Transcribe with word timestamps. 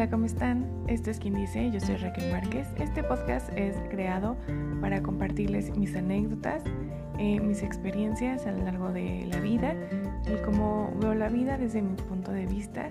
Hola, 0.00 0.08
¿cómo 0.08 0.24
están? 0.24 0.66
Esto 0.86 1.10
es 1.10 1.18
quien 1.18 1.34
dice, 1.34 1.70
yo 1.70 1.78
soy 1.78 1.96
Raquel 1.96 2.32
Márquez. 2.32 2.66
Este 2.78 3.04
podcast 3.04 3.50
es 3.54 3.76
creado 3.90 4.34
para 4.80 5.02
compartirles 5.02 5.76
mis 5.76 5.94
anécdotas, 5.94 6.62
eh, 7.18 7.38
mis 7.38 7.62
experiencias 7.62 8.46
a 8.46 8.52
lo 8.52 8.64
largo 8.64 8.92
de 8.92 9.28
la 9.30 9.38
vida 9.40 9.74
y 10.26 10.42
cómo 10.42 10.90
veo 11.02 11.12
la 11.12 11.28
vida 11.28 11.58
desde 11.58 11.82
mi 11.82 11.96
punto 11.96 12.32
de 12.32 12.46
vista, 12.46 12.88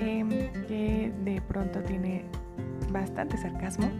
em, 0.00 0.30
que 0.68 1.12
de 1.22 1.42
pronto 1.46 1.82
tiene 1.82 2.24
bastante 2.90 3.36
sarcasmo. 3.36 3.90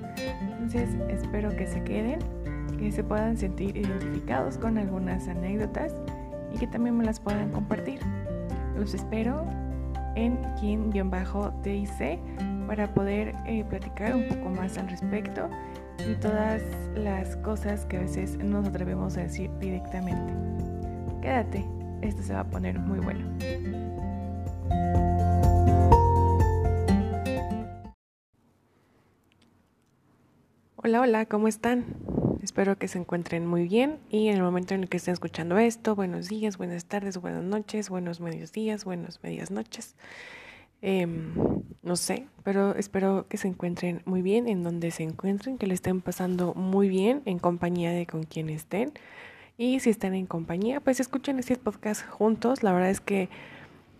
Entonces 0.41 0.89
espero 1.11 1.55
que 1.55 1.67
se 1.67 1.85
queden, 1.85 2.21
que 2.79 2.91
se 2.91 3.05
puedan 3.05 3.37
sentir 3.37 3.77
identificados 3.77 4.57
con 4.57 4.79
algunas 4.79 5.29
anécdotas 5.29 5.95
y 6.55 6.59
que 6.59 6.67
también 6.67 6.96
me 6.96 7.05
las 7.05 7.21
puedan 7.21 7.51
compartir. 7.51 8.01
Los 8.75 8.95
espero 8.95 9.45
en 10.19 10.37
quien-dic 10.59 11.05
para 12.67 12.93
poder 12.93 13.35
eh, 13.47 13.65
platicar 13.65 14.17
un 14.17 14.29
poco 14.29 14.51
más 14.51 14.77
al 14.77 14.89
respecto 14.89 15.49
y 16.07 16.15
todas 16.17 16.61
las 16.97 17.37
cosas 17.37 17.87
que 17.87 17.99
a 17.99 18.01
veces 18.01 18.37
no 18.37 18.59
nos 18.59 18.69
atrevemos 18.69 19.17
a 19.17 19.23
decir 19.23 19.51
directamente. 19.61 20.33
Quédate, 21.23 21.65
esto 22.03 22.23
se 22.23 22.35
va 22.35 22.41
a 22.41 22.51
poner 22.51 22.79
muy 22.79 22.99
bueno. 22.99 23.27
Hola, 30.77 31.01
hola, 31.01 31.27
¿cómo 31.27 31.49
están? 31.49 31.85
Espero 32.42 32.78
que 32.78 32.87
se 32.87 32.98
encuentren 32.98 33.47
muy 33.47 33.66
bien 33.66 33.98
y 34.10 34.28
en 34.28 34.37
el 34.37 34.42
momento 34.42 34.74
en 34.74 34.83
el 34.83 34.88
que 34.88 34.98
estén 34.98 35.12
escuchando 35.12 35.59
esto, 35.59 35.96
buenos 35.96 36.29
días, 36.29 36.56
buenas 36.56 36.84
tardes, 36.84 37.19
buenas 37.19 37.42
noches, 37.42 37.91
buenos 37.91 38.20
medios 38.20 38.52
días, 38.52 38.84
buenos 38.84 39.20
medias 39.24 39.51
noches. 39.51 39.96
Em, 40.80 41.34
no 41.82 41.96
sé, 41.96 42.29
pero 42.45 42.76
espero 42.76 43.26
que 43.29 43.38
se 43.38 43.48
encuentren 43.48 44.02
muy 44.04 44.23
bien 44.23 44.46
en 44.46 44.63
donde 44.63 44.93
se 44.93 45.02
encuentren, 45.02 45.59
que 45.59 45.66
le 45.66 45.74
estén 45.74 46.01
pasando 46.01 46.54
muy 46.54 46.88
bien 46.88 47.23
en 47.24 47.40
compañía 47.40 47.90
de 47.90 48.07
con 48.07 48.23
quien 48.23 48.51
estén. 48.51 48.93
Y 49.57 49.80
si 49.80 49.91
están 49.91 50.15
en 50.15 50.26
compañía, 50.26 50.79
pues 50.79 51.01
escuchen 51.01 51.41
este 51.41 51.57
podcast 51.57 52.09
juntos. 52.09 52.63
La 52.63 52.73
verdad 52.73 52.91
es 52.91 53.01
que 53.01 53.29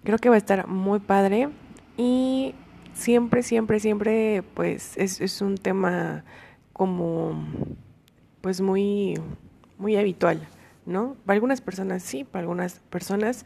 creo 0.05 0.19
que 0.19 0.29
va 0.29 0.37
a 0.37 0.39
estar 0.39 0.69
muy 0.69 1.01
padre. 1.01 1.49
Y 1.97 2.55
siempre, 2.93 3.43
siempre, 3.43 3.81
siempre, 3.81 4.45
pues 4.55 4.97
es, 4.97 5.21
es 5.21 5.43
un 5.43 5.57
tema 5.57 6.25
como 6.73 7.45
pues 8.41 8.61
muy, 8.61 9.15
muy 9.79 9.97
habitual, 9.97 10.47
¿no? 10.87 11.17
Para 11.25 11.35
algunas 11.35 11.61
personas 11.61 12.03
sí, 12.03 12.25
para 12.25 12.41
algunas 12.41 12.81
personas 12.91 13.45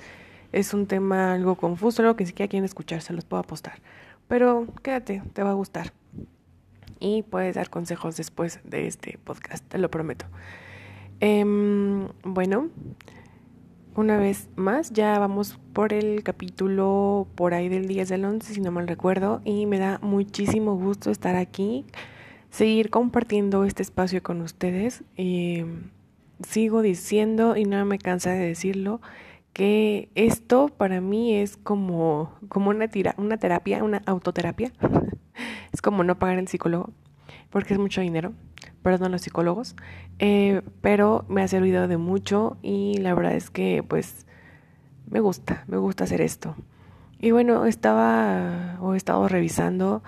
es 0.53 0.75
un 0.75 0.87
tema 0.87 1.33
algo 1.35 1.57
confuso, 1.57 2.03
algo 2.03 2.17
que 2.17 2.25
ni 2.25 2.29
siquiera 2.29 2.49
quieren 2.49 2.65
escuchar, 2.65 3.01
se 3.03 3.13
los 3.13 3.25
puedo 3.25 3.43
apostar. 3.43 3.81
Pero 4.29 4.67
quédate, 4.83 5.23
te 5.33 5.43
va 5.43 5.51
a 5.51 5.55
gustar. 5.55 5.93
Y 7.01 7.23
puedes 7.23 7.57
dar 7.57 7.69
consejos 7.69 8.17
después 8.17 8.61
de 8.65 8.87
este 8.87 9.19
podcast, 9.25 9.67
te 9.67 9.79
lo 9.79 9.91
prometo. 9.91 10.27
Em, 11.21 12.09
bueno, 12.23 12.69
una 13.95 14.17
vez 14.17 14.49
más, 14.57 14.93
ya 14.93 15.19
vamos 15.19 15.59
por 15.73 15.93
el 15.93 16.23
capítulo 16.23 17.27
por 17.35 17.55
ahí 17.55 17.69
del 17.69 17.87
10 17.87 18.09
del 18.09 18.25
11, 18.25 18.55
si 18.55 18.61
no 18.61 18.71
mal 18.71 18.89
recuerdo, 18.89 19.41
y 19.45 19.67
me 19.67 19.79
da 19.79 19.99
muchísimo 20.03 20.77
gusto 20.77 21.11
estar 21.11 21.37
aquí 21.37 21.85
seguir 22.53 22.91
compartiendo 22.91 23.65
este 23.65 23.83
espacio 23.83 24.23
con 24.23 24.43
ustedes. 24.43 25.03
Eh, 25.17 25.67
sigo 26.47 26.83
diciendo, 26.83 27.57
y 27.57 27.65
no 27.65 27.85
me 27.87 27.99
cansa 27.99 28.31
de 28.31 28.47
decirlo, 28.47 29.01
que 29.55 30.11
esto 30.15 30.69
para 30.69 31.01
mí 31.01 31.35
es 31.35 31.57
como, 31.57 32.35
como 32.49 32.71
una, 32.71 32.89
tira, 32.89 33.15
una 33.17 33.39
terapia, 33.39 33.83
una 33.83 34.03
autoterapia. 34.07 34.71
es 35.73 35.81
como 35.81 36.05
no 36.05 36.19
pagar 36.19 36.39
el 36.39 36.47
psicólogo, 36.47 36.91
porque 37.49 37.73
es 37.73 37.81
mucho 37.81 38.03
dinero, 38.03 38.35
perdón 38.83 39.13
los 39.13 39.23
psicólogos, 39.23 39.75
eh, 40.19 40.61
pero 40.83 41.25
me 41.29 41.43
ha 41.43 41.49
servido 41.49 41.89
de 41.89 41.97
mucho 41.97 42.59
y 42.63 42.99
la 42.99 43.15
verdad 43.15 43.35
es 43.35 43.49
que 43.49 43.83
pues 43.83 44.27
me 45.09 45.21
gusta, 45.21 45.65
me 45.69 45.79
gusta 45.79 46.05
hacer 46.05 46.21
esto. 46.21 46.55
Y 47.19 47.31
bueno, 47.31 47.65
estaba 47.65 48.77
o 48.81 48.93
he 48.93 48.97
estado 48.99 49.27
revisando 49.29 50.03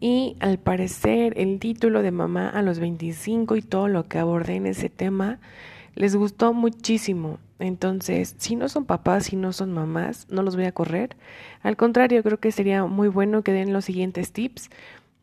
y 0.00 0.36
al 0.40 0.58
parecer 0.58 1.34
el 1.36 1.60
título 1.60 2.02
de 2.02 2.10
Mamá 2.10 2.48
a 2.48 2.62
los 2.62 2.80
25 2.80 3.56
y 3.56 3.62
todo 3.62 3.86
lo 3.86 4.08
que 4.08 4.18
abordé 4.18 4.54
en 4.54 4.66
ese 4.66 4.88
tema 4.88 5.38
les 5.94 6.16
gustó 6.16 6.54
muchísimo. 6.54 7.38
Entonces, 7.58 8.34
si 8.38 8.56
no 8.56 8.70
son 8.70 8.86
papás, 8.86 9.26
si 9.26 9.36
no 9.36 9.52
son 9.52 9.72
mamás, 9.72 10.26
no 10.30 10.42
los 10.42 10.56
voy 10.56 10.64
a 10.64 10.72
correr. 10.72 11.16
Al 11.62 11.76
contrario, 11.76 12.22
creo 12.22 12.40
que 12.40 12.52
sería 12.52 12.86
muy 12.86 13.08
bueno 13.08 13.42
que 13.42 13.52
den 13.52 13.74
los 13.74 13.84
siguientes 13.84 14.32
tips. 14.32 14.70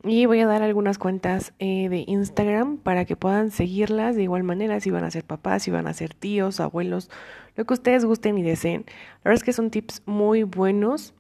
Y 0.04 0.28
voy 0.28 0.42
a 0.42 0.46
dar 0.46 0.62
algunas 0.62 1.00
cuentas 1.00 1.54
eh, 1.58 1.90
de 1.90 2.04
Instagram 2.06 2.78
para 2.78 3.06
que 3.06 3.16
puedan 3.16 3.50
seguirlas 3.50 4.16
de 4.16 4.24
igual 4.24 4.44
manera 4.44 4.80
si 4.80 4.92
van 4.92 5.04
a 5.04 5.10
ser 5.10 5.24
papás, 5.24 5.64
si 5.64 5.72
van 5.72 5.88
a 5.88 5.94
ser 5.94 6.14
tíos, 6.14 6.60
abuelos, 6.60 7.10
lo 7.56 7.66
que 7.66 7.74
ustedes 7.74 8.06
gusten 8.06 8.38
y 8.38 8.44
deseen. 8.44 8.86
La 9.24 9.32
verdad 9.32 9.38
es 9.38 9.44
que 9.44 9.54
son 9.54 9.72
tips 9.72 10.04
muy 10.06 10.44
buenos, 10.44 11.16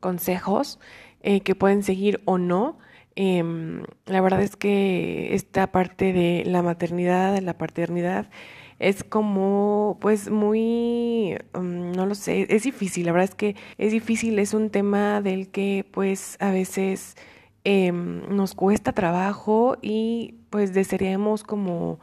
consejos 0.00 0.80
eh, 1.22 1.40
que 1.40 1.54
pueden 1.54 1.82
seguir 1.82 2.20
o 2.24 2.38
no. 2.38 2.78
Em, 3.16 3.82
la 4.06 4.20
verdad 4.20 4.42
es 4.42 4.56
que 4.56 5.34
esta 5.34 5.72
parte 5.72 6.12
de 6.12 6.44
la 6.46 6.62
maternidad, 6.62 7.34
de 7.34 7.42
la 7.42 7.58
paternidad, 7.58 8.30
es 8.78 9.02
como, 9.04 9.98
pues 10.00 10.30
muy, 10.30 11.36
mm, 11.54 11.92
no 11.92 12.06
lo 12.06 12.14
sé, 12.14 12.46
es 12.48 12.62
difícil, 12.62 13.06
la 13.06 13.12
verdad 13.12 13.30
es 13.30 13.34
que 13.34 13.56
es 13.78 13.92
difícil, 13.92 14.38
es 14.38 14.54
un 14.54 14.70
tema 14.70 15.20
del 15.20 15.48
que 15.50 15.84
pues 15.90 16.36
a 16.40 16.50
veces 16.52 17.16
em, 17.64 18.22
nos 18.34 18.54
cuesta 18.54 18.92
trabajo 18.92 19.76
y 19.82 20.36
pues 20.50 20.72
desearíamos 20.74 21.42
como, 21.44 21.98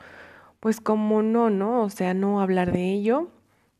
pues 0.59 0.81
como 0.81 1.23
no, 1.23 1.49
¿no? 1.49 1.83
O 1.83 1.89
sea, 1.89 2.13
no 2.13 2.41
hablar 2.41 2.71
de 2.73 2.91
ello 2.93 3.29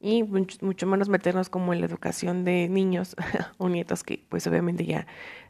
y 0.06 0.22
mucho, 0.22 0.86
menos 0.86 1.10
meternos 1.10 1.50
como 1.50 1.74
en 1.74 1.80
la 1.80 1.88
educación 1.88 2.46
de 2.46 2.70
niños 2.70 3.16
o 3.58 3.70
nietos 3.70 4.04
que 4.04 4.24
pues 4.30 4.46
obviamente 4.46 4.86
ya 4.86 5.08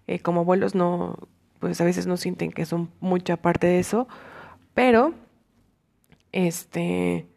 eh, 0.07 0.19
como 0.19 0.39
abuelos 0.39 0.75
no, 0.75 1.27
pues 1.59 1.81
a 1.81 1.83
veces 1.83 2.07
no 2.07 2.15
sienten 2.15 2.53
que 2.53 2.65
son 2.65 2.89
mucha 3.01 3.35
parte 3.35 3.67
de 3.67 3.79
eso, 3.79 4.07
pero 4.73 5.13
este 6.31 7.27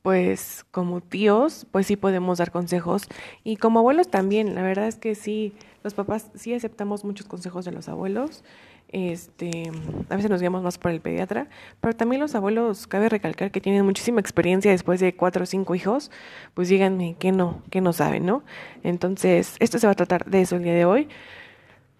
pues 0.00 0.64
como 0.70 1.02
tíos, 1.02 1.66
pues 1.70 1.86
sí 1.86 1.96
podemos 1.96 2.38
dar 2.38 2.50
consejos 2.50 3.08
y 3.44 3.56
como 3.56 3.80
abuelos 3.80 4.08
también, 4.08 4.54
la 4.54 4.62
verdad 4.62 4.88
es 4.88 4.96
que 4.96 5.14
sí, 5.14 5.52
los 5.84 5.92
papás 5.92 6.30
sí 6.34 6.54
aceptamos 6.54 7.04
muchos 7.04 7.26
consejos 7.26 7.66
de 7.66 7.72
los 7.72 7.90
abuelos 7.90 8.42
este, 8.90 9.70
a 10.08 10.16
veces 10.16 10.30
nos 10.30 10.40
guiamos 10.40 10.62
más 10.62 10.78
por 10.78 10.90
el 10.90 11.00
pediatra, 11.00 11.48
pero 11.80 11.94
también 11.94 12.20
los 12.20 12.34
abuelos, 12.34 12.86
cabe 12.86 13.08
recalcar 13.08 13.50
que 13.50 13.60
tienen 13.60 13.84
muchísima 13.84 14.20
experiencia 14.20 14.70
después 14.70 15.00
de 15.00 15.14
cuatro 15.14 15.42
o 15.42 15.46
cinco 15.46 15.74
hijos, 15.74 16.10
pues 16.54 16.68
díganme 16.68 17.16
que 17.18 17.32
no, 17.32 17.62
que 17.70 17.80
no 17.80 17.92
saben, 17.92 18.24
¿no? 18.24 18.42
Entonces, 18.82 19.56
esto 19.60 19.78
se 19.78 19.86
va 19.86 19.92
a 19.92 19.96
tratar 19.96 20.24
de 20.24 20.40
eso 20.40 20.56
el 20.56 20.62
día 20.62 20.74
de 20.74 20.84
hoy, 20.86 21.08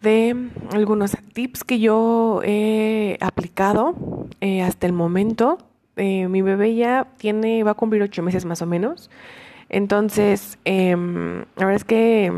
de 0.01 0.51
algunos 0.73 1.17
tips 1.33 1.65
que 1.65 1.79
yo 1.79 2.41
he 2.45 3.19
aplicado 3.21 4.27
eh, 4.41 4.63
hasta 4.63 4.87
el 4.87 4.93
momento. 4.93 5.59
Eh, 5.97 6.29
mi 6.29 6.43
bebé 6.43 6.75
ya 6.77 7.09
tiene, 7.19 7.65
va 7.65 7.73
a 7.73 7.75
cumplir 7.75 8.03
ocho 8.03 8.23
meses 8.23 8.45
más 8.45 8.63
o 8.63 8.67
menos. 8.67 9.11
Entonces, 9.69 10.59
em, 10.65 11.41
la 11.57 11.67
verdad 11.67 11.75
es 11.75 11.85
que, 11.85 12.33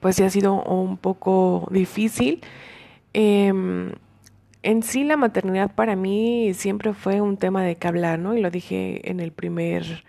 pues 0.00 0.16
sí 0.16 0.22
ha 0.22 0.30
sido 0.30 0.62
un 0.62 0.98
poco 0.98 1.66
difícil 1.70 2.42
Em, 3.14 3.92
en 4.62 4.82
sí 4.82 5.04
la 5.04 5.16
maternidad 5.16 5.74
para 5.74 5.96
mí 5.96 6.52
siempre 6.54 6.94
fue 6.94 7.20
un 7.20 7.36
tema 7.36 7.62
de 7.62 7.76
que 7.76 7.88
hablar, 7.88 8.18
¿no? 8.18 8.36
Y 8.36 8.40
lo 8.40 8.50
dije 8.50 9.08
en 9.10 9.20
el 9.20 9.32
primer 9.32 10.04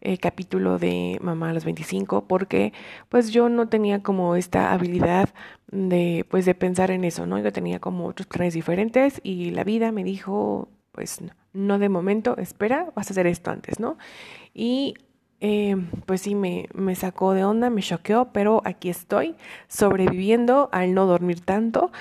eh, 0.00 0.18
capítulo 0.18 0.78
de 0.78 1.18
Mamá 1.22 1.50
a 1.50 1.52
los 1.52 1.64
25, 1.64 2.26
porque 2.26 2.72
pues 3.08 3.30
yo 3.32 3.48
no 3.48 3.68
tenía 3.68 4.02
como 4.02 4.36
esta 4.36 4.72
habilidad 4.72 5.28
de 5.70 6.24
pues 6.30 6.46
de 6.46 6.54
pensar 6.54 6.90
en 6.90 7.04
eso, 7.04 7.26
¿no? 7.26 7.38
Yo 7.38 7.52
tenía 7.52 7.80
como 7.80 8.06
otros 8.06 8.26
planes 8.26 8.54
diferentes 8.54 9.20
y 9.24 9.50
la 9.50 9.64
vida 9.64 9.92
me 9.92 10.04
dijo, 10.04 10.68
pues 10.92 11.20
no 11.52 11.78
de 11.78 11.88
momento, 11.88 12.36
espera, 12.38 12.90
vas 12.94 13.10
a 13.10 13.12
hacer 13.12 13.26
esto 13.26 13.50
antes, 13.50 13.80
¿no? 13.80 13.98
Y 14.54 14.94
eh, 15.40 15.76
pues 16.06 16.22
sí, 16.22 16.34
me, 16.34 16.68
me 16.74 16.94
sacó 16.94 17.34
de 17.34 17.44
onda, 17.44 17.70
me 17.70 17.82
choqueó, 17.82 18.32
pero 18.32 18.62
aquí 18.64 18.88
estoy, 18.88 19.36
sobreviviendo 19.68 20.68
al 20.72 20.94
no 20.94 21.06
dormir 21.06 21.40
tanto, 21.40 21.92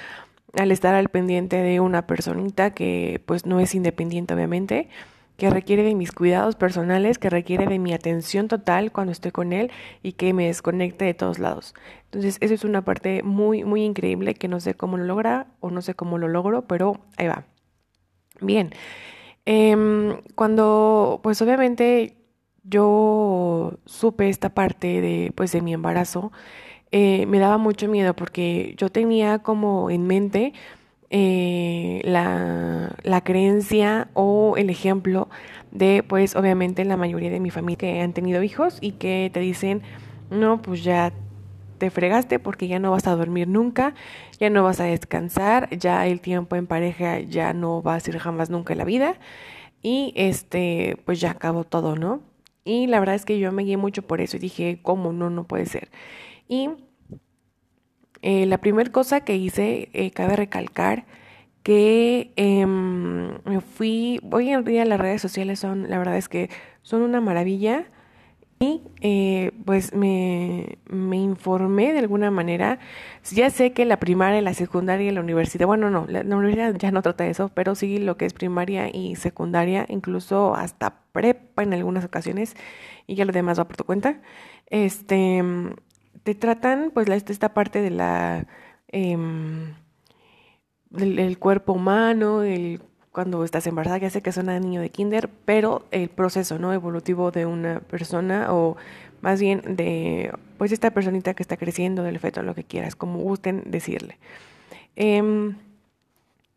al 0.54 0.72
estar 0.72 0.96
al 0.96 1.10
pendiente 1.10 1.58
de 1.58 1.80
una 1.80 2.08
personita 2.08 2.74
que 2.74 3.22
pues 3.26 3.46
no 3.46 3.60
es 3.60 3.76
independiente 3.76 4.34
obviamente, 4.34 4.90
que 5.38 5.50
requiere 5.52 5.84
de 5.84 5.96
mis 5.96 6.12
cuidados 6.12 6.56
personales, 6.56 7.20
que 7.20 7.30
requiere 7.30 7.68
de 7.68 7.80
mi 7.80 7.94
atención 7.94 8.48
total 8.48 8.92
cuando 8.92 9.12
estoy 9.12 9.32
con 9.32 9.54
él 9.54 9.72
y 10.02 10.14
que 10.14 10.34
me 10.34 10.48
desconecte 10.48 11.06
de 11.06 11.14
todos 11.14 11.38
lados. 11.38 11.76
Entonces, 12.06 12.38
eso 12.42 12.56
es 12.56 12.64
una 12.64 12.84
parte 12.84 13.22
muy, 13.24 13.64
muy 13.64 13.84
increíble 13.84 14.34
que 14.34 14.48
no 14.48 14.60
sé 14.60 14.74
cómo 14.74 14.98
lo 14.98 15.06
logra 15.06 15.48
o 15.60 15.70
no 15.70 15.82
sé 15.84 15.94
cómo 15.94 16.18
lo 16.18 16.28
logro, 16.28 16.64
pero 16.68 17.00
ahí 17.18 17.28
va. 17.28 17.46
Bien, 18.42 18.72
em, 19.46 20.22
cuando 20.36 21.20
pues 21.24 21.42
obviamente 21.42 22.18
yo 22.64 23.80
supe 23.86 24.30
esta 24.30 24.50
parte 24.50 25.02
de, 25.02 25.32
pues, 25.36 25.52
de 25.52 25.62
mi 25.62 25.74
embarazo, 25.74 26.32
eh, 26.92 27.25
me 27.25 27.39
daba 27.39 27.57
mucho 27.57 27.88
miedo 27.88 28.16
porque 28.16 28.75
yo 28.78 28.89
tenía 28.89 29.39
como 29.39 29.89
en 29.89 30.07
mente 30.07 30.54
eh, 31.10 32.01
la, 32.04 32.95
la, 33.04 33.22
creencia 33.24 34.10
o 34.13 34.56
el 34.57 34.69
ejemplo 34.69 35.30
de, 35.72 36.04
pues, 36.07 36.36
obviamente 36.36 36.84
la 36.86 36.98
mayoría 36.98 37.30
de 37.30 37.39
mi 37.39 37.50
familia 37.50 37.78
que 37.78 38.01
han 38.01 38.13
tenido 38.13 38.44
hijos 38.44 38.78
y 38.81 38.94
que 38.94 39.30
te 39.34 39.39
dicen, 39.39 39.81
no, 40.30 40.62
pues 40.62 40.84
ya 40.84 41.13
te 41.78 41.89
fregaste 41.89 42.39
porque 42.39 42.68
ya 42.68 42.80
no 42.80 42.92
vas 42.92 43.07
a 43.07 43.16
dormir 43.16 43.48
nunca, 43.48 43.94
ya 44.39 44.50
no 44.50 44.63
vas 44.63 44.80
a 44.80 44.86
descansar, 44.86 45.69
ya 45.78 46.07
el 46.07 46.22
tiempo 46.22 46.56
en 46.56 46.68
pareja 46.68 47.19
ya 47.19 47.54
no 47.54 47.81
va 47.81 47.95
a 47.95 48.00
ser 48.00 48.18
jamás 48.19 48.50
nunca 48.50 48.74
en 48.74 48.80
la 48.80 48.86
vida 48.86 49.16
y 49.81 50.13
este, 50.16 50.98
pues 51.06 51.22
ya 51.22 51.31
acabó 51.31 51.63
todo, 51.63 51.95
¿no? 51.95 52.22
Y 52.66 52.88
la 52.88 53.00
verdad 53.00 53.16
es 53.16 53.25
que 53.25 53.39
yo 53.39 53.51
me 53.51 53.63
guié 53.63 53.78
mucho 53.78 54.01
por 54.01 54.19
eso 54.22 54.38
y 54.38 54.39
dije, 54.42 54.80
¿cómo 54.81 55.13
no? 55.13 55.30
No 55.30 55.45
puede 55.45 55.66
ser. 55.68 55.89
Y 56.48 56.70
eh, 58.22 58.46
la 58.46 58.60
primera 58.60 58.92
cosa 58.92 59.22
que 59.22 59.36
hice, 59.36 59.90
eh, 59.94 60.12
cabe 60.12 60.36
recalcar 60.36 61.06
que 61.64 62.32
em, 62.38 63.40
me 63.44 63.62
fui, 63.62 64.22
hoy 64.32 64.50
en 64.50 64.64
día 64.64 64.86
las 64.86 65.00
redes 65.00 65.22
sociales 65.22 65.60
son, 65.60 65.90
la 65.90 65.98
verdad 65.98 66.18
es 66.18 66.30
que 66.30 66.50
son 66.82 67.02
una 67.02 67.20
maravilla 67.22 67.88
y 68.60 68.82
eh, 69.02 69.52
pues 69.66 69.94
me, 69.94 70.80
me, 70.90 71.18
informé 71.18 71.94
de 71.94 72.00
alguna 72.00 72.32
manera. 72.32 72.80
Ya 73.32 73.50
sé 73.50 73.72
que 73.72 73.86
la 73.86 74.00
primaria, 74.00 74.42
la 74.42 74.54
secundaria 74.54 75.10
y 75.10 75.14
la 75.14 75.22
universidad, 75.22 75.68
bueno, 75.68 75.90
no, 75.92 76.06
la, 76.08 76.22
universidad 76.22 76.74
ya 76.76 76.92
no 76.92 77.02
trata 77.04 77.24
de 77.26 77.32
eso, 77.32 77.50
pero 77.50 77.76
sí 77.76 78.00
lo 78.00 78.18
que 78.18 78.26
es 78.26 78.34
primaria 78.34 78.90
y 78.92 79.16
secundaria, 79.16 79.86
incluso 79.90 80.56
hasta 80.56 81.02
prepa 81.12 81.64
en 81.64 81.74
algunas 81.74 82.04
ocasiones, 82.06 82.56
y 83.06 83.16
ya 83.16 83.26
lo 83.26 83.34
demás 83.34 83.60
va 83.60 83.68
por 83.68 83.78
tu 83.78 83.84
cuenta, 83.84 84.22
este, 84.68 85.44
te 86.27 86.35
tratan 86.35 86.91
pues 86.94 87.07
esta 87.09 87.53
parte 87.53 87.81
de 87.81 87.89
la... 87.89 88.47
Eh, 88.89 89.18
del, 90.89 91.39
cuerpo 91.39 91.71
humano, 91.71 92.44
el 92.44 92.81
cuando 93.13 93.45
estás 93.45 93.65
embarazada, 93.65 94.00
ya 94.00 94.09
sé 94.09 94.21
que 94.21 94.33
suena 94.33 94.59
niño 94.59 94.81
de 94.81 94.89
kinder, 94.89 95.29
pero 95.45 95.85
el 95.91 96.09
proceso 96.09 96.59
no 96.59 96.74
evolutivo 96.74 97.31
de 97.31 97.45
una 97.45 97.79
persona 97.79 98.53
o 98.53 98.75
más 99.21 99.39
bien 99.39 99.62
de 99.77 100.33
pues 100.57 100.74
esta 100.74 100.91
personita 100.91 101.33
que 101.33 101.44
está 101.44 101.56
creciendo, 101.56 102.03
del 102.03 102.19
feto, 102.19 102.44
lo 102.44 102.53
que 102.53 102.65
quieras, 102.65 102.97
como 102.97 103.19
gusten 103.19 103.63
decirle. 103.65 104.18
Em, 104.97 105.56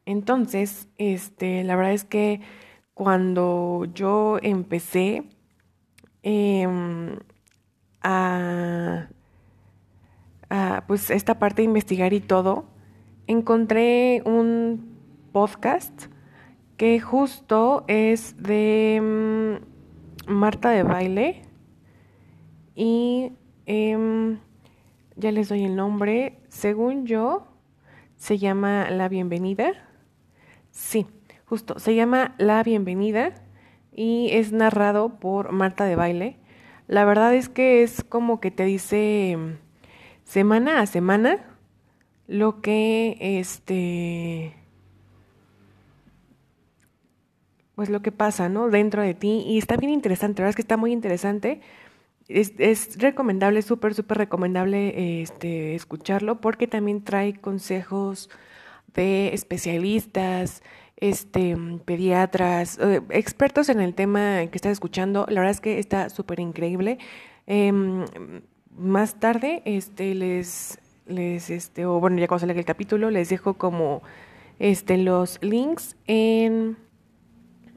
entonces, 0.05 0.88
este, 0.99 1.62
la 1.62 1.76
verdad 1.76 1.93
es 1.93 2.05
que 2.05 2.40
cuando 2.93 3.87
yo 3.94 4.38
empecé 4.43 5.22
em, 6.25 7.20
a, 8.02 9.08
a, 10.50 10.85
pues 10.87 11.11
esta 11.11 11.38
parte 11.38 11.62
de 11.62 11.67
investigar 11.67 12.12
y 12.12 12.20
todo, 12.20 12.67
encontré 13.26 14.23
un 14.26 14.99
podcast 15.32 16.06
que 16.76 17.00
justo 17.00 17.85
es 17.87 18.37
de 18.43 19.00
mm, 20.26 20.32
Marta 20.32 20.70
de 20.70 20.82
Baile 20.82 21.43
y 22.75 23.32
em, 23.67 24.38
ya 25.17 25.32
les 25.32 25.49
doy 25.49 25.64
el 25.64 25.76
nombre. 25.76 26.38
Según 26.49 27.06
yo, 27.06 27.46
se 28.17 28.38
llama 28.38 28.91
La 28.91 29.08
Bienvenida. 29.08 29.73
Sí, 30.70 31.06
justo, 31.44 31.79
se 31.79 31.94
llama 31.94 32.35
La 32.38 32.62
Bienvenida 32.62 33.35
y 33.93 34.31
es 34.32 34.53
narrado 34.53 35.20
por 35.20 35.53
Marta 35.53 35.85
de 35.85 35.96
Baile. 35.96 36.38
La 36.87 37.05
verdad 37.05 37.35
es 37.35 37.49
que 37.49 37.82
es 37.82 38.03
como 38.03 38.41
que 38.41 38.50
te 38.50 38.64
dice 38.64 39.37
semana 40.31 40.81
a 40.81 40.87
semana 40.87 41.38
lo 42.29 42.61
que 42.61 43.17
este 43.21 44.55
pues 47.75 47.88
lo 47.88 48.00
que 48.03 48.12
pasa, 48.12 48.49
¿no? 48.49 48.69
Dentro 48.69 49.03
de 49.03 49.15
ti. 49.15 49.43
Y 49.47 49.59
está 49.59 49.77
bien 49.77 49.91
interesante, 49.91 50.41
la 50.41 50.44
verdad 50.44 50.50
es 50.50 50.56
que 50.56 50.62
está 50.62 50.77
muy 50.77 50.93
interesante. 50.93 51.61
Es, 52.29 52.99
recomendable, 52.99 53.62
súper, 53.62 53.94
súper 53.94 54.19
recomendable 54.19 55.23
este, 55.23 55.75
escucharlo 55.75 56.41
porque 56.41 56.69
también 56.69 57.03
trae 57.03 57.35
consejos 57.35 58.31
de 58.94 59.35
especialistas, 59.35 60.62
este, 60.97 61.56
pediatras, 61.85 62.79
eh, 62.79 63.00
expertos 63.11 63.69
en 63.69 63.81
el 63.81 63.94
tema 63.94 64.47
que 64.47 64.59
estás 64.59 64.73
escuchando. 64.73 65.27
La 65.29 65.41
verdad 65.41 65.53
es 65.53 65.61
que 65.61 65.79
está 65.81 66.11
súper 66.11 66.38
increíble. 66.38 66.99
Em, 67.47 68.05
más 68.76 69.20
tarde, 69.20 69.62
este, 69.64 70.14
les, 70.14 70.78
les, 71.06 71.50
este, 71.50 71.87
o 71.87 72.00
bueno, 72.00 72.19
ya 72.19 72.28
cuando 72.28 72.46
salga 72.46 72.58
el 72.58 72.67
capítulo, 72.67 73.11
les 73.11 73.28
dejo 73.28 73.55
como, 73.55 74.02
este, 74.58 74.96
los 74.96 75.38
links 75.43 75.96
en 76.06 76.76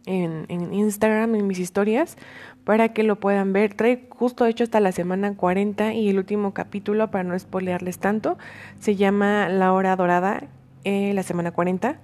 en, 0.05 0.45
en, 0.49 0.73
Instagram, 0.73 1.35
en 1.35 1.47
mis 1.47 1.59
historias, 1.59 2.17
para 2.63 2.93
que 2.93 3.03
lo 3.03 3.19
puedan 3.19 3.53
ver. 3.53 3.73
Trae 3.73 4.07
justo 4.09 4.45
hecho 4.45 4.63
hasta 4.63 4.79
la 4.79 4.91
semana 4.91 5.35
40 5.35 5.93
y 5.93 6.09
el 6.09 6.17
último 6.17 6.53
capítulo, 6.53 7.09
para 7.11 7.23
no 7.23 7.37
spoilearles 7.37 7.99
tanto, 7.99 8.37
se 8.79 8.95
llama 8.95 9.49
La 9.49 9.73
Hora 9.73 9.95
Dorada, 9.95 10.43
eh, 10.83 11.13
la 11.13 11.23
semana 11.23 11.51
40. 11.51 11.99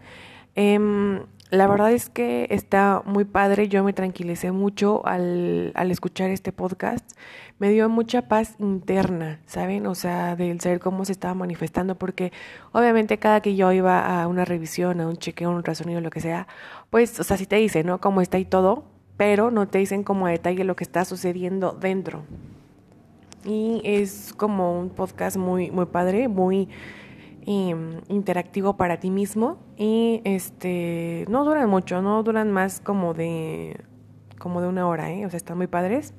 Em, 0.56 1.22
la 1.52 1.68
verdad 1.68 1.92
es 1.92 2.10
que 2.10 2.48
está 2.52 3.02
muy 3.06 3.26
padre, 3.26 3.68
yo 3.70 3.84
me 3.84 3.94
tranquilicé 3.94 4.52
mucho 4.52 5.06
al, 5.06 5.72
al 5.74 5.90
escuchar 5.90 6.30
este 6.30 6.52
podcast, 6.52 7.10
me 7.58 7.72
dio 7.72 7.90
mucha 7.90 8.28
paz 8.28 8.56
interna, 8.60 9.40
¿saben? 9.48 9.88
O 9.88 9.96
sea, 9.96 10.36
del 10.36 10.62
saber 10.62 10.80
cómo 10.80 11.06
se 11.06 11.12
estaba 11.12 11.34
manifestando, 11.34 11.96
porque 11.96 12.32
obviamente 12.72 13.18
cada 13.18 13.42
que 13.42 13.56
yo 13.56 13.72
iba 13.72 14.22
a 14.22 14.28
una 14.28 14.46
revisión, 14.46 15.02
a 15.02 15.08
un 15.08 15.18
chequeo, 15.18 15.50
a 15.50 15.56
un 15.56 15.64
razonido, 15.64 16.02
lo 16.02 16.12
que 16.12 16.22
sea, 16.22 16.48
pues, 16.92 17.20
o 17.20 17.24
sea, 17.24 17.36
sí 17.36 17.48
te 17.48 17.56
dicen, 17.56 17.88
¿no? 17.88 18.00
Cómo 18.00 18.22
está 18.22 18.38
y 18.38 18.46
todo, 18.46 18.86
pero 19.18 19.50
no 19.50 19.68
te 19.68 19.80
dicen 19.80 20.04
como 20.04 20.28
a 20.28 20.32
detalle 20.32 20.64
lo 20.64 20.76
que 20.76 20.84
está 20.84 21.04
sucediendo 21.04 21.72
dentro. 21.72 22.24
Y 23.44 23.82
es 23.84 24.34
como 24.38 24.80
un 24.80 24.90
podcast 24.90 25.36
muy, 25.36 25.72
muy 25.72 25.86
padre, 25.86 26.28
muy 26.28 26.70
interactivo 27.50 28.78
para 28.78 29.00
ti 29.00 29.10
mismo 29.10 29.58
y 29.76 30.22
este 30.24 31.26
no 31.30 31.44
duran 31.46 31.70
mucho, 31.70 32.02
no 32.02 32.22
duran 32.22 32.52
más 32.52 32.80
como 32.80 33.14
de 33.14 33.76
como 34.38 34.62
de 34.62 34.68
una 34.68 34.88
hora, 34.88 35.12
¿eh? 35.12 35.26
o 35.26 35.30
sea, 35.30 35.38
están 35.38 35.58
muy 35.58 35.68
padres. 35.68 36.14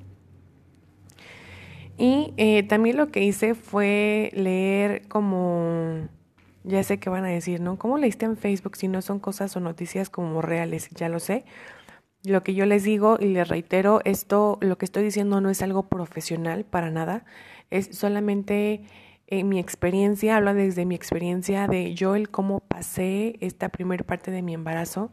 Y 1.97 2.33
eh, 2.37 2.63
también 2.63 2.97
lo 2.97 3.09
que 3.11 3.23
hice 3.23 3.53
fue 3.53 4.31
leer 4.33 5.07
como, 5.07 6.07
ya 6.63 6.83
sé 6.83 6.99
que 6.99 7.09
van 7.09 7.25
a 7.25 7.29
decir, 7.29 7.59
¿no? 7.61 7.77
¿Cómo 7.77 7.97
leíste 7.97 8.25
en 8.25 8.37
Facebook 8.37 8.75
si 8.75 8.87
no 8.87 9.01
son 9.01 9.19
cosas 9.19 9.55
o 9.55 9.59
noticias 9.59 10.09
como 10.09 10.41
reales? 10.41 10.89
Ya 10.95 11.09
lo 11.09 11.19
sé. 11.19 11.43
Lo 12.23 12.43
que 12.43 12.53
yo 12.53 12.65
les 12.65 12.83
digo 12.83 13.17
y 13.19 13.25
les 13.25 13.47
reitero, 13.47 14.01
esto, 14.05 14.57
lo 14.61 14.77
que 14.77 14.85
estoy 14.85 15.03
diciendo 15.03 15.41
no 15.41 15.49
es 15.49 15.61
algo 15.61 15.89
profesional 15.89 16.65
para 16.65 16.91
nada, 16.91 17.25
es 17.71 17.97
solamente 17.97 18.83
en 19.31 19.47
mi 19.47 19.59
experiencia, 19.59 20.35
habla 20.35 20.53
desde 20.53 20.85
mi 20.85 20.93
experiencia 20.93 21.67
de 21.67 21.95
yo 21.95 22.15
el 22.15 22.29
cómo 22.29 22.59
pasé 22.59 23.37
esta 23.39 23.69
primera 23.69 24.03
parte 24.03 24.29
de 24.29 24.41
mi 24.41 24.53
embarazo, 24.53 25.09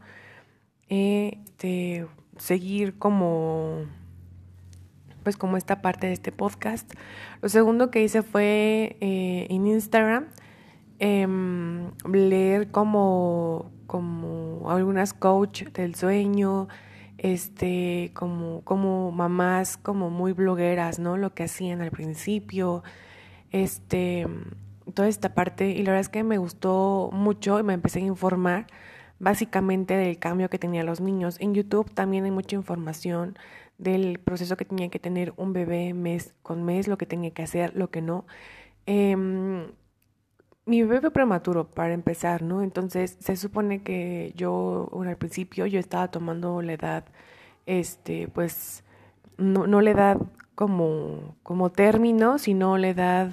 eh, 0.89 1.39
seguir 2.37 2.99
como 2.99 3.87
pues 5.23 5.37
como 5.37 5.57
esta 5.57 5.83
parte 5.83 6.09
de 6.09 6.15
este 6.15 6.33
podcast. 6.33 6.93
Lo 7.43 7.49
segundo 7.49 7.91
que 7.91 8.03
hice 8.03 8.23
fue 8.23 8.97
eh, 9.01 9.47
en 9.51 9.67
Instagram 9.67 10.27
em, 10.99 11.91
leer 12.11 12.71
como, 12.71 13.71
como 13.87 14.71
algunas 14.71 15.13
coach 15.13 15.65
del 15.65 15.95
sueño, 15.95 16.69
este, 17.19 18.11
como, 18.15 18.63
como 18.63 19.13
mamás 19.13 19.77
como 19.77 20.11
muy 20.11 20.33
blogueras, 20.33 20.99
¿no? 20.99 21.17
Lo 21.17 21.35
que 21.35 21.45
hacían 21.45 21.83
al 21.83 21.91
principio, 21.91 22.83
este, 23.51 24.27
toda 24.95 25.09
esta 25.09 25.35
parte 25.35 25.71
y 25.71 25.79
la 25.79 25.93
verdad 25.93 26.01
es 26.01 26.09
que 26.09 26.25
me 26.25 26.39
gustó 26.39 27.11
mucho 27.13 27.59
y 27.61 27.63
me 27.63 27.75
empecé 27.75 28.01
a 28.01 28.03
informar 28.03 28.67
básicamente 29.19 29.95
del 29.95 30.19
cambio 30.19 30.49
que 30.51 30.59
tenían 30.59 30.87
los 30.87 31.01
niños. 31.01 31.37
En 31.41 31.55
YouTube 31.55 31.93
también 31.93 32.25
hay 32.25 32.31
mucha 32.31 32.57
información 32.57 33.37
del 33.79 34.19
proceso 34.19 34.57
que 34.57 34.65
tenía 34.65 34.89
que 34.91 34.99
tener 34.99 35.33
un 35.37 35.53
bebé 35.53 35.95
mes 35.95 36.35
con 36.43 36.65
mes, 36.65 36.89
lo 36.89 36.99
que 36.99 37.07
tenía 37.07 37.31
que 37.33 37.43
hacer, 37.43 37.75
lo 37.77 37.91
que 37.91 38.03
no. 38.03 38.27
Em, 38.87 39.69
mi 40.67 40.83
bebé 40.83 41.01
fue 41.01 41.11
prematuro 41.13 41.71
para 41.71 41.95
empezar, 41.95 42.43
¿no? 42.43 42.63
Entonces 42.63 43.17
se 43.21 43.37
supone 43.37 43.83
que 43.83 44.33
yo, 44.37 44.91
al 45.05 45.17
principio 45.17 45.67
yo 45.67 45.81
estaba 45.81 46.11
tomando 46.11 46.63
la 46.63 46.75
edad, 46.75 47.05
este, 47.67 48.29
pues, 48.29 48.85
no, 49.39 49.67
no 49.67 49.81
la 49.81 49.91
edad 49.91 50.19
como, 50.59 51.37
como 51.45 51.71
término, 51.71 52.39
sino 52.39 52.79
la 52.79 52.89
edad, 52.89 53.31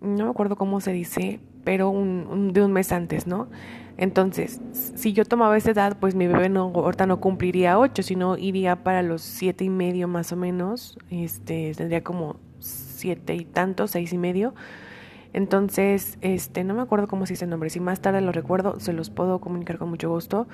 no 0.00 0.24
me 0.24 0.30
acuerdo 0.30 0.56
cómo 0.56 0.80
se 0.80 0.90
dice, 0.90 1.38
pero 1.62 1.90
un, 1.90 2.52
de 2.52 2.64
un 2.64 2.72
mes 2.72 2.90
antes, 2.90 3.28
¿no? 3.28 3.48
Entonces, 3.96 4.60
si 4.72 5.12
yo 5.12 5.24
tomaba 5.24 5.56
esa 5.56 5.70
edad, 5.70 5.96
pues 6.00 6.16
mi 6.16 6.26
bebé 6.26 6.48
no, 6.48 6.72
ahorita 6.74 7.06
no 7.06 7.20
cumpliría 7.20 7.78
ocho, 7.78 8.02
sino 8.02 8.36
iría 8.36 8.82
para 8.82 9.02
los 9.02 9.22
siete 9.22 9.62
y 9.62 9.70
medio 9.70 10.08
más 10.08 10.32
o 10.32 10.36
menos, 10.36 10.98
este, 11.08 11.72
tendría 11.76 12.02
como 12.02 12.40
siete 12.58 13.36
y 13.36 13.44
tanto, 13.44 13.86
seis 13.86 14.12
y 14.12 14.18
medio. 14.18 14.52
Entonces, 15.32 16.18
este, 16.20 16.64
no 16.64 16.74
me 16.74 16.82
acuerdo 16.82 17.06
cómo 17.06 17.26
se 17.26 17.34
dice 17.34 17.44
el 17.44 17.50
nombre, 17.50 17.70
si 17.70 17.78
más 17.78 18.00
tarde 18.00 18.22
lo 18.22 18.32
recuerdo, 18.32 18.80
se 18.80 18.92
los 18.92 19.08
puedo 19.08 19.40
comunicar 19.40 19.78
con 19.78 19.88
mucho 19.88 20.10
gusto, 20.10 20.48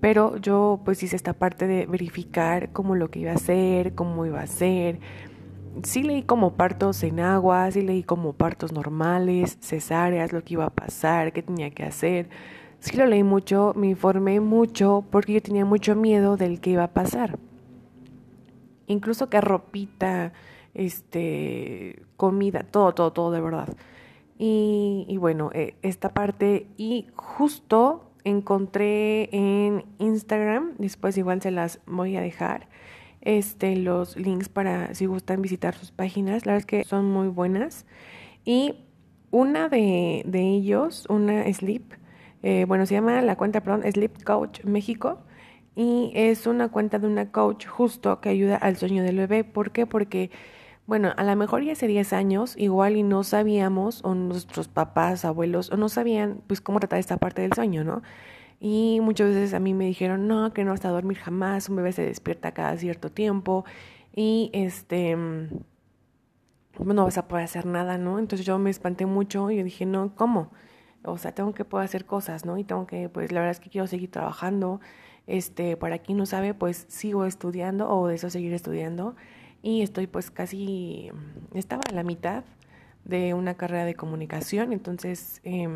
pero 0.00 0.38
yo 0.38 0.80
pues 0.86 1.02
hice 1.02 1.16
esta 1.16 1.34
parte 1.34 1.66
de 1.66 1.84
verificar 1.84 2.72
cómo 2.72 2.94
lo 2.94 3.10
que 3.10 3.18
iba 3.18 3.32
a 3.32 3.34
hacer, 3.34 3.94
cómo 3.94 4.24
iba 4.24 4.40
a 4.40 4.46
ser, 4.46 5.00
sí 5.82 6.02
leí 6.02 6.22
como 6.22 6.54
partos 6.54 7.02
en 7.02 7.20
agua, 7.20 7.70
sí 7.70 7.82
leí 7.82 8.02
como 8.02 8.32
partos 8.32 8.72
normales, 8.72 9.58
cesáreas, 9.60 10.32
lo 10.32 10.42
que 10.42 10.54
iba 10.54 10.66
a 10.66 10.70
pasar, 10.70 11.32
qué 11.32 11.42
tenía 11.42 11.70
que 11.70 11.84
hacer. 11.84 12.28
Sí 12.78 12.96
lo 12.96 13.06
leí 13.06 13.22
mucho, 13.22 13.72
me 13.76 13.88
informé 13.88 14.40
mucho 14.40 15.04
porque 15.10 15.34
yo 15.34 15.42
tenía 15.42 15.64
mucho 15.64 15.96
miedo 15.96 16.36
del 16.36 16.60
que 16.60 16.70
iba 16.70 16.84
a 16.84 16.92
pasar. 16.92 17.38
Incluso 18.86 19.30
que 19.30 19.40
ropita, 19.40 20.32
este, 20.74 22.02
comida, 22.16 22.64
todo, 22.64 22.92
todo, 22.94 23.12
todo 23.12 23.30
de 23.30 23.40
verdad. 23.40 23.68
Y, 24.36 25.16
bueno, 25.18 25.50
eh, 25.54 25.76
esta 25.82 26.12
parte 26.12 26.66
y 26.76 27.06
justo 27.14 28.10
encontré 28.24 29.28
en 29.32 29.84
Instagram, 29.98 30.72
después 30.78 31.16
igual 31.16 31.40
se 31.40 31.50
las 31.50 31.80
voy 31.86 32.16
a 32.16 32.20
dejar, 32.20 32.68
este, 33.24 33.76
los 33.76 34.16
links 34.16 34.48
para 34.48 34.94
si 34.94 35.06
gustan 35.06 35.42
visitar 35.42 35.74
sus 35.74 35.90
páginas. 35.90 36.46
La 36.46 36.52
verdad 36.52 36.60
es 36.60 36.66
que 36.66 36.84
son 36.84 37.10
muy 37.10 37.28
buenas. 37.28 37.86
Y 38.44 38.76
una 39.30 39.68
de, 39.68 40.22
ellos, 40.32 41.06
una 41.08 41.52
Sleep, 41.52 41.82
eh, 42.42 42.66
bueno, 42.68 42.86
se 42.86 42.94
llama 42.94 43.20
la 43.22 43.36
cuenta, 43.36 43.60
perdón, 43.62 43.82
Sleep 43.90 44.22
Coach 44.22 44.62
México. 44.64 45.18
Y 45.76 46.12
es 46.14 46.46
una 46.46 46.68
cuenta 46.68 47.00
de 47.00 47.08
una 47.08 47.32
coach 47.32 47.66
justo 47.66 48.20
que 48.20 48.28
ayuda 48.28 48.56
al 48.56 48.76
sueño 48.76 49.02
del 49.02 49.16
bebé. 49.16 49.42
¿Por 49.42 49.72
qué? 49.72 49.86
Porque, 49.86 50.30
bueno, 50.86 51.12
a 51.16 51.24
lo 51.24 51.34
mejor 51.34 51.64
ya 51.64 51.72
hace 51.72 51.88
10 51.88 52.12
años, 52.12 52.54
igual 52.56 52.96
y 52.96 53.02
no 53.02 53.24
sabíamos, 53.24 54.04
o 54.04 54.14
nuestros 54.14 54.68
papás, 54.68 55.24
abuelos, 55.24 55.72
o 55.72 55.76
no 55.76 55.88
sabían, 55.88 56.42
pues, 56.46 56.60
cómo 56.60 56.78
tratar 56.78 57.00
esta 57.00 57.16
parte 57.16 57.42
del 57.42 57.52
sueño, 57.54 57.82
¿no? 57.82 58.02
Y 58.66 59.00
muchas 59.02 59.28
veces 59.28 59.52
a 59.52 59.60
mí 59.60 59.74
me 59.74 59.84
dijeron, 59.84 60.26
no, 60.26 60.54
que 60.54 60.64
no 60.64 60.72
hasta 60.72 60.88
dormir 60.88 61.18
jamás, 61.18 61.68
un 61.68 61.76
bebé 61.76 61.92
se 61.92 62.00
despierta 62.00 62.52
cada 62.52 62.74
cierto 62.78 63.10
tiempo 63.10 63.66
y 64.16 64.48
este, 64.54 65.14
no 65.16 67.04
vas 67.04 67.18
a 67.18 67.28
poder 67.28 67.44
hacer 67.44 67.66
nada, 67.66 67.98
¿no? 67.98 68.18
Entonces 68.18 68.46
yo 68.46 68.58
me 68.58 68.70
espanté 68.70 69.04
mucho 69.04 69.50
y 69.50 69.62
dije, 69.62 69.84
no, 69.84 70.14
¿cómo? 70.14 70.50
O 71.04 71.18
sea, 71.18 71.32
tengo 71.34 71.52
que 71.52 71.66
poder 71.66 71.84
hacer 71.84 72.06
cosas, 72.06 72.46
¿no? 72.46 72.56
Y 72.56 72.64
tengo 72.64 72.86
que, 72.86 73.10
pues 73.10 73.32
la 73.32 73.40
verdad 73.40 73.50
es 73.50 73.60
que 73.60 73.68
quiero 73.68 73.86
seguir 73.86 74.10
trabajando. 74.10 74.80
Este, 75.26 75.76
para 75.76 75.98
quien 75.98 76.16
no 76.16 76.24
sabe, 76.24 76.54
pues 76.54 76.86
sigo 76.88 77.26
estudiando 77.26 77.90
o 77.90 78.08
deseo 78.08 78.30
seguir 78.30 78.54
estudiando 78.54 79.14
y 79.60 79.82
estoy 79.82 80.06
pues 80.06 80.30
casi, 80.30 81.10
estaba 81.52 81.82
a 81.86 81.92
la 81.92 82.02
mitad 82.02 82.44
de 83.04 83.34
una 83.34 83.58
carrera 83.58 83.84
de 83.84 83.94
comunicación, 83.94 84.72
entonces, 84.72 85.42
eh, 85.44 85.68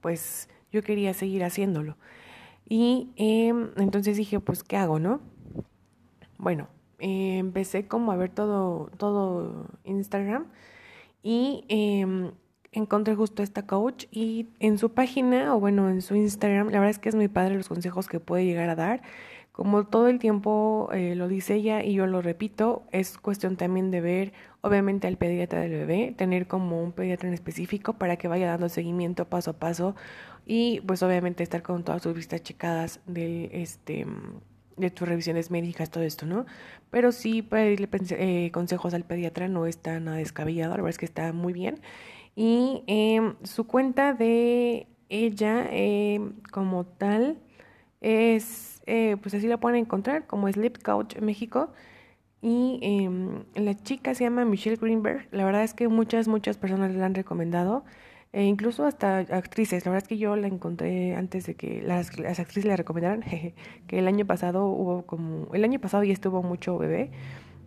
pues 0.00 0.48
yo 0.76 0.82
quería 0.82 1.14
seguir 1.14 1.42
haciéndolo. 1.42 1.96
Y 2.68 3.10
em, 3.16 3.70
entonces 3.76 4.16
dije, 4.16 4.40
pues, 4.40 4.62
¿qué 4.62 4.76
hago, 4.76 4.98
no? 4.98 5.20
Bueno, 6.38 6.68
empecé 6.98 7.86
como 7.86 8.12
a 8.12 8.16
ver 8.16 8.30
todo, 8.30 8.90
todo 8.98 9.66
Instagram 9.84 10.46
y 11.22 11.64
em, 11.68 12.32
encontré 12.72 13.14
justo 13.14 13.42
esta 13.42 13.66
coach 13.66 14.06
y 14.10 14.48
en 14.60 14.78
su 14.78 14.90
página 14.90 15.54
o 15.54 15.60
bueno, 15.60 15.88
en 15.88 16.02
su 16.02 16.14
Instagram, 16.14 16.66
la 16.68 16.78
verdad 16.78 16.90
es 16.90 16.98
que 16.98 17.08
es 17.08 17.14
muy 17.14 17.28
padre 17.28 17.56
los 17.56 17.68
consejos 17.68 18.08
que 18.08 18.20
puede 18.20 18.44
llegar 18.44 18.68
a 18.68 18.76
dar. 18.76 19.02
Como 19.52 19.86
todo 19.86 20.08
el 20.08 20.18
tiempo 20.18 20.90
eh, 20.92 21.14
lo 21.14 21.28
dice 21.28 21.54
ella 21.54 21.82
y 21.82 21.94
yo 21.94 22.06
lo 22.06 22.20
repito, 22.20 22.84
es 22.92 23.16
cuestión 23.16 23.56
también 23.56 23.90
de 23.90 24.02
ver, 24.02 24.32
obviamente, 24.66 25.06
al 25.06 25.16
pediatra 25.16 25.60
del 25.60 25.72
bebé, 25.72 26.14
tener 26.16 26.46
como 26.46 26.82
un 26.82 26.92
pediatra 26.92 27.28
en 27.28 27.34
específico 27.34 27.94
para 27.94 28.16
que 28.16 28.28
vaya 28.28 28.48
dando 28.48 28.68
seguimiento 28.68 29.26
paso 29.26 29.52
a 29.52 29.54
paso 29.54 29.94
y 30.44 30.80
pues 30.86 31.02
obviamente 31.02 31.42
estar 31.42 31.62
con 31.62 31.84
todas 31.84 32.02
sus 32.02 32.14
vistas 32.14 32.42
checadas 32.42 33.00
de 33.06 33.50
este 33.52 34.06
de 34.76 34.90
tus 34.90 35.08
revisiones 35.08 35.50
médicas, 35.50 35.90
todo 35.90 36.04
esto, 36.04 36.26
¿no? 36.26 36.44
Pero 36.90 37.10
sí 37.10 37.40
pedirle 37.40 37.88
eh, 38.10 38.50
consejos 38.52 38.92
al 38.92 39.04
pediatra 39.04 39.48
no 39.48 39.64
está 39.64 39.98
nada 40.00 40.18
descabellado, 40.18 40.72
la 40.72 40.76
verdad 40.76 40.90
es 40.90 40.98
que 40.98 41.06
está 41.06 41.32
muy 41.32 41.54
bien. 41.54 41.80
Y 42.34 42.82
eh, 42.86 43.32
su 43.44 43.66
cuenta 43.66 44.12
de 44.12 44.86
ella 45.08 45.66
eh, 45.70 46.20
como 46.52 46.84
tal 46.84 47.38
es, 48.00 48.82
eh, 48.86 49.16
pues 49.22 49.34
así 49.34 49.46
la 49.46 49.58
pueden 49.58 49.80
encontrar, 49.80 50.26
como 50.26 50.50
Sleep 50.50 50.82
Couch 50.82 51.18
México. 51.20 51.70
Y 52.42 52.78
em, 52.82 53.44
la 53.54 53.74
chica 53.74 54.14
se 54.14 54.24
llama 54.24 54.44
Michelle 54.44 54.76
Greenberg. 54.76 55.28
La 55.32 55.44
verdad 55.44 55.64
es 55.64 55.74
que 55.74 55.88
muchas, 55.88 56.28
muchas 56.28 56.58
personas 56.58 56.94
la 56.94 57.06
han 57.06 57.14
recomendado. 57.14 57.84
E 58.32 58.44
incluso 58.44 58.84
hasta 58.84 59.18
actrices. 59.18 59.84
La 59.86 59.92
verdad 59.92 60.04
es 60.04 60.08
que 60.08 60.18
yo 60.18 60.36
la 60.36 60.46
encontré 60.46 61.14
antes 61.14 61.46
de 61.46 61.54
que 61.54 61.82
las, 61.82 62.18
las 62.18 62.38
actrices 62.38 62.66
la 62.66 62.76
recomendaran. 62.76 63.22
que 63.86 63.98
el 63.98 64.08
año 64.08 64.26
pasado 64.26 64.66
hubo 64.66 65.06
como. 65.06 65.52
El 65.54 65.64
año 65.64 65.80
pasado 65.80 66.04
ya 66.04 66.12
estuvo 66.12 66.42
mucho 66.42 66.78
bebé. 66.78 67.10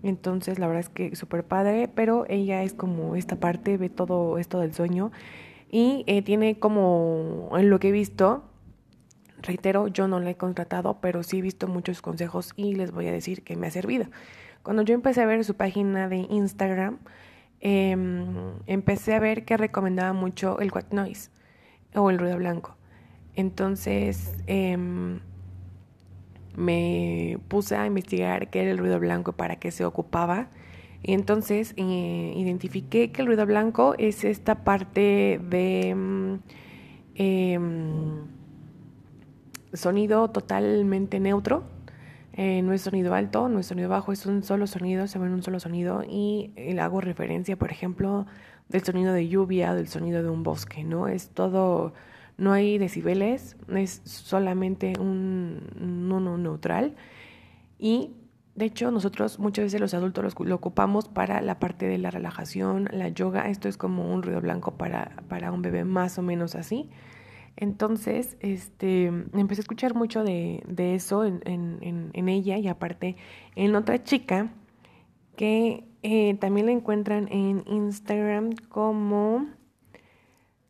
Entonces, 0.04 0.60
la 0.60 0.68
verdad 0.68 0.82
es 0.82 0.90
que 0.90 1.16
súper 1.16 1.44
padre. 1.44 1.90
Pero 1.94 2.26
ella 2.30 2.64
es 2.64 2.74
como 2.74 3.16
esta 3.16 3.38
parte, 3.38 3.78
ve 3.78 3.90
todo 3.90 4.38
esto 4.38 4.60
del 4.60 4.74
sueño. 4.74 5.12
Y 5.72 6.04
eh, 6.08 6.22
tiene 6.22 6.58
como, 6.60 7.50
en 7.54 7.70
lo 7.70 7.80
que 7.80 7.90
he 7.90 7.92
visto, 7.92 8.44
reitero, 9.42 9.88
yo 9.88 10.08
no 10.08 10.20
la 10.20 10.32
he 10.32 10.36
contratado, 10.36 11.00
pero 11.00 11.22
sí 11.24 11.40
he 11.40 11.42
visto 11.42 11.68
muchos 11.68 12.02
consejos 12.02 12.54
y 12.56 12.74
les 12.74 12.92
voy 12.92 13.08
a 13.08 13.12
decir 13.12 13.44
que 13.44 13.56
me 13.56 13.68
ha 13.68 13.72
servido. 13.72 14.08
Cuando 14.64 14.84
yo 14.84 14.94
empecé 14.94 15.22
a 15.22 15.26
ver 15.26 15.44
su 15.44 15.56
página 15.56 16.10
de 16.10 16.18
Instagram, 16.30 17.00
Em, 17.62 18.54
empecé 18.68 19.14
a 19.16 19.20
ver 19.20 19.44
que 19.44 19.58
recomendaba 19.58 20.14
mucho 20.14 20.60
el 20.60 20.72
white 20.74 20.96
noise 20.96 21.30
o 21.94 22.10
el 22.10 22.18
ruido 22.18 22.38
blanco. 22.38 22.76
Entonces 23.36 24.34
em, 24.48 25.20
me 26.56 27.38
puse 27.50 27.76
a 27.76 27.86
investigar 27.86 28.50
qué 28.50 28.62
era 28.62 28.72
el 28.72 28.78
ruido 28.78 29.00
blanco 29.00 29.32
y 29.32 29.34
para 29.34 29.58
qué 29.58 29.72
se 29.72 29.86
ocupaba. 29.86 30.48
Y 31.04 31.14
entonces 31.14 31.74
eh, 31.78 32.34
identifiqué 32.36 33.12
que 33.12 33.22
el 33.22 33.28
ruido 33.28 33.46
blanco 33.46 33.96
es 33.98 34.24
esta 34.24 34.64
parte 34.64 35.40
de 35.50 35.90
em, 37.16 38.22
sonido 39.74 40.30
totalmente 40.30 41.20
neutro 41.20 41.64
eh, 42.34 42.62
no 42.62 42.74
es 42.74 42.82
sonido 42.82 43.14
alto, 43.14 43.50
no 43.50 43.60
es 43.60 43.68
sonido 43.68 43.90
bajo, 43.90 44.12
es 44.12 44.26
un 44.26 44.44
solo 44.44 44.68
sonido, 44.68 45.08
se 45.08 45.20
ven 45.20 45.32
un 45.32 45.44
solo 45.44 45.60
sonido 45.60 46.04
y 46.08 46.52
le 46.56 46.80
hago 46.80 47.02
referencia, 47.02 47.58
por 47.58 47.72
ejemplo, 47.72 48.26
del 48.70 48.84
sonido 48.84 49.14
de 49.14 49.28
lluvia, 49.28 49.74
del 49.74 49.88
sonido 49.88 50.24
de 50.24 50.30
un 50.30 50.44
bosque, 50.44 50.84
¿no? 50.84 51.08
Es 51.08 51.30
todo, 51.30 51.94
no 52.38 52.54
hay 52.54 52.78
decibeles, 52.78 53.58
es 53.76 54.02
solamente 54.06 54.94
un 55.00 56.10
uno 56.12 56.38
neutral 56.38 56.96
y 57.78 58.12
de 58.56 58.66
hecho 58.66 58.92
nosotros 58.92 59.40
muchas 59.40 59.66
veces 59.66 59.80
los 59.80 59.94
adultos 59.94 60.36
lo 60.40 60.56
ocupamos 60.56 61.08
para 61.08 61.42
la 61.42 61.60
parte 61.60 61.88
de 61.88 61.98
la 61.98 62.12
relajación, 62.12 62.90
la 62.92 63.08
yoga, 63.10 63.50
esto 63.50 63.68
es 63.70 63.78
como 63.78 64.14
un 64.14 64.22
ruido 64.22 64.42
blanco 64.42 64.76
para, 64.78 65.24
para 65.28 65.52
un 65.52 65.62
bebé 65.62 65.86
más 65.86 66.18
o 66.18 66.22
menos 66.22 66.56
así. 66.56 66.90
Entonces, 67.62 68.38
este, 68.40 69.08
empecé 69.08 69.60
a 69.60 69.64
escuchar 69.64 69.94
mucho 69.94 70.24
de, 70.24 70.64
eso 70.78 71.26
en, 71.26 72.12
ella 72.14 72.58
y 72.58 72.70
aparte 72.70 73.18
en 73.56 73.76
otra 73.76 74.02
chica 74.02 74.54
que 75.36 75.84
eh, 76.02 76.36
también 76.36 76.68
la 76.68 76.72
encuentran 76.72 77.28
en 77.30 77.66
Instagram 77.68 78.52
como, 78.70 79.46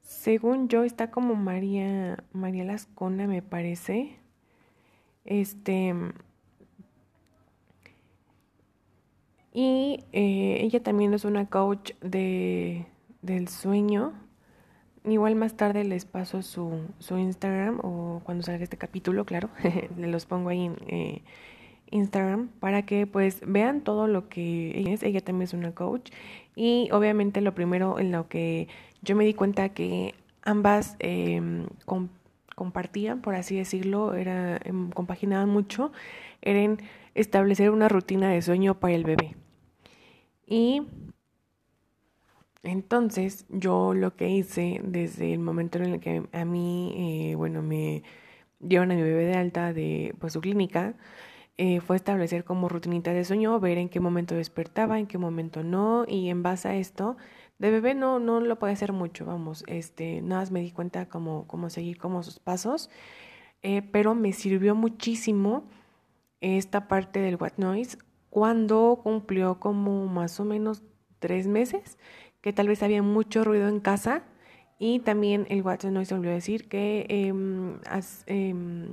según 0.01 0.67
yo, 0.67 0.83
está 0.83 1.11
como 1.11 1.35
María, 1.35 2.23
María 2.33 2.65
Lascona, 2.65 3.27
me 3.27 3.43
parece. 3.43 4.17
Este, 5.25 5.93
y 9.53 10.05
eh, 10.11 10.57
ella 10.61 10.81
también 10.81 11.13
es 11.13 11.23
una 11.23 11.45
coach 11.45 11.91
de, 12.01 12.87
del 13.21 13.47
sueño 13.47 14.27
Igual 15.11 15.35
más 15.35 15.55
tarde 15.55 15.83
les 15.83 16.05
paso 16.05 16.41
su, 16.41 16.81
su 16.99 17.17
Instagram 17.17 17.79
o 17.83 18.21
cuando 18.23 18.43
salga 18.43 18.63
este 18.63 18.77
capítulo, 18.77 19.25
claro, 19.25 19.49
los 19.97 20.25
pongo 20.25 20.49
ahí 20.49 20.65
en 20.65 20.77
eh, 20.87 21.21
Instagram 21.91 22.49
para 22.59 22.83
que 22.85 23.07
pues 23.07 23.41
vean 23.45 23.81
todo 23.81 24.07
lo 24.07 24.29
que 24.29 24.77
ella 24.77 24.91
es. 24.91 25.03
Ella 25.03 25.21
también 25.21 25.43
es 25.43 25.53
una 25.53 25.73
coach 25.73 26.11
y 26.55 26.89
obviamente 26.91 27.41
lo 27.41 27.53
primero 27.55 27.99
en 27.99 28.11
lo 28.11 28.27
que 28.27 28.67
yo 29.01 29.15
me 29.15 29.25
di 29.25 29.33
cuenta 29.33 29.69
que 29.69 30.13
ambas 30.43 30.95
eh, 30.99 31.41
compartían, 32.55 33.21
por 33.21 33.35
así 33.35 33.55
decirlo, 33.55 34.13
era 34.13 34.59
em, 34.63 34.91
compaginaban 34.91 35.49
mucho, 35.49 35.91
era 36.41 36.59
en 36.59 36.77
establecer 37.15 37.69
una 37.71 37.87
rutina 37.87 38.29
de 38.29 38.41
sueño 38.41 38.79
para 38.79 38.95
el 38.95 39.03
bebé. 39.03 39.35
Y 40.45 40.83
Entonces, 42.63 43.45
yo 43.49 43.93
lo 43.93 44.15
que 44.15 44.29
hice 44.29 44.81
desde 44.83 45.33
el 45.33 45.39
momento 45.39 45.77
en 45.79 45.85
el 45.93 45.99
que 45.99 46.27
a 46.33 46.45
mí, 46.45 47.31
eh, 47.31 47.35
bueno, 47.35 47.61
me 47.61 48.03
llevan 48.59 48.91
a 48.91 48.95
mi 48.95 49.01
bebé 49.01 49.25
de 49.25 49.35
alta 49.35 49.73
de 49.73 50.13
pues, 50.19 50.33
su 50.33 50.41
clínica, 50.41 50.95
eh, 51.57 51.81
fue 51.81 51.95
establecer 51.95 52.43
como 52.45 52.69
rutinita 52.69 53.11
de 53.13 53.25
sueño, 53.25 53.59
ver 53.59 53.77
en 53.77 53.89
qué 53.89 53.99
momento 53.99 54.35
despertaba, 54.35 54.99
en 54.99 55.07
qué 55.07 55.17
momento 55.17 55.63
no, 55.63 56.05
y 56.07 56.29
en 56.29 56.43
base 56.43 56.69
a 56.69 56.75
esto, 56.75 57.17
de 57.59 57.71
bebé 57.71 57.95
no, 57.95 58.19
no 58.19 58.39
lo 58.39 58.59
puede 58.59 58.73
hacer 58.73 58.93
mucho, 58.93 59.25
vamos, 59.25 59.63
este, 59.67 60.21
nada 60.21 60.41
más 60.41 60.51
me 60.51 60.61
di 60.61 60.71
cuenta 60.71 61.09
cómo, 61.09 61.47
cómo 61.47 61.69
seguir 61.69 61.97
como 61.97 62.23
sus 62.23 62.39
pasos, 62.39 62.89
eh, 63.61 63.81
pero 63.81 64.15
me 64.15 64.31
sirvió 64.31 64.75
muchísimo 64.75 65.65
esta 66.39 66.87
parte 66.87 67.19
del 67.19 67.37
white 67.39 67.61
noise 67.61 67.97
cuando 68.29 69.01
cumplió 69.03 69.59
como 69.59 70.07
más 70.07 70.39
o 70.39 70.45
menos 70.45 70.83
tres 71.19 71.47
meses, 71.47 71.97
que 72.41 72.53
tal 72.53 72.67
vez 72.67 72.83
había 72.83 73.01
mucho 73.01 73.43
ruido 73.43 73.67
en 73.67 73.79
casa, 73.79 74.23
y 74.79 74.99
también 74.99 75.45
el 75.49 75.61
white 75.61 75.91
noise 75.91 76.15
volvió 76.15 76.31
a 76.31 76.35
decir 76.35 76.69
que 76.69 77.05
em, 77.09 77.79
em, 78.27 78.87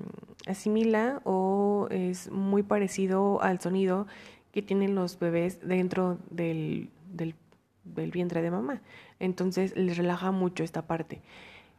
asimila 0.47 1.21
o 1.23 1.87
es 1.91 2.29
muy 2.33 2.65
parecido 2.65 3.41
al 3.41 3.61
sonido 3.61 4.09
que 4.51 4.63
tienen 4.63 4.97
los 4.97 5.19
bebés 5.21 5.61
dentro 5.61 6.19
del, 6.31 6.91
del, 7.13 7.37
del 7.85 8.11
vientre 8.11 8.43
de 8.43 8.51
mamá. 8.51 8.83
Entonces 9.21 9.77
les 9.77 9.97
relaja 9.97 10.33
mucho 10.33 10.65
esta 10.65 10.83
parte. 10.89 11.21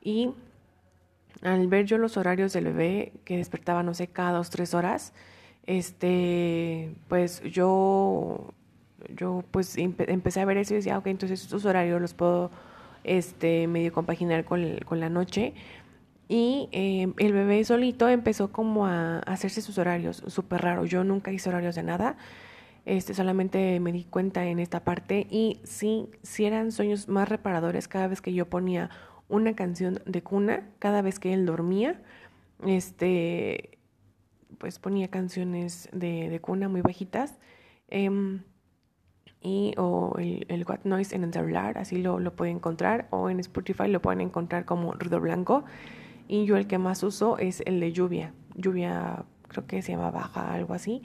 Y 0.01 0.31
al 1.41 1.67
ver 1.67 1.85
yo 1.85 1.97
los 1.97 2.15
horarios 2.15 2.53
del 2.53 2.65
bebé 2.65 3.11
que 3.25 3.37
despertaba, 3.37 3.83
no 3.83 3.93
sé, 3.93 4.07
cada 4.07 4.31
dos, 4.37 4.49
tres 4.49 4.73
horas, 4.73 5.13
este, 5.65 6.95
pues 7.09 7.41
yo, 7.43 8.53
yo 9.15 9.43
pues 9.51 9.77
empecé 9.77 10.41
a 10.41 10.45
ver 10.45 10.57
eso 10.57 10.73
y 10.73 10.77
decía, 10.77 10.97
ok, 10.97 11.07
entonces 11.07 11.41
estos 11.41 11.65
horarios 11.65 12.01
los 12.01 12.13
puedo 12.13 12.51
este, 13.03 13.67
medio 13.67 13.93
compaginar 13.93 14.45
con, 14.45 14.77
con 14.85 14.99
la 14.99 15.09
noche. 15.09 15.53
Y 16.29 16.67
eh, 16.73 17.13
el 17.17 17.33
bebé 17.33 17.63
solito 17.63 18.09
empezó 18.09 18.51
como 18.51 18.85
a, 18.85 19.19
hacerse 19.19 19.61
sus 19.61 19.77
horarios, 19.77 20.23
súper 20.27 20.61
raro. 20.61 20.85
Yo 20.85 21.03
nunca 21.03 21.31
hice 21.31 21.49
horarios 21.49 21.75
de 21.75 21.83
nada, 21.83 22.17
este, 22.85 23.13
solamente 23.13 23.79
me 23.79 23.91
di 23.91 24.03
cuenta 24.03 24.45
en 24.45 24.59
esta 24.59 24.83
parte 24.83 25.27
y 25.29 25.59
sí, 25.63 26.09
sí 26.23 26.45
eran 26.45 26.71
sueños 26.71 27.07
más 27.07 27.27
reparadores 27.27 27.87
cada 27.87 28.07
vez 28.07 28.21
que 28.21 28.33
yo 28.33 28.49
ponía 28.49 28.89
una 29.29 29.55
canción 29.55 29.99
de 30.05 30.21
cuna, 30.23 30.69
cada 30.79 31.01
vez 31.01 31.19
que 31.19 31.33
él 31.33 31.45
dormía, 31.45 32.01
este, 32.65 33.77
pues 34.57 34.79
ponía 34.79 35.09
canciones 35.09 35.89
de, 35.93 36.29
de 36.29 36.39
cuna 36.39 36.69
muy 36.69 36.81
bajitas. 36.81 37.39
Eh, 37.89 38.09
o 39.77 40.15
el, 40.19 40.45
el 40.49 40.65
What 40.67 40.79
Noise 40.83 41.15
en 41.15 41.23
el 41.23 41.55
así 41.55 42.01
lo, 42.01 42.19
lo 42.19 42.35
pueden 42.35 42.57
encontrar, 42.57 43.07
o 43.11 43.29
en 43.29 43.39
Spotify 43.39 43.87
lo 43.87 44.01
pueden 44.01 44.21
encontrar 44.21 44.65
como 44.65 44.93
ruido 44.93 45.19
blanco. 45.19 45.63
Y 46.27 46.45
yo 46.45 46.57
el 46.57 46.67
que 46.67 46.77
más 46.77 47.03
uso 47.03 47.37
es 47.37 47.61
el 47.65 47.79
de 47.79 47.91
lluvia, 47.93 48.33
lluvia 48.55 49.23
creo 49.47 49.65
que 49.65 49.81
se 49.81 49.93
llama 49.93 50.11
baja, 50.11 50.53
algo 50.53 50.73
así. 50.73 51.01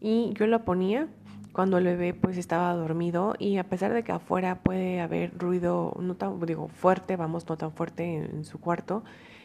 Y 0.00 0.32
yo 0.34 0.46
lo 0.46 0.64
ponía 0.64 1.08
cuando 1.52 1.78
el 1.78 1.84
bebé 1.84 2.14
pues 2.14 2.36
estaba 2.36 2.74
dormido 2.74 3.34
y 3.38 3.58
a 3.58 3.64
pesar 3.64 3.92
de 3.92 4.02
que 4.02 4.12
afuera 4.12 4.60
puede 4.62 5.00
haber 5.00 5.38
ruido 5.38 5.96
no 6.00 6.16
tan 6.16 6.40
digo 6.40 6.68
fuerte, 6.68 7.16
vamos, 7.16 7.48
no 7.48 7.56
tan 7.56 7.72
fuerte 7.72 8.16
en, 8.16 8.24
en 8.24 8.44
su 8.44 8.58
cuarto, 8.58 9.04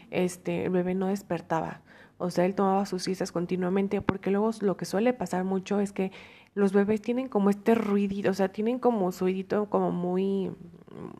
este 0.10 0.66
el 0.66 0.72
bebé 0.72 0.96
no 0.96 1.08
despertaba. 1.08 1.82
O 2.18 2.32
sea, 2.32 2.46
él 2.46 2.54
tomaba 2.54 2.86
sus 2.86 3.04
siestas 3.04 3.32
continuamente 3.32 4.02
porque 4.02 4.30
luego 4.30 4.52
lo 4.60 4.76
que 4.76 4.84
suele 4.84 5.14
pasar 5.14 5.46
mucho 5.46 5.80
es 5.80 5.94
que 5.94 6.12
los 6.56 6.74
bebés 6.74 7.02
tienen 7.02 7.28
como 7.28 7.50
este 7.50 7.76
ruidito, 7.76 8.30
o 8.30 8.34
sea, 8.34 8.50
tienen 8.50 8.80
como 8.80 9.12
su 9.12 9.26
ruidito 9.26 9.70
como 9.70 9.92
muy, 9.92 10.52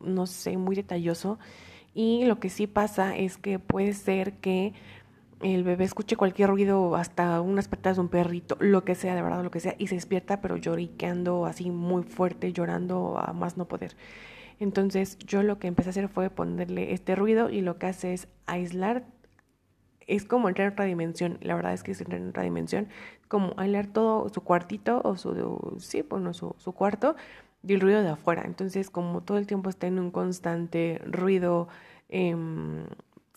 no 0.04 0.26
sé, 0.26 0.56
muy 0.56 0.76
detalloso. 0.76 1.38
Y 1.94 2.24
lo 2.24 2.38
que 2.38 2.50
sí 2.50 2.66
pasa 2.66 3.16
es 3.16 3.36
que 3.36 3.58
puede 3.58 3.92
ser 3.94 4.34
que 4.34 4.74
el 5.42 5.64
bebé 5.64 5.84
escuche 5.84 6.16
cualquier 6.16 6.50
ruido, 6.50 6.96
hasta 6.96 7.40
unas 7.40 7.68
patas 7.68 7.96
de 7.96 8.02
un 8.02 8.08
perrito, 8.08 8.56
lo 8.60 8.84
que 8.84 8.94
sea, 8.94 9.14
de 9.14 9.22
verdad, 9.22 9.42
lo 9.42 9.50
que 9.50 9.60
sea, 9.60 9.74
y 9.78 9.86
se 9.86 9.94
despierta, 9.94 10.40
pero 10.40 10.56
lloriqueando 10.56 11.46
así 11.46 11.70
muy 11.70 12.02
fuerte, 12.02 12.52
llorando 12.52 13.18
a 13.18 13.32
más 13.32 13.56
no 13.56 13.66
poder. 13.66 13.96
Entonces 14.58 15.18
yo 15.18 15.42
lo 15.42 15.58
que 15.58 15.68
empecé 15.68 15.88
a 15.88 15.92
hacer 15.92 16.08
fue 16.08 16.28
ponerle 16.28 16.92
este 16.92 17.14
ruido 17.14 17.48
y 17.48 17.62
lo 17.62 17.78
que 17.78 17.86
hace 17.86 18.12
es 18.12 18.28
aislar 18.46 19.04
es 20.10 20.24
como 20.24 20.48
entrar 20.48 20.66
en 20.68 20.72
otra 20.72 20.84
dimensión. 20.84 21.38
La 21.40 21.54
verdad 21.54 21.72
es 21.72 21.82
que 21.82 21.92
es 21.92 22.00
entrar 22.00 22.20
en 22.20 22.28
otra 22.28 22.42
dimensión. 22.42 22.88
Como 23.28 23.54
aislar 23.56 23.86
todo 23.86 24.28
su 24.28 24.42
cuartito 24.42 25.00
o 25.04 25.16
su, 25.16 25.76
sí, 25.78 26.02
bueno, 26.02 26.34
su, 26.34 26.54
su 26.58 26.72
cuarto 26.72 27.16
y 27.66 27.74
el 27.74 27.80
ruido 27.80 28.02
de 28.02 28.10
afuera. 28.10 28.42
Entonces, 28.44 28.90
como 28.90 29.22
todo 29.22 29.38
el 29.38 29.46
tiempo 29.46 29.70
está 29.70 29.86
en 29.86 29.98
un 29.98 30.10
constante 30.10 31.00
ruido, 31.06 31.68
eh, 32.08 32.34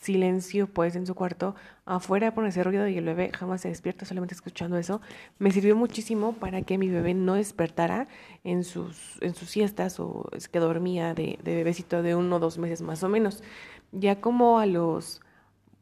silencio, 0.03 0.67
pues 0.67 0.95
en 0.95 1.07
su 1.07 1.15
cuarto, 1.15 1.55
afuera 1.85 2.33
pone 2.33 2.49
ese 2.49 2.63
ruido 2.63 2.87
y 2.87 2.97
el 2.97 3.05
bebé 3.05 3.31
jamás 3.33 3.61
se 3.61 3.69
despierta 3.69 4.05
solamente 4.05 4.35
escuchando 4.35 4.77
eso. 4.77 5.01
Me 5.39 5.51
sirvió 5.51 5.75
muchísimo 5.75 6.33
para 6.33 6.61
que 6.61 6.77
mi 6.77 6.89
bebé 6.89 7.13
no 7.13 7.35
despertara 7.35 8.07
en 8.43 8.63
sus, 8.63 9.21
en 9.21 9.33
sus 9.33 9.49
siestas 9.49 9.99
o 9.99 10.29
es 10.33 10.49
que 10.49 10.59
dormía 10.59 11.13
de, 11.13 11.39
de 11.43 11.55
bebecito 11.55 12.03
de 12.03 12.15
uno 12.15 12.35
o 12.35 12.39
dos 12.39 12.57
meses 12.57 12.81
más 12.81 13.03
o 13.03 13.09
menos. 13.09 13.43
Ya 13.91 14.19
como 14.19 14.59
a 14.59 14.65
los 14.65 15.21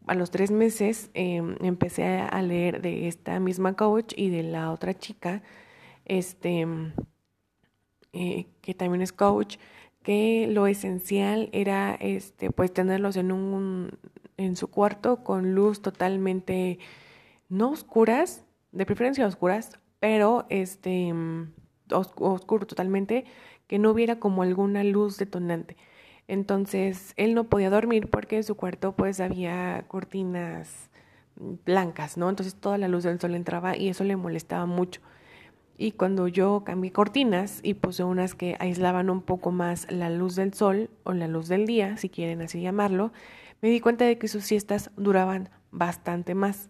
a 0.08 0.16
los 0.16 0.32
tres 0.32 0.52
meses 0.52 1.10
em, 1.14 1.56
empecé 1.62 2.20
a 2.20 2.42
leer 2.42 2.82
de 2.82 3.08
esta 3.08 3.40
misma 3.40 3.76
coach 3.76 4.14
y 4.16 4.30
de 4.30 4.44
la 4.44 4.72
otra 4.72 4.98
chica, 4.98 5.44
este, 6.06 6.66
eh, 8.14 8.48
que 8.62 8.74
también 8.74 9.02
es 9.02 9.14
coach, 9.14 9.58
que 10.04 10.48
lo 10.50 10.68
esencial 10.68 11.50
era, 11.54 11.96
este, 11.96 12.52
pues 12.52 12.74
tenerlos 12.74 13.16
en 13.18 13.32
un, 13.32 14.00
en 14.38 14.56
su 14.56 14.70
cuarto 14.70 15.24
con 15.24 15.54
luz 15.54 15.82
totalmente 15.82 16.80
no 17.50 17.72
oscuras, 17.72 18.46
de 18.72 18.86
preferencia 18.86 19.28
oscuras, 19.28 19.80
pero 20.00 20.46
este, 20.50 21.14
oscuro 21.90 22.66
totalmente, 22.66 23.26
que 23.68 23.80
no 23.80 23.92
hubiera 23.92 24.20
como 24.20 24.42
alguna 24.42 24.84
luz 24.84 25.18
detonante. 25.18 25.78
Entonces 26.28 27.14
él 27.18 27.34
no 27.34 27.46
podía 27.46 27.70
dormir 27.70 28.10
porque 28.10 28.38
en 28.38 28.44
su 28.44 28.56
cuarto 28.56 28.94
pues 28.94 29.20
había 29.20 29.86
cortinas 29.88 30.90
blancas, 31.66 32.18
¿no? 32.18 32.30
Entonces 32.30 32.56
toda 32.56 32.78
la 32.78 32.88
luz 32.88 33.04
del 33.04 33.20
sol 33.20 33.36
entraba 33.36 33.76
y 33.76 33.90
eso 33.90 34.04
le 34.04 34.16
molestaba 34.16 34.66
mucho. 34.66 35.02
Y 35.78 35.94
cuando 35.94 36.28
yo 36.28 36.64
cambié 36.64 36.92
cortinas 36.92 37.60
y 37.64 37.74
puse 37.74 38.04
unas 38.04 38.36
que 38.36 38.56
aislaban 38.60 39.10
un 39.10 39.22
poco 39.22 39.52
más 39.52 39.92
la 39.92 40.10
luz 40.10 40.36
del 40.36 40.54
sol 40.54 40.92
o 41.04 41.14
la 41.14 41.28
luz 41.28 41.48
del 41.48 41.66
día, 41.66 41.98
si 41.98 42.08
quieren 42.10 42.42
así 42.42 42.62
llamarlo, 42.62 43.12
me 43.62 43.70
di 43.70 43.80
cuenta 43.80 44.06
de 44.06 44.18
que 44.18 44.28
sus 44.28 44.44
siestas 44.44 44.92
duraban 44.96 45.50
bastante 45.72 46.36
más. 46.36 46.70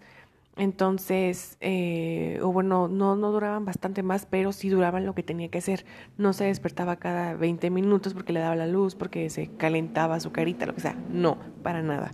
Entonces, 0.58 1.58
eh, 1.62 2.40
o 2.44 2.52
bueno, 2.52 2.88
no, 2.88 3.16
no 3.16 3.32
duraban 3.32 3.64
bastante 3.66 4.04
más, 4.04 4.26
pero 4.26 4.52
sí 4.52 4.70
duraban 4.70 5.06
lo 5.06 5.16
que 5.16 5.24
tenía 5.24 5.50
que 5.50 5.62
ser. 5.62 5.86
No 6.18 6.34
se 6.34 6.46
despertaba 6.46 6.98
cada 6.98 7.34
20 7.36 7.70
minutos 7.70 8.14
porque 8.14 8.34
le 8.34 8.42
daba 8.42 8.56
la 8.56 8.68
luz, 8.68 8.96
porque 8.96 9.30
se 9.30 9.48
calentaba 9.48 10.20
su 10.20 10.32
carita, 10.32 10.66
lo 10.66 10.76
que 10.76 10.82
sea. 10.82 10.96
No, 11.10 11.38
para 11.64 11.82
nada. 11.82 12.12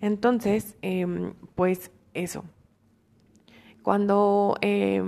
Entonces, 0.00 0.76
eh, 0.82 1.06
pues 1.54 1.92
eso. 2.14 2.44
Cuando 3.82 4.56
eh, 4.60 5.02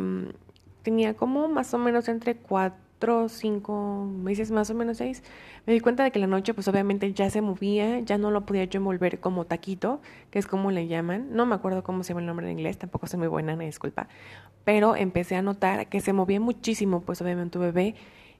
tenía 0.82 1.14
como 1.14 1.48
más 1.48 1.74
o 1.74 1.78
menos 1.78 2.08
entre 2.08 2.36
cuatro, 2.36 2.89
cinco 3.28 4.04
meses, 4.04 4.50
más 4.50 4.70
o 4.70 4.74
menos 4.74 4.98
seis, 4.98 5.22
me 5.66 5.72
di 5.72 5.80
cuenta 5.80 6.04
de 6.04 6.10
que 6.10 6.18
la 6.18 6.26
noche 6.26 6.54
pues 6.54 6.68
obviamente 6.68 7.12
ya 7.12 7.30
se 7.30 7.40
movía, 7.40 8.00
ya 8.00 8.18
no 8.18 8.30
lo 8.30 8.46
podía 8.46 8.64
yo 8.64 8.78
envolver 8.78 9.20
como 9.20 9.46
taquito, 9.46 10.00
que 10.30 10.38
es 10.38 10.46
como 10.46 10.70
le 10.70 10.86
llaman, 10.86 11.28
no 11.32 11.46
me 11.46 11.54
acuerdo 11.54 11.82
cómo 11.82 12.04
se 12.04 12.10
llama 12.10 12.20
el 12.20 12.26
nombre 12.26 12.46
en 12.46 12.58
inglés, 12.58 12.78
tampoco 12.78 13.06
soy 13.06 13.18
muy 13.18 13.28
buena, 13.28 13.56
me 13.56 13.66
disculpa, 13.66 14.08
pero 14.64 14.96
empecé 14.96 15.36
a 15.36 15.42
notar 15.42 15.88
que 15.88 16.00
se 16.00 16.12
movía 16.12 16.40
muchísimo 16.40 17.00
pues 17.00 17.20
obviamente 17.22 17.52
tu 17.52 17.60
bebé. 17.60 17.94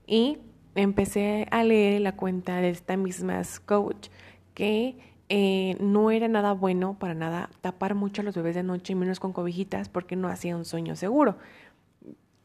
Y 0.06 0.38
empecé 0.74 1.46
a 1.50 1.64
leer 1.64 2.00
la 2.00 2.16
cuenta 2.16 2.56
de 2.60 2.70
esta 2.70 2.96
misma 2.96 3.42
coach 3.66 4.08
que 4.54 4.96
eh, 5.28 5.76
no 5.78 6.10
era 6.10 6.26
nada 6.26 6.52
bueno 6.52 6.96
para 6.98 7.14
nada 7.14 7.50
tapar 7.60 7.94
mucho 7.94 8.22
a 8.22 8.24
los 8.24 8.34
bebés 8.34 8.56
de 8.56 8.64
noche 8.64 8.96
menos 8.96 9.20
con 9.20 9.32
cobijitas 9.32 9.88
porque 9.88 10.16
no 10.16 10.28
hacía 10.28 10.56
un 10.56 10.64
sueño 10.64 10.96
seguro. 10.96 11.36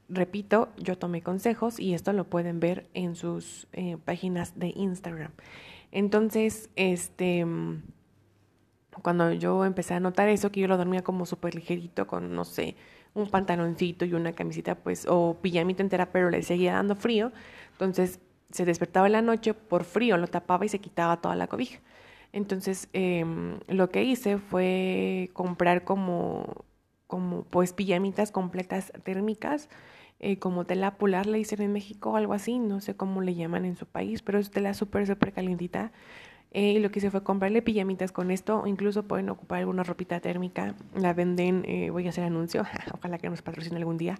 Repito, 0.08 0.70
yo 0.78 0.98
tomé 0.98 1.22
consejos 1.22 1.80
y 1.80 1.94
esto 1.96 2.14
lo 2.14 2.26
pueden 2.26 2.60
ver 2.60 2.88
en 2.94 3.16
sus 3.16 3.68
eh, 3.74 3.98
páginas 4.04 4.58
de 4.60 4.72
Instagram. 4.76 5.32
Entonces, 5.92 6.70
este, 6.76 7.46
cuando 9.02 9.32
yo 9.34 9.66
empecé 9.66 9.94
a 9.96 10.00
notar 10.00 10.30
eso, 10.30 10.52
que 10.52 10.60
yo 10.60 10.68
lo 10.68 10.78
dormía 10.78 11.04
como 11.04 11.26
súper 11.26 11.56
ligerito, 11.56 12.06
con, 12.06 12.36
no 12.36 12.46
sé, 12.46 12.76
un 13.14 13.30
pantaloncito 13.30 14.06
y 14.06 14.14
una 14.14 14.34
camisita, 14.34 14.76
pues, 14.76 15.06
o 15.10 15.38
pijamita 15.42 15.82
entera, 15.82 16.12
pero 16.12 16.30
le 16.30 16.44
seguía 16.44 16.74
dando 16.74 16.96
frío. 16.96 17.32
Entonces, 17.72 18.20
se 18.52 18.66
despertaba 18.66 19.08
en 19.08 19.14
la 19.14 19.22
noche 19.22 19.54
por 19.54 19.86
frío, 19.86 20.18
lo 20.18 20.28
tapaba 20.28 20.66
y 20.66 20.70
se 20.70 20.80
quitaba 20.80 21.22
toda 21.22 21.36
la 21.36 21.48
cobija. 21.48 21.80
Entonces, 22.32 22.90
eh, 22.94 23.26
lo 23.68 23.90
que 23.90 24.04
hice 24.04 24.38
fue 24.38 25.30
comprar 25.34 25.84
como, 25.84 26.66
como, 27.08 27.44
pues, 27.44 27.74
pijamitas 27.74 28.32
completas 28.32 28.92
térmicas 29.04 29.70
eh, 30.20 30.40
como 30.40 30.66
tela 30.66 30.98
polar, 30.98 31.26
le 31.26 31.38
dicen 31.38 31.62
en 31.62 31.74
México 31.74 32.12
o 32.12 32.16
algo 32.16 32.34
así, 32.34 32.60
no 32.60 32.82
sé 32.82 32.96
cómo 32.96 33.22
le 33.22 33.36
llaman 33.36 33.66
en 33.66 33.76
su 33.76 33.86
país, 33.86 34.22
pero 34.22 34.40
es 34.40 34.52
tela 34.52 34.74
súper, 34.74 35.08
súper 35.08 35.34
calientita. 35.34 35.92
Eh, 36.52 36.74
y 36.74 36.80
lo 36.80 36.90
que 36.90 37.00
hice 37.00 37.12
fue 37.12 37.22
comprarle 37.24 37.62
pijamitas 37.62 38.14
con 38.14 38.32
esto, 38.32 38.62
o 38.62 38.68
incluso 38.68 39.04
pueden 39.04 39.30
ocupar 39.30 39.60
alguna 39.60 39.84
ropita 39.84 40.22
térmica. 40.22 40.76
La 40.96 41.14
venden, 41.14 41.64
eh, 41.68 41.90
voy 41.90 42.06
a 42.08 42.10
hacer 42.10 42.24
anuncio, 42.24 42.64
ojalá 42.94 43.18
que 43.18 43.30
nos 43.30 43.42
patrocine 43.42 43.78
algún 43.78 43.98
día, 43.98 44.18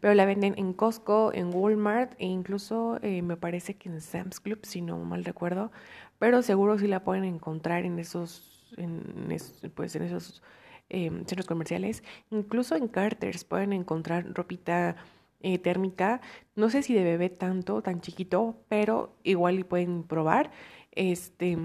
pero 0.00 0.12
la 0.14 0.24
venden 0.26 0.54
en 0.56 0.72
Costco, 0.72 1.32
en 1.32 1.54
Walmart 1.54 2.14
e 2.18 2.26
incluso 2.26 2.98
me 3.02 3.36
parece 3.36 3.74
que 3.74 3.88
en 3.88 4.00
Sam's 4.00 4.40
Club, 4.40 4.60
si 4.64 4.82
no 4.82 4.98
mal 4.98 5.24
recuerdo, 5.24 5.70
pero 6.18 6.42
seguro 6.42 6.78
sí 6.78 6.88
la 6.88 7.04
pueden 7.04 7.24
encontrar 7.24 7.84
en 7.84 7.98
esos, 8.00 8.72
en, 8.76 9.28
pues 9.74 9.94
en 9.94 10.02
esos 10.02 10.42
Em, 10.88 11.24
centros 11.26 11.46
comerciales, 11.46 12.04
incluso 12.30 12.76
en 12.76 12.86
Carters 12.86 13.42
pueden 13.42 13.72
encontrar 13.72 14.24
ropita 14.32 14.94
eh, 15.40 15.58
térmica, 15.58 16.20
no 16.54 16.70
sé 16.70 16.82
si 16.82 16.94
de 16.94 17.04
bebé 17.04 17.30
tanto, 17.30 17.82
tan 17.82 18.00
chiquito, 18.00 18.56
pero 18.68 19.14
igual 19.22 19.64
pueden 19.66 20.02
probar. 20.02 20.50
Este, 20.92 21.56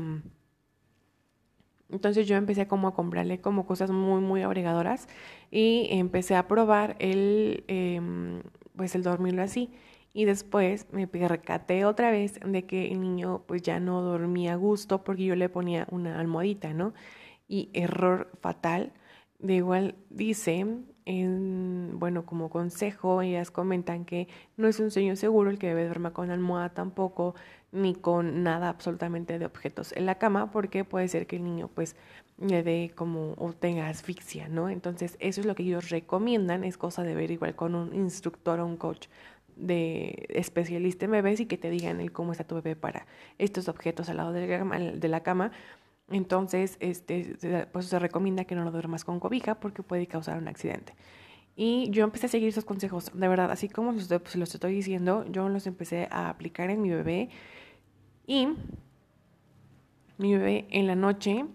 entonces 1.92 2.28
yo 2.28 2.36
empecé 2.38 2.68
como 2.68 2.88
a 2.88 2.94
comprarle 2.94 3.42
como 3.42 3.66
cosas 3.66 3.92
muy, 3.92 4.22
muy 4.22 4.42
agregadoras 4.42 5.08
y 5.52 5.88
empecé 5.92 6.36
a 6.36 6.48
probar 6.48 6.96
el, 7.00 7.64
em, 7.68 8.42
pues 8.76 8.96
el 8.96 9.04
dormirlo 9.04 9.44
así. 9.44 9.70
Y 10.14 10.26
después 10.26 10.88
me 10.92 11.06
recaté 11.28 11.86
otra 11.86 12.12
vez 12.12 12.40
de 12.46 12.66
que 12.66 12.92
el 12.92 13.02
niño 13.02 13.44
pues 13.48 13.62
ya 13.62 13.80
no 13.80 14.02
dormía 14.02 14.54
a 14.54 14.56
gusto 14.56 15.04
porque 15.04 15.26
yo 15.26 15.36
le 15.36 15.50
ponía 15.50 15.88
una 15.92 16.20
almohadita, 16.20 16.74
¿no? 16.74 16.94
Y 17.48 17.70
error 17.74 18.30
fatal, 18.42 18.94
de 19.42 19.56
igual 19.56 19.96
dice, 20.10 20.66
en, 21.06 22.00
bueno, 22.00 22.26
como 22.26 22.50
consejo, 22.50 23.22
ellas 23.22 23.52
comentan 23.52 24.06
que 24.06 24.28
no 24.58 24.68
es 24.68 24.80
un 24.80 24.92
sueño 24.92 25.16
seguro 25.16 25.50
el 25.50 25.58
que 25.58 25.68
debe 25.68 25.88
dormir 25.88 26.12
con 26.12 26.32
almohada 26.32 26.70
tampoco, 26.70 27.36
ni 27.72 27.96
con 27.96 28.44
nada 28.44 28.70
absolutamente 28.70 29.40
de 29.40 29.46
objetos 29.46 29.94
en 29.94 30.06
la 30.06 30.16
cama, 30.16 30.52
porque 30.52 30.86
puede 30.86 31.08
ser 31.08 31.26
que 31.26 31.38
el 31.38 31.44
niño 31.44 31.70
pues 31.74 31.96
le 32.38 32.64
dé 32.64 32.92
como 32.96 33.34
o 33.38 33.54
tenga 33.54 33.88
asfixia, 33.88 34.48
¿no? 34.48 34.70
Entonces 34.70 35.18
eso 35.20 35.42
es 35.42 35.48
lo 35.48 35.56
que 35.56 35.64
ellos 35.64 35.90
recomiendan, 35.90 36.64
es 36.64 36.78
cosa 36.78 37.04
de 37.04 37.16
ver 37.16 37.32
igual 37.32 37.56
con 37.56 37.76
un 37.76 37.96
instructor 37.96 38.60
o 38.60 38.66
un 38.66 38.78
coach 38.78 39.08
de 39.56 40.28
especialista 40.30 41.06
en 41.06 41.12
bebés 41.12 41.40
y 41.40 41.46
que 41.46 41.58
te 41.58 41.70
digan 41.70 42.00
el 42.00 42.12
cómo 42.12 42.32
está 42.32 42.46
tu 42.46 42.56
bebé 42.56 42.76
para 42.76 43.06
estos 43.38 43.68
objetos 43.68 44.10
al 44.10 44.18
lado 44.18 44.32
de 44.32 44.48
la 44.48 44.80
de 44.80 45.08
la 45.08 45.22
cama 45.22 45.52
entonces, 46.12 46.78
este, 46.80 47.68
pues 47.72 47.86
se 47.88 48.00
recomienda 48.00 48.46
que 48.46 48.56
no 48.56 48.64
lo 48.64 48.72
duermas 48.72 49.04
con 49.04 49.20
cobija 49.20 49.60
porque 49.60 49.84
puede 49.84 50.08
causar 50.08 50.38
un 50.38 50.48
accidente. 50.48 50.94
Y 51.56 51.90
yo 51.92 52.04
empecé 52.04 52.28
a 52.28 52.30
seguir 52.30 52.50
esos 52.50 52.66
consejos, 52.66 53.12
de 53.14 53.28
verdad, 53.28 53.52
así 53.52 53.70
como 53.70 53.92
los, 53.92 54.08
pues, 54.08 54.36
los 54.36 54.54
estoy 54.54 54.74
diciendo, 54.74 55.26
yo 55.30 55.50
los 55.50 55.68
empecé 55.68 56.08
a 56.12 56.30
aplicar 56.30 56.70
en 56.70 56.82
mi 56.82 56.90
bebé. 56.90 57.30
Y 58.26 58.48
mi 60.18 60.34
bebé 60.36 60.68
en 60.70 60.88
la 60.88 60.96
noche, 60.96 61.46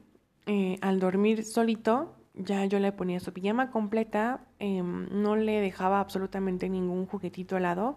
eh, 0.46 0.78
al 0.80 1.00
dormir 1.00 1.44
solito, 1.44 2.14
ya 2.34 2.64
yo 2.66 2.78
le 2.78 2.92
ponía 2.92 3.20
su 3.20 3.32
pijama 3.32 3.70
completa, 3.70 4.46
em, 4.58 5.08
no 5.10 5.36
le 5.36 5.60
dejaba 5.60 6.00
absolutamente 6.00 6.68
ningún 6.68 7.06
juguetito 7.06 7.56
al 7.56 7.62
lado 7.62 7.96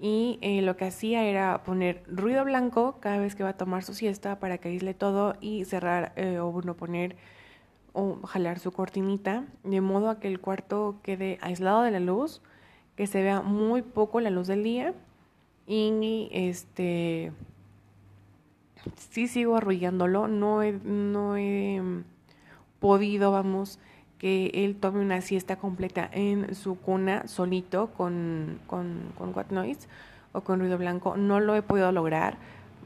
y 0.00 0.38
eh, 0.40 0.62
lo 0.62 0.76
que 0.76 0.86
hacía 0.86 1.24
era 1.24 1.62
poner 1.62 2.02
ruido 2.06 2.42
blanco 2.44 2.96
cada 3.00 3.18
vez 3.18 3.34
que 3.34 3.42
va 3.42 3.50
a 3.50 3.56
tomar 3.56 3.84
su 3.84 3.92
siesta 3.92 4.38
para 4.38 4.56
que 4.56 4.68
aísle 4.68 4.94
todo 4.94 5.36
y 5.42 5.66
cerrar 5.66 6.14
eh, 6.16 6.38
o 6.38 6.50
bueno, 6.50 6.74
poner 6.74 7.16
o 7.92 8.18
jalar 8.26 8.58
su 8.58 8.72
cortinita 8.72 9.44
de 9.62 9.82
modo 9.82 10.08
a 10.08 10.18
que 10.18 10.28
el 10.28 10.40
cuarto 10.40 10.96
quede 11.02 11.38
aislado 11.42 11.82
de 11.82 11.90
la 11.90 12.00
luz, 12.00 12.40
que 12.96 13.06
se 13.06 13.22
vea 13.22 13.42
muy 13.42 13.82
poco 13.82 14.20
la 14.20 14.30
luz 14.30 14.46
del 14.46 14.62
día. 14.62 14.94
Y 15.66 16.28
este 16.32 17.32
sí 18.96 19.28
sigo 19.28 19.56
arrullándolo, 19.56 20.28
no 20.28 20.62
no 20.62 21.36
he 21.36 21.82
podido, 22.80 23.30
vamos, 23.32 23.78
que 24.20 24.50
él 24.52 24.76
tome 24.76 25.00
una 25.00 25.22
siesta 25.22 25.56
completa 25.56 26.08
en 26.12 26.54
su 26.54 26.78
cuna 26.78 27.26
solito 27.26 27.88
con, 27.94 28.60
con, 28.66 29.14
con 29.16 29.32
white 29.34 29.54
noise 29.54 29.88
o 30.32 30.42
con 30.42 30.60
ruido 30.60 30.76
blanco. 30.76 31.16
No 31.16 31.40
lo 31.40 31.56
he 31.56 31.62
podido 31.62 31.90
lograr 31.90 32.36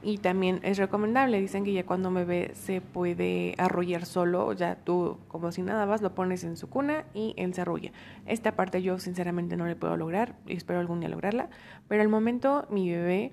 y 0.01 0.18
también 0.18 0.61
es 0.62 0.79
recomendable. 0.79 1.40
Dicen 1.40 1.64
que 1.64 1.73
ya 1.73 1.85
cuando 1.85 2.12
me 2.12 2.25
ve 2.25 2.53
se 2.55 2.81
puede 2.81 3.57
arrullar 3.59 4.07
solo, 4.07 4.53
ya 4.53 4.77
tú 4.77 5.18
como 5.27 5.51
si 5.51 5.62
nada 5.62 5.87
más 5.87 6.03
lo 6.03 6.14
pones 6.14 6.44
en 6.44 6.57
su 6.57 6.70
cuna 6.70 7.05
y 7.14 7.35
él 7.37 7.53
se 7.53 7.62
arrulla. 7.62 7.90
Esta 8.27 8.53
parte 8.53 8.81
yo 8.81 9.01
sinceramente 9.01 9.57
no 9.57 9.66
le 9.66 9.75
puedo 9.75 9.97
lograr 9.97 10.37
y 10.47 10.55
espero 10.55 10.79
algún 10.79 11.01
día 11.01 11.09
lograrla, 11.09 11.49
pero 11.88 12.01
al 12.01 12.09
momento 12.09 12.64
mi 12.70 12.88
bebé 12.88 13.33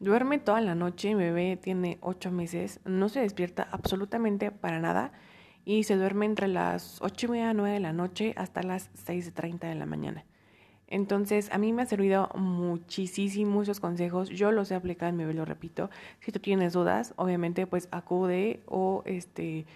duerme 0.00 0.38
toda 0.38 0.62
la 0.62 0.74
noche, 0.74 1.14
mi 1.14 1.24
bebé 1.24 1.58
tiene 1.58 1.98
ocho 2.00 2.30
meses, 2.30 2.80
no 2.86 3.10
se 3.10 3.20
despierta 3.20 3.68
absolutamente 3.70 4.50
para 4.50 4.80
nada 4.80 5.12
y 5.64 5.84
se 5.84 5.96
duerme 5.96 6.26
entre 6.26 6.48
las 6.48 7.00
8 7.00 7.26
y 7.26 7.30
media, 7.30 7.54
9 7.54 7.74
de 7.74 7.80
la 7.80 7.92
noche 7.92 8.34
hasta 8.36 8.62
las 8.62 8.90
6.30 9.06 9.60
de 9.60 9.74
la 9.74 9.86
mañana. 9.86 10.24
Entonces, 10.86 11.50
a 11.50 11.58
mí 11.58 11.72
me 11.72 11.82
ha 11.82 11.86
servido 11.86 12.28
muchísimo 12.34 13.62
esos 13.62 13.80
consejos. 13.80 14.28
Yo 14.28 14.52
los 14.52 14.70
he 14.70 14.74
aplicado 14.74 15.10
en 15.10 15.16
mi 15.16 15.32
lo 15.32 15.44
repito. 15.44 15.90
Si 16.20 16.30
tú 16.30 16.40
tienes 16.40 16.74
dudas, 16.74 17.14
obviamente, 17.16 17.66
pues 17.66 17.88
acude 17.90 18.60
o 18.66 19.02
este 19.06 19.66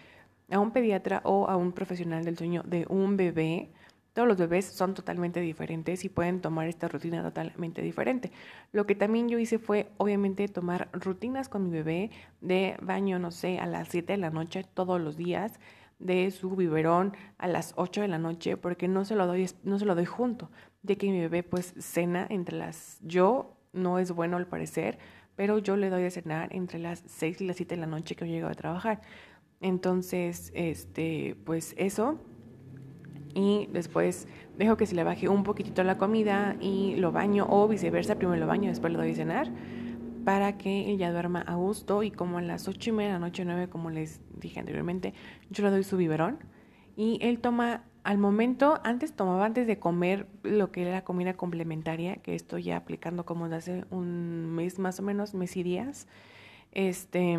a 0.51 0.61
un 0.61 0.71
pediatra 0.71 1.21
o 1.25 1.49
a 1.49 1.57
un 1.57 1.73
profesional 1.73 2.25
del 2.25 2.39
sueño 2.39 2.63
de 2.65 2.87
un 2.89 3.17
bebé. 3.17 3.71
Todos 4.13 4.29
los 4.29 4.37
bebés 4.37 4.67
son 4.67 4.95
totalmente 4.95 5.41
diferentes 5.41 6.05
y 6.05 6.09
pueden 6.09 6.41
tomar 6.41 6.69
esta 6.69 6.89
rutina 6.89 7.23
totalmente 7.23 7.83
diferente. 7.83 8.33
Lo 8.73 8.87
que 8.87 8.95
también 8.95 9.29
yo 9.29 9.39
hice 9.39 9.59
fue, 9.59 9.89
obviamente, 9.97 10.49
tomar 10.49 10.89
rutinas 10.93 11.49
con 11.49 11.65
mi 11.65 11.71
bebé 11.71 12.11
de 12.41 12.77
baño, 12.81 13.19
no 13.19 13.31
sé, 13.31 13.59
a 13.59 13.67
las 13.67 13.89
7 13.89 14.15
de 14.15 14.19
la 14.19 14.31
noche 14.31 14.65
todos 14.75 15.01
los 15.01 15.17
días 15.17 15.59
de 15.99 16.31
su 16.31 16.51
biberón 16.51 17.17
a 17.39 17.49
las 17.49 17.73
8 17.77 18.03
de 18.03 18.09
la 18.09 18.19
noche 18.19 18.57
porque 18.57 18.89
no 18.89 19.05
se 19.05 19.15
lo 19.15 19.27
doy, 19.27 19.49
no 19.65 19.79
se 19.79 19.85
lo 19.85 19.95
doy 19.95 20.05
junto, 20.05 20.51
ya 20.83 20.95
que 20.95 21.11
mi 21.11 21.21
bebé 21.21 21.43
pues 21.43 21.75
cena 21.79 22.27
entre 22.31 22.57
las, 22.57 22.99
yo 23.03 23.57
no 23.73 23.99
es 23.99 24.13
bueno 24.13 24.37
al 24.37 24.47
parecer, 24.47 24.99
pero 25.37 25.59
yo 25.59 25.77
le 25.77 25.91
doy 25.91 26.05
a 26.05 26.11
cenar 26.11 26.55
entre 26.55 26.79
las 26.79 27.03
6 27.07 27.41
y 27.41 27.47
las 27.47 27.57
7 27.57 27.75
de 27.75 27.81
la 27.81 27.87
noche 27.87 28.17
que 28.17 28.27
yo 28.27 28.33
llego 28.33 28.49
a 28.49 28.55
trabajar. 28.55 29.01
Entonces, 29.61 30.51
este, 30.55 31.37
pues 31.45 31.75
eso. 31.79 32.19
Y 33.35 33.69
después 33.73 34.27
dejo 34.57 34.77
que 34.77 34.87
se 34.87 34.97
le 34.97 35.05
baje 35.05 35.29
un 35.29 35.45
poquitito 35.45 35.85
la 35.85 35.97
comida 35.97 36.57
y 36.61 36.97
lo 36.97 37.13
baño 37.13 37.47
o 37.49 37.69
viceversa, 37.69 38.17
primero 38.17 38.41
lo 38.41 38.47
baño, 38.47 38.69
después 38.69 38.93
le 38.93 38.99
doy 38.99 39.13
a 39.13 39.15
cenar 39.15 39.53
para 40.29 40.59
que 40.59 40.91
ella 40.91 41.11
duerma 41.11 41.41
a 41.41 41.55
gusto 41.55 42.03
y 42.03 42.11
como 42.11 42.37
a 42.37 42.43
las 42.43 42.69
ocho 42.69 42.91
y 42.91 42.93
media 42.93 43.15
de 43.15 43.15
la 43.15 43.19
noche, 43.19 43.47
nueve, 43.47 43.71
como 43.71 43.89
les 43.89 44.21
dije 44.39 44.61
anteriormente, 44.61 45.15
yo 45.49 45.65
le 45.65 45.71
doy 45.71 45.85
su 45.85 45.97
biberón 45.97 46.39
y 46.99 47.19
él 47.23 47.39
toma 47.39 47.85
al 48.05 48.19
momento, 48.19 48.79
antes 48.85 49.15
tomaba 49.15 49.47
antes 49.47 49.67
de 49.67 49.79
comer 49.79 50.27
lo 50.43 50.71
que 50.71 50.87
era 50.87 51.03
comida 51.03 51.33
complementaria, 51.33 52.17
que 52.17 52.35
estoy 52.35 52.65
ya 52.65 52.77
aplicando 52.77 53.25
como 53.25 53.49
desde 53.49 53.57
hace 53.81 53.85
un 53.89 54.55
mes 54.55 54.79
más 54.79 55.01
o 55.01 55.03
menos, 55.03 55.33
mes 55.33 55.57
y 55.57 55.63
días, 55.63 56.07
este, 56.73 57.39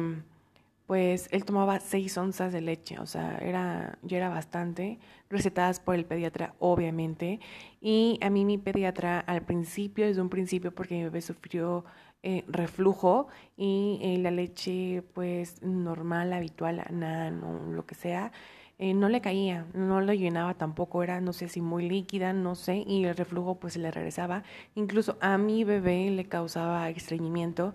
pues 0.87 1.29
él 1.31 1.45
tomaba 1.45 1.81
seis 1.81 2.17
onzas 2.17 2.51
de 2.51 2.61
leche, 2.61 2.97
o 2.97 3.05
sea, 3.05 3.37
era, 3.37 3.99
ya 4.01 4.17
era 4.17 4.29
bastante, 4.29 4.97
recetadas 5.29 5.79
por 5.79 5.93
el 5.93 6.05
pediatra, 6.05 6.55
obviamente, 6.57 7.39
y 7.81 8.17
a 8.23 8.31
mí 8.31 8.45
mi 8.45 8.57
pediatra 8.57 9.19
al 9.19 9.43
principio, 9.43 10.07
desde 10.07 10.23
un 10.23 10.29
principio, 10.29 10.73
porque 10.73 10.95
mi 10.95 11.03
bebé 11.03 11.21
sufrió 11.21 11.85
eh, 12.21 12.43
reflujo 12.49 13.29
y 13.55 13.97
eh, 14.01 14.17
la 14.17 14.29
leche 14.29 15.03
pues 15.13 15.63
normal, 15.63 16.33
habitual, 16.33 16.85
nada, 16.91 17.31
no, 17.31 17.71
lo 17.71 17.85
que 17.85 17.95
sea, 17.95 18.33
eh, 18.77 18.93
no 18.93 19.07
le 19.07 19.21
caía, 19.21 19.65
no 19.73 20.01
lo 20.01 20.13
llenaba 20.13 20.53
tampoco, 20.53 21.01
era 21.01 21.21
no 21.21 21.31
sé 21.31 21.47
si 21.47 21.61
muy 21.61 21.87
líquida, 21.87 22.33
no 22.33 22.55
sé, 22.55 22.83
y 22.85 23.05
el 23.05 23.15
reflujo 23.15 23.55
pues 23.55 23.77
le 23.77 23.89
regresaba, 23.89 24.43
incluso 24.75 25.17
a 25.21 25.37
mi 25.37 25.63
bebé 25.63 26.11
le 26.11 26.25
causaba 26.25 26.89
estreñimiento 26.89 27.73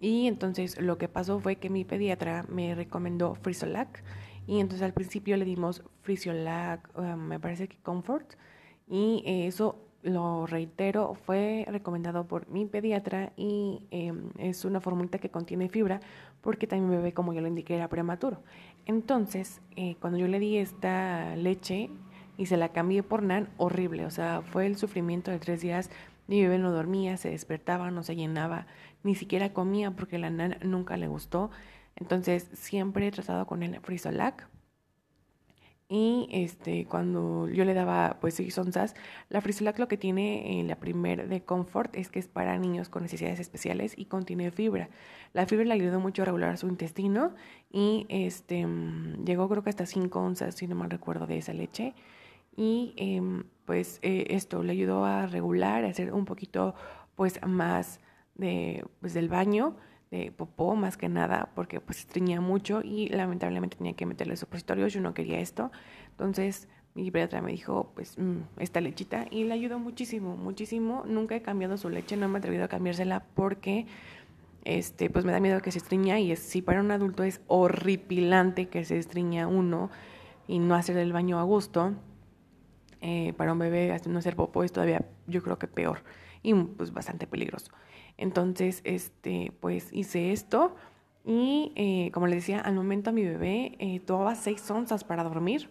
y 0.00 0.26
entonces 0.26 0.80
lo 0.80 0.96
que 0.96 1.08
pasó 1.08 1.38
fue 1.40 1.56
que 1.56 1.68
mi 1.68 1.84
pediatra 1.84 2.46
me 2.48 2.74
recomendó 2.74 3.34
Frisolac 3.34 4.02
y 4.46 4.60
entonces 4.60 4.86
al 4.86 4.94
principio 4.94 5.36
le 5.36 5.44
dimos 5.44 5.82
Frisolac, 6.00 6.88
um, 6.98 7.16
me 7.16 7.38
parece 7.38 7.68
que 7.68 7.76
Comfort 7.78 8.36
y 8.88 9.22
eso 9.26 9.85
lo 10.02 10.46
reitero, 10.46 11.14
fue 11.14 11.66
recomendado 11.68 12.26
por 12.26 12.48
mi 12.48 12.64
pediatra 12.66 13.32
y 13.36 13.82
em, 13.90 14.30
es 14.38 14.64
una 14.64 14.80
formulita 14.80 15.18
que 15.18 15.30
contiene 15.30 15.68
fibra 15.68 16.00
porque 16.40 16.66
también 16.66 16.90
mi 16.90 16.96
bebé, 16.96 17.12
como 17.12 17.32
yo 17.32 17.40
lo 17.40 17.48
indiqué, 17.48 17.74
era 17.74 17.88
prematuro. 17.88 18.42
Entonces, 18.86 19.60
eh, 19.74 19.96
cuando 20.00 20.18
yo 20.18 20.28
le 20.28 20.38
di 20.38 20.58
esta 20.58 21.34
leche 21.34 21.90
y 22.36 22.46
se 22.46 22.56
la 22.56 22.68
cambié 22.68 23.02
por 23.02 23.22
NAN, 23.22 23.48
horrible, 23.56 24.06
o 24.06 24.10
sea, 24.10 24.42
fue 24.42 24.66
el 24.66 24.76
sufrimiento 24.76 25.30
de 25.30 25.38
tres 25.40 25.60
días. 25.60 25.90
Mi 26.28 26.42
bebé 26.42 26.58
no 26.58 26.70
dormía, 26.70 27.16
se 27.16 27.30
despertaba, 27.30 27.90
no 27.90 28.02
se 28.02 28.14
llenaba, 28.14 28.66
ni 29.02 29.14
siquiera 29.14 29.52
comía 29.52 29.90
porque 29.90 30.18
la 30.18 30.30
NAN 30.30 30.58
nunca 30.62 30.96
le 30.96 31.08
gustó. 31.08 31.50
Entonces, 31.96 32.48
siempre 32.52 33.08
he 33.08 33.10
tratado 33.10 33.46
con 33.46 33.62
el 33.62 33.80
Frisolac 33.80 34.48
Y 35.88 36.28
este, 36.32 36.84
cuando 36.86 37.48
yo 37.48 37.64
le 37.64 37.72
daba 37.72 38.18
pues 38.20 38.40
onzas, 38.58 38.94
la 39.28 39.40
Frisolac 39.40 39.78
lo 39.78 39.86
que 39.86 39.96
tiene 39.96 40.58
en 40.58 40.66
la 40.66 40.76
primer 40.76 41.28
de 41.28 41.42
Comfort 41.44 41.94
es 41.94 42.08
que 42.08 42.18
es 42.18 42.26
para 42.26 42.58
niños 42.58 42.88
con 42.88 43.02
necesidades 43.02 43.38
especiales 43.38 43.94
y 43.96 44.06
contiene 44.06 44.50
fibra. 44.50 44.88
La 45.32 45.46
fibra 45.46 45.64
le 45.64 45.74
ayudó 45.74 46.00
mucho 46.00 46.22
a 46.22 46.24
regular 46.24 46.58
su 46.58 46.66
intestino 46.66 47.34
y 47.70 48.06
este, 48.08 48.66
mm, 48.66 49.24
llegó 49.24 49.48
creo 49.48 49.62
que 49.62 49.70
hasta 49.70 49.86
5 49.86 50.18
onzas, 50.18 50.56
si 50.56 50.66
no 50.66 50.74
mal 50.74 50.90
recuerdo, 50.90 51.28
de 51.28 51.38
esa 51.38 51.52
leche. 51.52 51.94
Y 52.56 52.94
em, 52.96 53.44
pues 53.64 54.00
eh, 54.02 54.26
esto 54.30 54.62
le 54.64 54.72
ayudó 54.72 55.04
a 55.04 55.26
regular, 55.26 55.84
a 55.84 55.88
hacer 55.88 56.12
un 56.12 56.24
poquito 56.24 56.74
pues 57.14 57.40
más 57.46 58.00
de, 58.34 58.84
pues, 59.00 59.14
del 59.14 59.28
baño 59.28 59.76
popó 60.36 60.74
más 60.76 60.96
que 60.96 61.08
nada 61.08 61.50
porque 61.54 61.80
pues 61.80 62.00
estreñía 62.00 62.40
mucho 62.40 62.80
y 62.82 63.08
lamentablemente 63.08 63.76
tenía 63.76 63.94
que 63.94 64.06
meterle 64.06 64.36
supositorios, 64.36 64.92
yo 64.92 65.00
no 65.00 65.14
quería 65.14 65.40
esto, 65.40 65.70
entonces 66.10 66.68
mi 66.94 67.10
pediatra 67.10 67.42
me 67.42 67.52
dijo 67.52 67.92
pues 67.94 68.18
mm, 68.18 68.38
esta 68.58 68.80
lechita 68.80 69.26
y 69.30 69.44
le 69.44 69.54
ayudó 69.54 69.78
muchísimo, 69.78 70.36
muchísimo, 70.36 71.04
nunca 71.06 71.36
he 71.36 71.42
cambiado 71.42 71.76
su 71.76 71.90
leche, 71.90 72.16
no 72.16 72.28
me 72.28 72.36
he 72.36 72.38
atrevido 72.38 72.64
a 72.64 72.68
cambiársela 72.68 73.24
porque 73.34 73.86
este 74.64 75.10
pues 75.10 75.24
me 75.24 75.32
da 75.32 75.40
miedo 75.40 75.60
que 75.60 75.70
se 75.70 75.78
estreña 75.78 76.18
y 76.18 76.32
es, 76.32 76.40
si 76.40 76.62
para 76.62 76.80
un 76.80 76.90
adulto 76.90 77.22
es 77.22 77.40
horripilante 77.46 78.68
que 78.68 78.84
se 78.84 78.98
estreña 78.98 79.46
uno 79.46 79.90
y 80.48 80.58
no 80.58 80.74
hacer 80.74 80.96
el 80.96 81.12
baño 81.12 81.38
a 81.38 81.42
gusto, 81.42 81.92
eh, 83.02 83.34
para 83.36 83.52
un 83.52 83.58
bebé 83.58 83.94
no 84.08 84.18
hacer 84.18 84.36
popó 84.36 84.64
es 84.64 84.72
todavía 84.72 85.04
yo 85.26 85.42
creo 85.42 85.58
que 85.58 85.68
peor 85.68 86.02
y 86.46 86.54
pues 86.54 86.92
bastante 86.92 87.26
peligroso. 87.26 87.72
Entonces, 88.16 88.80
este, 88.84 89.52
pues 89.60 89.92
hice 89.92 90.32
esto 90.32 90.76
y 91.24 91.72
eh, 91.74 92.12
como 92.12 92.28
les 92.28 92.36
decía, 92.36 92.60
al 92.60 92.76
momento 92.76 93.10
a 93.10 93.12
mi 93.12 93.24
bebé 93.24 93.74
eh, 93.80 93.98
tomaba 93.98 94.36
seis 94.36 94.70
onzas 94.70 95.02
para 95.02 95.24
dormir. 95.24 95.68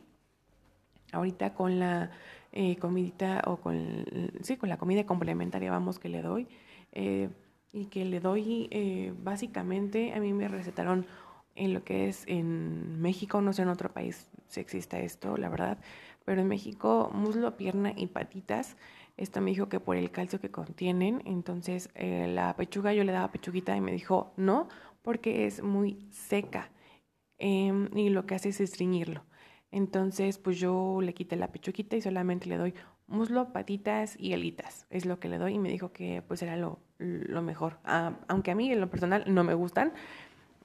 Ahorita 1.13 1.53
con 1.53 1.79
la 1.79 2.11
eh, 2.51 2.75
comidita 2.75 3.41
o 3.47 3.55
con, 3.57 4.05
sí, 4.41 4.57
con 4.57 4.67
la 4.67 4.77
comida 4.77 5.05
complementaria, 5.05 5.71
vamos, 5.71 5.97
que 5.97 6.09
le 6.09 6.21
doy. 6.21 6.47
Eh, 6.91 7.29
y 7.71 7.85
que 7.85 8.05
le 8.05 8.21
doy 8.21 8.69
básicamente, 9.21 10.13
a 10.13 10.19
mí 10.21 10.31
me 10.31 10.47
recetaron 10.47 11.05
en 11.55 11.73
lo 11.73 11.83
que 11.83 12.07
es 12.07 12.23
en 12.27 13.01
México, 13.01 13.41
no 13.41 13.51
sé 13.51 13.63
en 13.63 13.67
otro 13.67 13.91
país 13.91 14.29
si 14.47 14.61
existe 14.61 15.03
esto, 15.03 15.35
la 15.35 15.49
verdad, 15.49 15.77
pero 16.23 16.39
en 16.39 16.47
México 16.47 17.11
muslo, 17.13 17.57
pierna 17.57 17.91
y 17.93 18.07
patitas 18.07 18.77
esta 19.17 19.41
me 19.41 19.51
dijo 19.51 19.69
que 19.69 19.79
por 19.79 19.95
el 19.95 20.11
calcio 20.11 20.39
que 20.41 20.51
contienen, 20.51 21.21
entonces 21.25 21.89
eh, 21.95 22.27
la 22.27 22.55
pechuga 22.55 22.93
yo 22.93 23.03
le 23.03 23.11
daba 23.11 23.31
pechuguita 23.31 23.75
y 23.75 23.81
me 23.81 23.91
dijo 23.91 24.33
no, 24.37 24.67
porque 25.01 25.45
es 25.45 25.63
muy 25.63 26.07
seca 26.11 26.71
em, 27.37 27.89
y 27.97 28.09
lo 28.09 28.25
que 28.25 28.35
hace 28.35 28.49
es 28.49 28.59
estreñirlo. 28.59 29.23
Entonces, 29.71 30.37
pues 30.37 30.57
yo 30.59 31.01
le 31.01 31.13
quité 31.13 31.35
la 31.35 31.51
pechuguita 31.51 31.97
y 31.97 32.01
solamente 32.01 32.47
le 32.47 32.57
doy 32.57 32.73
muslo, 33.07 33.51
patitas 33.51 34.15
y 34.19 34.33
alitas. 34.33 34.87
Es 34.89 35.05
lo 35.05 35.19
que 35.19 35.29
le 35.29 35.37
doy 35.37 35.55
y 35.55 35.59
me 35.59 35.69
dijo 35.69 35.91
que 35.91 36.21
pues 36.27 36.41
era 36.41 36.55
lo, 36.57 36.79
lo 36.97 37.41
mejor. 37.41 37.79
Ah, 37.83 38.19
aunque 38.27 38.51
a 38.51 38.55
mí 38.55 38.71
en 38.71 38.81
lo 38.81 38.89
personal 38.89 39.23
no 39.27 39.43
me 39.43 39.53
gustan, 39.53 39.93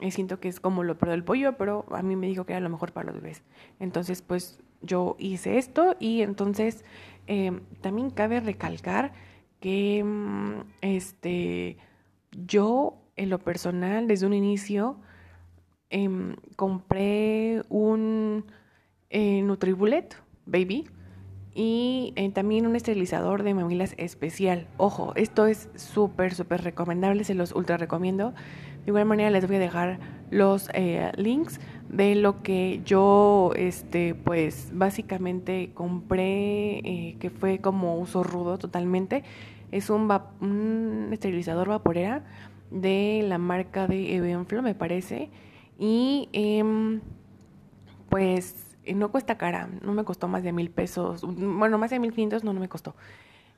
eh, 0.00 0.10
siento 0.10 0.40
que 0.40 0.48
es 0.48 0.60
como 0.60 0.82
lo 0.84 0.96
peor 0.96 1.10
del 1.10 1.24
pollo, 1.24 1.56
pero 1.56 1.84
a 1.90 2.02
mí 2.02 2.16
me 2.16 2.26
dijo 2.26 2.46
que 2.46 2.52
era 2.52 2.60
lo 2.60 2.70
mejor 2.70 2.92
para 2.92 3.06
los 3.12 3.20
bebés. 3.20 3.42
Entonces, 3.78 4.22
pues 4.22 4.60
yo 4.82 5.16
hice 5.18 5.58
esto 5.58 5.96
y 5.98 6.22
entonces 6.22 6.84
Em, 7.26 7.60
también 7.80 8.10
cabe 8.10 8.40
recalcar 8.40 9.12
que 9.60 10.02
mm, 10.04 10.62
este, 10.80 11.76
yo, 12.32 13.02
en 13.16 13.30
lo 13.30 13.38
personal, 13.38 14.08
desde 14.08 14.26
un 14.26 14.34
inicio, 14.34 15.00
em, 15.90 16.36
compré 16.56 17.62
un 17.68 18.46
eh, 19.10 19.42
Nutribullet 19.42 20.16
Baby 20.46 20.88
y 21.54 22.12
eh, 22.16 22.30
también 22.30 22.66
un 22.66 22.76
esterilizador 22.76 23.42
de 23.42 23.54
mamilas 23.54 23.94
especial. 23.96 24.68
Ojo, 24.76 25.12
esto 25.16 25.46
es 25.46 25.68
súper, 25.74 26.34
súper 26.34 26.62
recomendable, 26.62 27.24
se 27.24 27.34
los 27.34 27.52
ultra 27.52 27.76
recomiendo. 27.76 28.30
De 28.30 28.92
igual 28.92 29.04
manera 29.04 29.30
les 29.30 29.46
voy 29.46 29.56
a 29.56 29.60
dejar 29.60 29.98
los 30.30 30.70
eh, 30.74 31.10
links 31.16 31.60
de 31.88 32.14
lo 32.14 32.42
que 32.42 32.80
yo, 32.84 33.50
este, 33.56 34.14
pues 34.14 34.70
básicamente 34.72 35.72
compré, 35.74 36.78
eh, 36.78 37.16
que 37.18 37.30
fue 37.30 37.58
como 37.58 37.98
uso 37.98 38.22
rudo 38.22 38.56
totalmente. 38.56 39.24
Es 39.72 39.90
un, 39.90 40.08
esterilizador 41.12 41.68
vaporera 41.68 42.24
de 42.70 43.24
la 43.26 43.38
marca 43.38 43.88
de 43.88 44.16
Evenflo, 44.16 44.62
me 44.62 44.74
parece. 44.74 45.30
Y 45.78 46.28
em, 46.32 47.00
pues 48.84 48.96
no 48.96 49.10
cuesta 49.10 49.38
cara, 49.38 49.68
no 49.82 49.92
me 49.92 50.04
costó 50.04 50.28
más 50.28 50.42
de 50.42 50.52
mil 50.52 50.70
pesos. 50.70 51.22
Bueno, 51.22 51.78
más 51.78 51.90
de 51.90 51.98
mil 51.98 52.12
quinientos 52.12 52.44
no, 52.44 52.52
no 52.52 52.60
me 52.60 52.68
costó. 52.68 52.94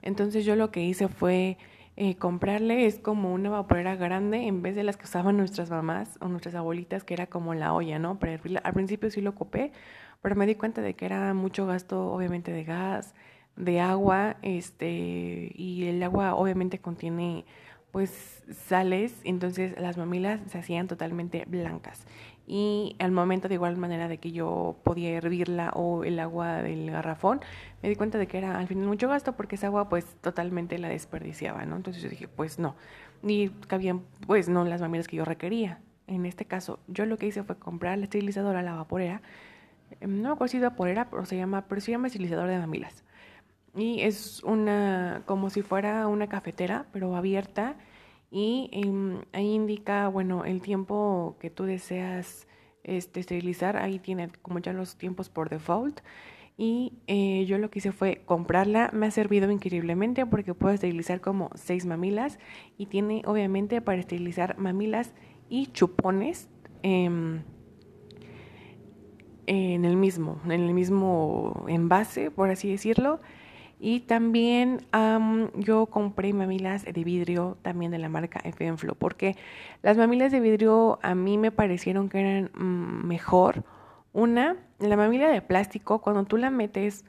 Entonces 0.02 0.44
yo 0.44 0.56
lo 0.56 0.70
que 0.70 0.82
hice 0.82 1.08
fue 1.08 1.58
eh, 1.96 2.16
comprarle 2.16 2.86
es 2.86 2.98
como 2.98 3.32
una 3.32 3.50
vaporera 3.50 3.96
grande 3.96 4.46
en 4.46 4.62
vez 4.62 4.74
de 4.74 4.82
las 4.82 4.96
que 4.96 5.04
usaban 5.04 5.36
nuestras 5.36 5.70
mamás 5.70 6.18
o 6.20 6.28
nuestras 6.28 6.54
abuelitas, 6.54 7.04
que 7.04 7.14
era 7.14 7.26
como 7.26 7.54
la 7.54 7.72
olla, 7.72 7.98
¿no? 7.98 8.18
Para 8.18 8.40
Al 8.64 8.72
principio 8.74 9.10
sí 9.10 9.20
lo 9.20 9.30
ocupé, 9.30 9.72
pero 10.22 10.34
me 10.36 10.46
di 10.46 10.54
cuenta 10.54 10.80
de 10.82 10.94
que 10.94 11.04
era 11.06 11.34
mucho 11.34 11.66
gasto, 11.66 12.12
obviamente, 12.12 12.52
de 12.52 12.64
gas, 12.64 13.14
de 13.56 13.80
agua, 13.80 14.36
este, 14.42 15.52
y 15.54 15.84
el 15.86 16.02
agua 16.02 16.34
obviamente 16.34 16.78
contiene 16.78 17.44
pues 17.90 18.42
sales, 18.68 19.20
entonces 19.24 19.78
las 19.78 19.98
mamilas 19.98 20.40
se 20.48 20.58
hacían 20.58 20.88
totalmente 20.88 21.44
blancas 21.46 22.06
y 22.46 22.96
al 22.98 23.12
momento 23.12 23.48
de 23.48 23.54
igual 23.54 23.76
manera 23.76 24.08
de 24.08 24.18
que 24.18 24.32
yo 24.32 24.76
podía 24.82 25.10
hervirla 25.10 25.70
o 25.74 26.04
el 26.04 26.18
agua 26.18 26.62
del 26.62 26.90
garrafón, 26.90 27.40
me 27.82 27.88
di 27.88 27.96
cuenta 27.96 28.18
de 28.18 28.26
que 28.26 28.38
era 28.38 28.58
al 28.58 28.66
final 28.66 28.86
mucho 28.86 29.08
gasto 29.08 29.34
porque 29.34 29.54
esa 29.54 29.68
agua 29.68 29.88
pues 29.88 30.04
totalmente 30.20 30.78
la 30.78 30.88
desperdiciaba, 30.88 31.64
¿no? 31.64 31.76
Entonces 31.76 32.02
yo 32.02 32.08
dije, 32.08 32.28
pues 32.28 32.58
no, 32.58 32.74
ni 33.22 33.48
cabían 33.68 34.02
pues 34.26 34.48
no 34.48 34.64
las 34.64 34.80
mamilas 34.80 35.08
que 35.08 35.16
yo 35.16 35.24
requería. 35.24 35.80
En 36.08 36.26
este 36.26 36.44
caso, 36.44 36.80
yo 36.88 37.06
lo 37.06 37.16
que 37.16 37.26
hice 37.26 37.44
fue 37.44 37.56
comprar 37.56 37.96
la 37.96 38.04
esterilizadora, 38.04 38.62
la 38.62 38.74
vaporera, 38.74 39.22
em, 40.00 40.20
no 40.20 40.30
me 40.30 40.34
acuerdo 40.34 40.50
si 40.50 40.56
es 40.58 40.62
vaporera, 40.62 41.08
pero 41.10 41.24
se 41.24 41.36
llama, 41.36 41.66
pero 41.68 41.80
se 41.80 41.92
llama 41.92 42.08
esterilizador 42.08 42.48
de 42.48 42.58
mamilas. 42.58 43.04
Y 43.74 44.02
es 44.02 44.42
una, 44.42 45.22
como 45.26 45.48
si 45.48 45.62
fuera 45.62 46.06
una 46.08 46.26
cafetera, 46.28 46.86
pero 46.92 47.16
abierta 47.16 47.76
y 48.32 48.70
em, 48.72 49.20
ahí 49.32 49.52
indica, 49.52 50.08
bueno, 50.08 50.46
el 50.46 50.62
tiempo 50.62 51.36
que 51.38 51.50
tú 51.50 51.64
deseas 51.64 52.48
este, 52.82 53.20
esterilizar, 53.20 53.76
ahí 53.76 53.98
tiene 53.98 54.30
como 54.40 54.58
ya 54.58 54.72
los 54.72 54.96
tiempos 54.96 55.28
por 55.28 55.50
default. 55.50 56.00
Y 56.56 56.94
eh, 57.08 57.44
yo 57.46 57.58
lo 57.58 57.70
que 57.70 57.80
hice 57.80 57.92
fue 57.92 58.22
comprarla, 58.24 58.88
me 58.94 59.06
ha 59.06 59.10
servido 59.10 59.50
increíblemente 59.50 60.24
porque 60.24 60.54
puedo 60.54 60.72
esterilizar 60.72 61.20
como 61.20 61.50
seis 61.54 61.84
mamilas 61.84 62.38
y 62.78 62.86
tiene 62.86 63.22
obviamente 63.26 63.82
para 63.82 64.00
esterilizar 64.00 64.56
mamilas 64.56 65.12
y 65.50 65.66
chupones 65.66 66.48
em, 66.82 67.42
en 69.46 69.84
el 69.84 69.96
mismo, 69.96 70.40
en 70.46 70.52
el 70.52 70.72
mismo 70.72 71.66
envase, 71.68 72.30
por 72.30 72.48
así 72.48 72.70
decirlo. 72.70 73.20
Y 73.84 73.98
también 73.98 74.86
yo 75.56 75.86
compré 75.86 76.32
mamilas 76.32 76.84
de 76.84 77.02
vidrio 77.02 77.58
también 77.62 77.90
de 77.90 77.98
la 77.98 78.08
marca 78.08 78.40
Fenflo, 78.52 78.94
porque 78.94 79.36
las 79.82 79.96
mamilas 79.96 80.30
de 80.30 80.38
vidrio 80.38 81.00
a 81.02 81.16
mí 81.16 81.36
me 81.36 81.50
parecieron 81.50 82.08
que 82.08 82.20
eran 82.20 82.50
mm, 82.54 83.04
mejor. 83.08 83.64
Una, 84.12 84.56
la 84.78 84.96
mamila 84.96 85.28
de 85.30 85.42
plástico, 85.42 86.00
cuando 86.00 86.22
tú 86.22 86.36
la 86.36 86.50
metes 86.50 87.04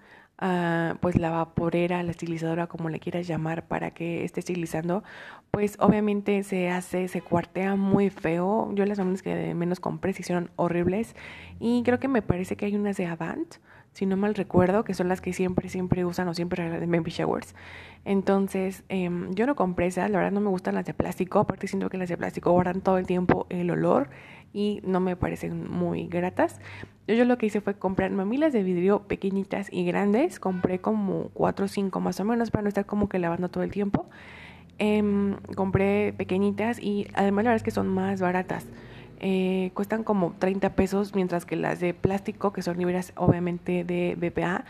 pues 0.99 1.15
la 1.15 1.29
vaporera, 1.29 2.01
la 2.01 2.09
estilizadora, 2.09 2.65
como 2.65 2.89
le 2.89 2.99
quieras 2.99 3.27
llamar, 3.27 3.67
para 3.67 3.91
que 3.91 4.23
esté 4.23 4.39
estilizando, 4.39 5.03
pues 5.51 5.77
obviamente 5.79 6.41
se 6.41 6.71
hace, 6.71 7.07
se 7.07 7.21
cuartea 7.21 7.75
muy 7.75 8.09
feo. 8.09 8.71
Yo 8.73 8.83
las 8.87 8.97
mamilas 8.97 9.21
que 9.21 9.53
menos 9.53 9.79
compré 9.79 10.11
se 10.13 10.23
hicieron 10.23 10.49
horribles 10.55 11.15
y 11.59 11.83
creo 11.83 11.99
que 11.99 12.07
me 12.07 12.23
parece 12.23 12.55
que 12.55 12.65
hay 12.65 12.75
unas 12.75 12.97
de 12.97 13.05
Avant 13.05 13.57
si 13.93 14.05
no 14.05 14.17
mal 14.17 14.35
recuerdo, 14.35 14.83
que 14.83 14.93
son 14.93 15.07
las 15.07 15.21
que 15.21 15.33
siempre, 15.33 15.69
siempre 15.69 16.03
usan 16.03 16.27
o 16.27 16.33
siempre 16.33 16.63
regalan 16.63 16.91
baby 16.91 17.11
showers. 17.11 17.55
Entonces, 18.05 18.83
em, 18.89 19.33
yo 19.33 19.45
no 19.45 19.55
compré 19.55 19.85
esas, 19.85 20.09
la 20.09 20.17
verdad 20.17 20.31
no 20.31 20.41
me 20.41 20.49
gustan 20.49 20.75
las 20.75 20.85
de 20.85 20.93
plástico, 20.93 21.39
aparte 21.39 21.67
siento 21.67 21.89
que 21.89 21.97
las 21.97 22.09
de 22.09 22.17
plástico 22.17 22.51
guardan 22.51 22.81
todo 22.81 22.97
el 22.97 23.05
tiempo 23.05 23.45
el 23.49 23.69
olor 23.71 24.09
y 24.51 24.81
no 24.83 24.99
me 24.99 25.15
parecen 25.15 25.69
muy 25.71 26.07
gratas. 26.07 26.59
Yo, 27.07 27.15
yo 27.15 27.25
lo 27.25 27.37
que 27.37 27.45
hice 27.45 27.61
fue 27.61 27.75
comprar 27.75 28.11
mamilas 28.11 28.51
de 28.51 28.63
vidrio 28.63 29.03
pequeñitas 29.03 29.71
y 29.71 29.85
grandes, 29.85 30.39
compré 30.39 30.79
como 30.79 31.29
4 31.33 31.65
o 31.65 31.67
5 31.67 31.99
más 31.99 32.19
o 32.19 32.25
menos 32.25 32.51
para 32.51 32.63
no 32.63 32.69
estar 32.69 32.85
como 32.85 33.09
que 33.09 33.19
lavando 33.19 33.49
todo 33.49 33.63
el 33.63 33.71
tiempo. 33.71 34.07
Em, 34.79 35.35
compré 35.55 36.13
pequeñitas 36.13 36.79
y 36.81 37.07
además 37.13 37.45
la 37.45 37.51
verdad 37.51 37.57
es 37.57 37.63
que 37.63 37.71
son 37.71 37.87
más 37.87 38.21
baratas. 38.21 38.65
Eh, 39.25 39.71
cuestan 39.73 40.03
como 40.03 40.35
30 40.37 40.75
pesos, 40.75 41.15
mientras 41.15 41.45
que 41.45 41.55
las 41.55 41.79
de 41.79 41.93
plástico, 41.93 42.51
que 42.51 42.61
son 42.61 42.77
libres 42.77 43.13
obviamente 43.15 43.85
de 43.85 44.15
BPA, 44.17 44.65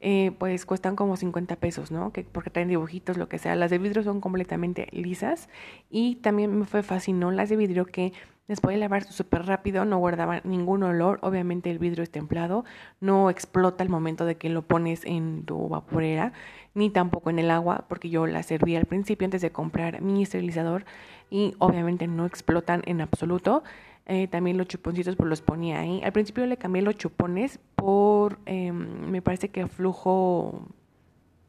eh, 0.00 0.32
pues 0.38 0.64
cuestan 0.64 0.96
como 0.96 1.18
50 1.18 1.56
pesos, 1.56 1.90
¿no? 1.90 2.10
Que, 2.10 2.22
porque 2.24 2.48
traen 2.48 2.68
dibujitos, 2.68 3.18
lo 3.18 3.28
que 3.28 3.38
sea. 3.38 3.54
Las 3.54 3.70
de 3.70 3.76
vidrio 3.76 4.02
son 4.02 4.22
completamente 4.22 4.88
lisas 4.92 5.50
y 5.90 6.16
también 6.16 6.58
me 6.58 6.64
fue 6.64 6.82
fascinó 6.82 7.30
las 7.32 7.50
de 7.50 7.56
vidrio 7.56 7.84
que 7.84 8.14
Después 8.48 8.74
de 8.74 8.80
lavar 8.80 9.04
súper 9.04 9.44
rápido, 9.44 9.84
no 9.84 9.98
guardaba 9.98 10.40
ningún 10.42 10.82
olor. 10.82 11.18
Obviamente 11.20 11.70
el 11.70 11.78
vidrio 11.78 12.02
es 12.02 12.10
templado, 12.10 12.64
no 12.98 13.28
explota 13.28 13.84
al 13.84 13.90
momento 13.90 14.24
de 14.24 14.38
que 14.38 14.48
lo 14.48 14.62
pones 14.62 15.04
en 15.04 15.44
tu 15.44 15.68
vaporera, 15.68 16.32
ni 16.72 16.88
tampoco 16.88 17.28
en 17.28 17.38
el 17.38 17.50
agua, 17.50 17.84
porque 17.90 18.08
yo 18.08 18.26
la 18.26 18.42
serví 18.42 18.74
al 18.74 18.86
principio 18.86 19.26
antes 19.26 19.42
de 19.42 19.52
comprar 19.52 20.00
mi 20.00 20.22
esterilizador 20.22 20.86
y 21.28 21.54
obviamente 21.58 22.06
no 22.06 22.24
explotan 22.24 22.80
en 22.86 23.02
absoluto. 23.02 23.64
Eh, 24.08 24.26
también 24.26 24.56
los 24.56 24.66
chuponcitos 24.66 25.16
pues 25.16 25.28
los 25.28 25.42
ponía 25.42 25.80
ahí. 25.80 26.00
Al 26.02 26.12
principio 26.12 26.46
le 26.46 26.56
cambié 26.56 26.82
los 26.82 26.96
chupones 26.96 27.60
por, 27.76 28.38
em, 28.46 29.10
me 29.10 29.22
parece 29.22 29.50
que 29.50 29.66
flujo 29.66 30.66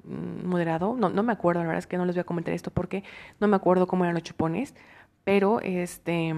mm, 0.03 0.45
moderado. 0.45 0.95
No, 0.97 1.09
no 1.09 1.23
me 1.23 1.31
acuerdo, 1.31 1.61
la 1.61 1.67
verdad 1.67 1.79
es 1.79 1.87
que 1.87 1.97
no 1.97 2.05
les 2.05 2.15
voy 2.15 2.21
a 2.21 2.25
comentar 2.25 2.53
esto 2.53 2.71
porque 2.71 3.03
no 3.39 3.47
me 3.47 3.55
acuerdo 3.55 3.87
cómo 3.87 4.03
eran 4.03 4.13
los 4.13 4.23
chupones. 4.23 4.75
Pero 5.23 5.61
este 5.61 6.33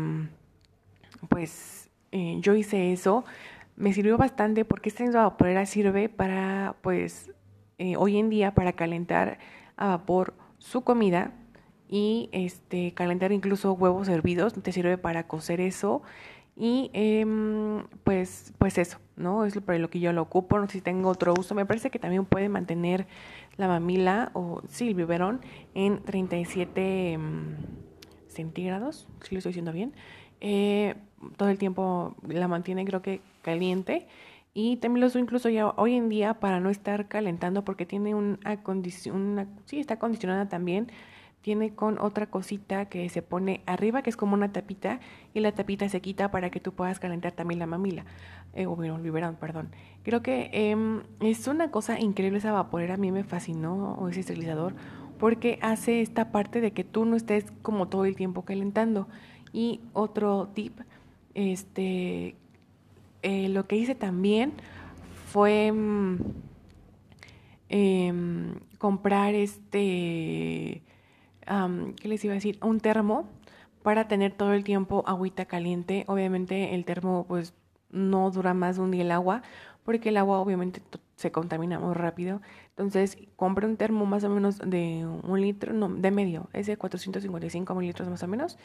pues 1.29 1.89
eh, 2.11 2.37
yo 2.41 2.55
hice 2.55 2.91
eso. 2.91 3.23
Me 3.75 3.93
sirvió 3.93 4.17
bastante 4.17 4.65
porque 4.65 4.89
esta 4.89 5.05
vaporera 5.09 5.65
sirve 5.65 6.09
para, 6.09 6.75
pues, 6.81 7.31
eh, 7.77 7.95
hoy 7.97 8.17
en 8.17 8.29
día 8.29 8.53
para 8.53 8.73
calentar 8.73 9.39
a 9.77 9.87
vapor 9.87 10.35
su 10.59 10.81
comida 10.83 11.33
y 11.91 12.29
este 12.31 12.93
calentar 12.93 13.31
incluso 13.33 13.73
huevos 13.73 14.07
hervidos. 14.07 14.53
Te 14.53 14.71
sirve 14.71 14.97
para 14.97 15.27
cocer 15.27 15.61
eso 15.61 16.01
y 16.55 16.89
em, 16.93 17.83
pues, 18.03 18.53
pues 18.57 18.77
eso, 18.77 18.97
¿no? 19.17 19.45
Es 19.45 19.59
para 19.59 19.77
lo 19.77 19.89
que 19.89 19.99
yo 19.99 20.13
lo 20.13 20.21
ocupo. 20.21 20.57
No 20.57 20.67
sé 20.67 20.73
si 20.73 20.81
tengo 20.81 21.09
otro 21.09 21.33
uso. 21.37 21.53
Me 21.53 21.65
parece 21.65 21.91
que 21.91 21.99
también 21.99 22.25
puede 22.25 22.49
mantener 22.49 23.07
la 23.57 23.67
mamila 23.67 24.31
o 24.33 24.61
sí, 24.69 24.87
el 24.87 24.95
biberón 24.95 25.41
en 25.75 26.01
37 26.01 27.11
em, 27.13 27.57
centígrados, 28.27 29.07
si 29.21 29.35
lo 29.35 29.39
estoy 29.39 29.51
diciendo 29.51 29.73
bien. 29.73 29.93
Eh, 30.39 30.95
todo 31.35 31.49
el 31.49 31.57
tiempo 31.57 32.15
la 32.27 32.47
mantiene 32.47 32.85
creo 32.85 33.01
que 33.01 33.21
caliente 33.43 34.07
y 34.53 34.77
también 34.77 35.01
lo 35.01 35.07
uso 35.07 35.19
incluso 35.19 35.49
ya 35.49 35.67
hoy 35.67 35.95
en 35.95 36.09
día 36.09 36.35
para 36.39 36.59
no 36.59 36.69
estar 36.69 37.07
calentando 37.07 37.63
porque 37.63 37.85
tiene 37.85 38.15
un 38.15 38.39
una, 39.13 39.47
sí 39.65 39.79
está 39.79 39.95
acondicionada 39.95 40.49
también 40.49 40.91
tiene 41.41 41.73
con 41.73 41.99
otra 41.99 42.27
cosita 42.27 42.85
que 42.85 43.09
se 43.09 43.21
pone 43.21 43.61
arriba 43.65 44.03
que 44.03 44.09
es 44.09 44.17
como 44.17 44.35
una 44.35 44.51
tapita 44.51 44.99
y 45.33 45.39
la 45.39 45.51
tapita 45.51 45.89
se 45.89 46.01
quita 46.01 46.31
para 46.31 46.49
que 46.49 46.59
tú 46.59 46.73
puedas 46.73 46.99
calentar 46.99 47.31
también 47.31 47.59
la 47.59 47.65
mamila 47.65 48.05
eh, 48.53 48.67
o 48.67 48.81
el 48.83 49.01
biberón, 49.01 49.35
perdón. 49.35 49.69
Creo 50.03 50.21
que 50.21 50.49
eh, 50.53 50.75
es 51.19 51.47
una 51.47 51.71
cosa 51.71 51.99
increíble 51.99 52.37
esa 52.37 52.51
vaporera 52.51 52.95
a 52.95 52.97
mí 52.97 53.11
me 53.11 53.23
fascinó 53.23 53.93
o 53.95 54.09
ese 54.09 54.19
esterilizador 54.21 54.75
porque 55.21 55.59
hace 55.61 56.01
esta 56.01 56.31
parte 56.31 56.61
de 56.61 56.71
que 56.71 56.83
tú 56.83 57.05
no 57.05 57.15
estés 57.15 57.45
como 57.61 57.87
todo 57.87 58.05
el 58.05 58.15
tiempo 58.15 58.41
calentando. 58.41 59.07
Y 59.53 59.81
otro 59.93 60.49
tip, 60.55 60.79
este, 61.35 62.35
eh, 63.21 63.47
lo 63.49 63.67
que 63.67 63.75
hice 63.75 63.93
también 63.93 64.53
fue 65.27 65.71
mm, 65.71 66.17
em, 67.69 68.55
comprar 68.79 69.35
este, 69.35 70.81
¿qué 71.99 72.07
les 72.07 72.23
iba 72.23 72.33
a 72.33 72.35
decir? 72.35 72.57
Un 72.61 72.79
termo 72.79 73.27
para 73.83 74.07
tener 74.07 74.33
todo 74.33 74.53
el 74.53 74.63
tiempo 74.63 75.03
agüita 75.07 75.45
caliente. 75.45 76.05
Obviamente 76.07 76.75
el 76.75 76.85
termo 76.85 77.25
pues 77.27 77.53
no 77.89 78.31
dura 78.31 78.53
más 78.53 78.77
de 78.77 78.83
un 78.83 78.91
día 78.91 79.01
el 79.01 79.11
agua 79.11 79.41
porque 79.83 80.09
el 80.09 80.17
agua 80.17 80.39
obviamente 80.39 80.81
se 81.15 81.31
contamina 81.31 81.79
muy 81.79 81.93
rápido. 81.93 82.41
Entonces 82.69 83.17
compré 83.35 83.67
un 83.67 83.77
termo 83.77 84.05
más 84.05 84.23
o 84.23 84.29
menos 84.29 84.59
de 84.59 85.05
un 85.23 85.41
litro, 85.41 85.73
no, 85.73 85.89
de 85.89 86.11
medio, 86.11 86.49
es 86.53 86.67
de 86.67 86.77
455 86.77 87.75
mililitros 87.75 88.09
más 88.09 88.23
o 88.23 88.27
menos 88.27 88.57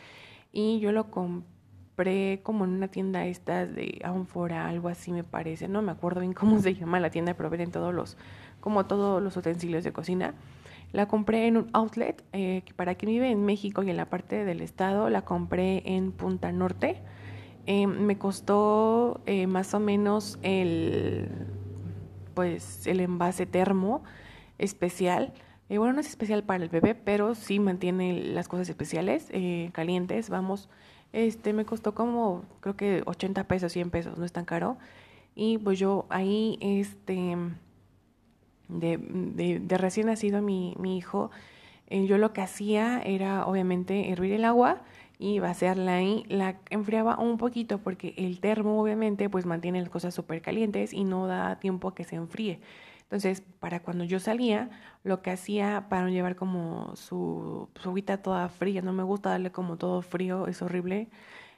y 0.52 0.78
yo 0.80 0.92
lo 0.92 1.10
compré 1.10 2.40
como 2.42 2.64
en 2.64 2.70
una 2.70 2.88
tienda 2.88 3.26
estas 3.26 3.74
de 3.74 4.00
Anfora, 4.04 4.68
algo 4.68 4.88
así 4.88 5.12
me 5.12 5.24
parece, 5.24 5.68
no 5.68 5.82
me 5.82 5.92
acuerdo 5.92 6.20
bien 6.20 6.34
cómo 6.34 6.60
se 6.60 6.74
llama 6.74 7.00
la 7.00 7.10
tienda, 7.10 7.34
pero 7.34 7.50
venden 7.50 7.70
todos 7.70 7.94
los, 7.94 8.16
como 8.60 8.86
todos 8.86 9.22
los 9.22 9.36
utensilios 9.36 9.84
de 9.84 9.92
cocina. 9.92 10.34
La 10.92 11.06
compré 11.06 11.46
en 11.46 11.56
un 11.56 11.70
outlet, 11.72 12.24
eh, 12.32 12.62
para 12.76 12.94
quien 12.94 13.12
vive 13.12 13.30
en 13.30 13.44
México 13.44 13.82
y 13.82 13.90
en 13.90 13.96
la 13.96 14.06
parte 14.06 14.44
del 14.44 14.60
estado, 14.60 15.10
la 15.10 15.22
compré 15.22 15.82
en 15.84 16.12
Punta 16.12 16.52
Norte. 16.52 17.02
Eh, 17.66 17.88
me 17.88 18.16
costó 18.16 19.20
eh, 19.26 19.48
más 19.48 19.74
o 19.74 19.80
menos 19.80 20.38
el, 20.42 21.28
pues, 22.34 22.86
el 22.86 23.00
envase 23.00 23.44
termo 23.44 24.04
especial 24.58 25.32
eh, 25.68 25.78
bueno, 25.78 25.94
no 25.94 26.00
es 26.00 26.06
especial 26.08 26.44
para 26.44 26.62
el 26.62 26.70
bebé, 26.70 26.94
pero 26.94 27.34
sí 27.34 27.58
mantiene 27.58 28.12
las 28.32 28.46
cosas 28.46 28.68
especiales, 28.68 29.28
calientes, 29.72 30.30
vamos. 30.30 30.68
Este 31.12 31.52
me 31.52 31.64
costó 31.64 31.92
como, 31.94 32.44
creo 32.60 32.76
que 32.76 33.02
80 33.04 33.48
pesos, 33.48 33.72
100 33.72 33.90
pesos, 33.90 34.16
no 34.16 34.24
es 34.24 34.32
tan 34.32 34.44
caro. 34.44 34.78
Y 35.34 35.58
pues 35.58 35.78
yo 35.78 36.06
ahí, 36.08 36.56
este, 36.60 37.36
de, 38.68 38.98
de, 38.98 39.78
recién 39.78 40.06
nacido 40.06 40.42
mi, 40.42 40.74
mi 40.78 40.96
hijo, 40.96 41.30
eh, 41.88 42.06
yo 42.06 42.18
lo 42.18 42.32
que 42.32 42.40
hacía 42.40 43.00
era 43.04 43.46
obviamente 43.46 44.10
hervir 44.10 44.32
el 44.32 44.44
agua 44.44 44.82
y 45.18 45.38
vaciarla 45.38 45.96
ahí. 45.96 46.24
La 46.28 46.58
enfriaba 46.70 47.18
un 47.18 47.38
poquito 47.38 47.78
porque 47.78 48.14
el 48.16 48.40
termo 48.40 48.80
obviamente 48.80 49.30
pues 49.30 49.46
mantiene 49.46 49.80
las 49.80 49.90
cosas 49.90 50.14
súper 50.14 50.42
calientes 50.42 50.92
y 50.92 51.04
no 51.04 51.26
da 51.26 51.58
tiempo 51.60 51.88
a 51.88 51.94
que 51.94 52.04
se 52.04 52.16
enfríe. 52.16 52.60
Entonces, 53.02 53.40
para 53.60 53.80
cuando 53.80 54.02
yo 54.04 54.18
salía, 54.18 54.68
lo 55.04 55.22
que 55.22 55.30
hacía 55.30 55.86
para 55.88 56.02
no 56.02 56.08
llevar 56.08 56.34
como 56.34 56.96
su, 56.96 57.68
su 57.80 57.88
agüita 57.88 58.20
toda 58.20 58.48
fría, 58.48 58.82
no 58.82 58.92
me 58.92 59.04
gusta 59.04 59.30
darle 59.30 59.52
como 59.52 59.76
todo 59.76 60.02
frío, 60.02 60.48
es 60.48 60.60
horrible. 60.60 61.08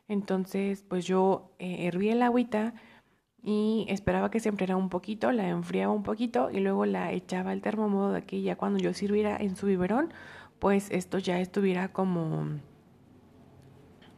Entonces, 0.08 0.84
pues 0.86 1.06
yo 1.06 1.50
eh, 1.58 1.86
hervía 1.86 2.12
el 2.12 2.22
agüita 2.22 2.74
y 3.42 3.86
esperaba 3.88 4.30
que 4.30 4.40
se 4.40 4.48
enfriara 4.48 4.76
un 4.76 4.88
poquito, 4.88 5.32
la 5.32 5.48
enfriaba 5.48 5.92
un 5.92 6.02
poquito 6.02 6.50
y 6.50 6.60
luego 6.60 6.86
la 6.86 7.12
echaba 7.12 7.52
al 7.52 7.60
termomodo 7.60 8.12
de 8.12 8.22
que 8.22 8.42
ya 8.42 8.56
cuando 8.56 8.78
yo 8.78 8.92
sirviera 8.92 9.36
en 9.36 9.56
su 9.56 9.66
biberón, 9.66 10.12
pues 10.58 10.90
esto 10.90 11.18
ya 11.18 11.40
estuviera 11.40 11.88
como, 11.92 12.46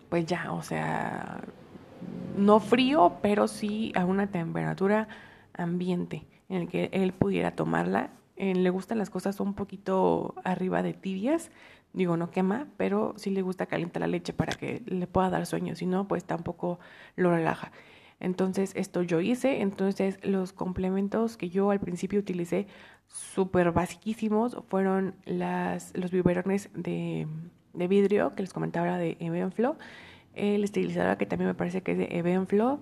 pues 0.09 0.27
ya, 0.27 0.53
o 0.53 0.63
sea, 0.63 1.43
no 2.37 2.61
frío, 2.61 3.19
pero 3.23 3.47
sí 3.49 3.93
a 3.95 4.05
una 4.05 4.29
temperatura 4.29 5.09
ambiente 5.53 6.27
en 6.49 6.63
el 6.63 6.69
que 6.69 6.89
él 6.93 7.13
pudiera 7.13 7.53
tomarla. 7.53 8.11
Eh, 8.37 8.55
le 8.55 8.71
gustan 8.71 8.99
las 8.99 9.11
cosas 9.11 9.39
un 9.39 9.53
poquito 9.53 10.35
arriba 10.45 10.83
de 10.83 10.95
tibias, 10.95 11.51
digo, 11.93 12.17
no 12.17 12.31
quema, 12.31 12.69
pero 12.79 13.13
sí 13.17 13.31
le 13.31 13.43
gusta 13.43 13.67
calentar 13.67 14.01
la 14.01 14.07
leche 14.07 14.33
para 14.33 14.57
que 14.57 14.83
le 14.87 15.07
pueda 15.07 15.29
dar 15.29 15.45
sueño, 15.45 15.75
si 15.75 15.85
no, 15.85 16.09
pues 16.09 16.25
tampoco 16.25 16.79
lo 17.17 17.31
relaja. 17.31 17.71
Entonces, 18.21 18.73
esto 18.77 19.03
yo 19.03 19.21
hice, 19.21 19.63
entonces 19.63 20.19
los 20.23 20.53
complementos 20.53 21.37
que 21.37 21.49
yo 21.49 21.71
al 21.71 21.81
principio 21.81 22.21
utilicé 22.21 22.67
súper 23.09 23.73
basiquísimos 23.73 24.57
fueron 24.69 25.15
los 25.27 26.11
biberones 26.11 26.71
de, 26.75 27.27
vidrio 27.73 28.35
que 28.35 28.43
les 28.43 28.53
comentaba 28.53 28.99
de 28.99 29.17
Evenflo, 29.21 29.77
el 30.35 30.63
esterilizador 30.63 31.17
que 31.17 31.27
también 31.27 31.49
me 31.49 31.55
parece 31.55 31.83
que 31.83 31.93
es 31.93 31.99
de 31.99 32.09
Evenflo, 32.11 32.81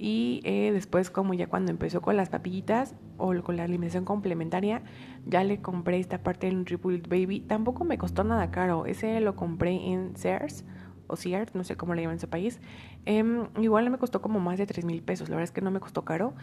y 0.00 0.40
eh, 0.44 0.70
después, 0.72 1.10
como 1.10 1.34
ya 1.34 1.48
cuando 1.48 1.72
empezó 1.72 2.00
con 2.00 2.16
las 2.16 2.28
papillitas 2.28 2.94
o 3.16 3.34
con 3.42 3.56
la 3.56 3.64
alimentación 3.64 4.04
complementaria, 4.04 4.80
ya 5.26 5.42
le 5.42 5.60
compré 5.60 5.98
esta 5.98 6.22
parte 6.22 6.46
del 6.46 6.58
NutriBullet 6.58 7.08
Baby. 7.08 7.40
Tampoco 7.40 7.84
me 7.84 7.98
costó 7.98 8.22
nada 8.22 8.52
caro. 8.52 8.86
Ese 8.86 9.20
lo 9.20 9.34
compré 9.34 9.72
en 9.72 10.16
Sears 10.16 10.64
o 11.08 11.16
Sears, 11.16 11.54
no 11.54 11.64
sé 11.64 11.76
cómo 11.76 11.94
le 11.94 12.02
llaman 12.02 12.16
en 12.16 12.20
su 12.20 12.28
país. 12.28 12.60
Em, 13.04 13.46
igual 13.60 13.90
me 13.90 13.98
costó 13.98 14.22
como 14.22 14.38
más 14.38 14.58
de 14.58 14.66
3 14.66 14.84
mil 14.84 15.02
pesos. 15.02 15.28
La 15.28 15.36
verdad 15.36 15.44
es 15.44 15.52
que 15.52 15.60
no 15.60 15.70
me 15.70 15.80
costó 15.80 16.04
caro. 16.04 16.34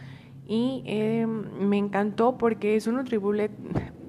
Y 0.46 0.82
em, 0.86 1.68
me 1.68 1.78
encantó 1.78 2.36
porque 2.38 2.76
es 2.76 2.86
un 2.86 2.96
NutriBullet 2.96 3.50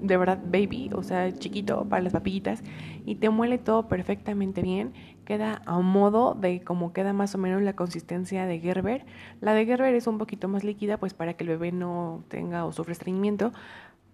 de 0.02 0.18
verdad 0.18 0.40
baby, 0.46 0.92
o 0.94 1.02
sea, 1.02 1.32
chiquito 1.34 1.86
para 1.88 2.04
las 2.04 2.14
papillitas. 2.14 2.64
Y 3.06 3.16
te 3.16 3.30
muele 3.30 3.58
todo 3.58 3.88
perfectamente 3.88 4.62
bien 4.62 4.94
queda 5.28 5.62
a 5.66 5.80
modo 5.80 6.36
de 6.36 6.62
como 6.64 6.94
queda 6.94 7.12
más 7.12 7.36
o 7.36 7.38
menos 7.38 7.62
la 7.62 7.76
consistencia 7.76 8.46
de 8.46 8.62
Gerber. 8.62 9.06
La 9.42 9.54
de 9.54 9.66
Gerber 9.66 9.94
es 9.94 10.08
un 10.08 10.18
poquito 10.18 10.48
más 10.48 10.64
líquida, 10.64 10.98
pues 10.98 11.14
para 11.14 11.34
que 11.34 11.44
el 11.44 11.50
bebé 11.50 11.74
no 11.74 12.24
tenga 12.30 12.64
o 12.64 12.72
sufra 12.72 12.94
estreñimiento, 12.94 13.52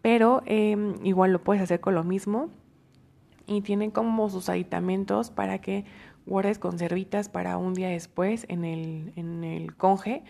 pero 0.02 0.42
em, 0.48 0.96
igual 1.06 1.32
lo 1.32 1.44
puedes 1.44 1.62
hacer 1.62 1.80
con 1.80 1.94
lo 1.94 2.04
mismo. 2.04 2.50
Y 3.46 3.62
tienen 3.62 3.92
como 3.92 4.28
sus 4.30 4.50
aditamentos 4.50 5.30
para 5.30 5.60
que 5.60 5.86
guardes 6.26 6.60
conservitas 6.60 7.30
para 7.30 7.58
un 7.58 7.74
día 7.74 7.90
después 7.90 8.46
en 8.50 8.66
el, 8.66 9.14
en 9.16 9.44
el 9.44 9.76
conge 9.76 10.24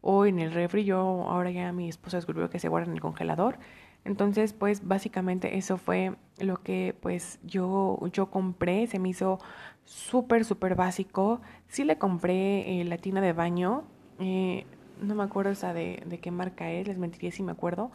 o 0.00 0.26
en 0.26 0.38
el 0.38 0.52
refri. 0.52 0.84
Yo 0.84 0.98
ahora 0.98 1.50
ya 1.50 1.72
mi 1.72 1.88
esposa 1.88 2.18
descubrió 2.18 2.50
que 2.50 2.58
se 2.58 2.68
guarda 2.68 2.88
en 2.88 2.94
el 2.94 3.00
congelador. 3.00 3.58
Entonces, 4.04 4.52
pues 4.52 4.86
básicamente 4.86 5.58
eso 5.58 5.76
fue 5.76 6.14
lo 6.38 6.62
que 6.62 6.96
pues 7.00 7.38
yo, 7.44 7.98
yo 8.12 8.30
compré. 8.30 8.86
Se 8.86 8.98
me 8.98 9.10
hizo 9.10 9.38
súper, 9.84 10.44
súper 10.44 10.74
básico. 10.74 11.40
Sí 11.68 11.84
le 11.84 11.98
compré 11.98 12.80
eh, 12.80 12.84
la 12.84 12.96
tina 12.96 13.20
de 13.20 13.32
baño. 13.32 13.84
Eh, 14.18 14.66
no 15.00 15.14
me 15.14 15.22
acuerdo 15.22 15.50
esa 15.52 15.72
de, 15.74 16.02
de, 16.06 16.18
qué 16.18 16.30
marca 16.30 16.70
es, 16.70 16.86
les 16.86 16.98
mentiría 16.98 17.30
si 17.32 17.42
me 17.42 17.52
acuerdo. 17.52 17.90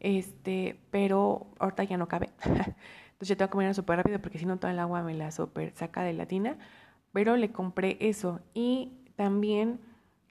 Este, 0.00 0.78
pero 0.90 1.46
ahorita 1.58 1.84
ya 1.84 1.96
no 1.96 2.08
cabe. 2.08 2.30
Entonces 2.44 3.30
ya 3.30 3.36
tengo 3.36 3.48
que 3.48 3.52
comer 3.52 3.74
súper 3.74 3.96
rápido 3.96 4.20
porque 4.20 4.38
si 4.38 4.46
no 4.46 4.58
toda 4.58 4.72
el 4.72 4.78
agua 4.78 5.02
me 5.02 5.14
la 5.14 5.32
super 5.32 5.72
saca 5.74 6.02
de 6.02 6.12
la 6.12 6.26
tina. 6.26 6.56
Pero 7.12 7.36
le 7.36 7.50
compré 7.52 7.96
eso. 8.00 8.40
Y 8.54 8.92
también 9.16 9.80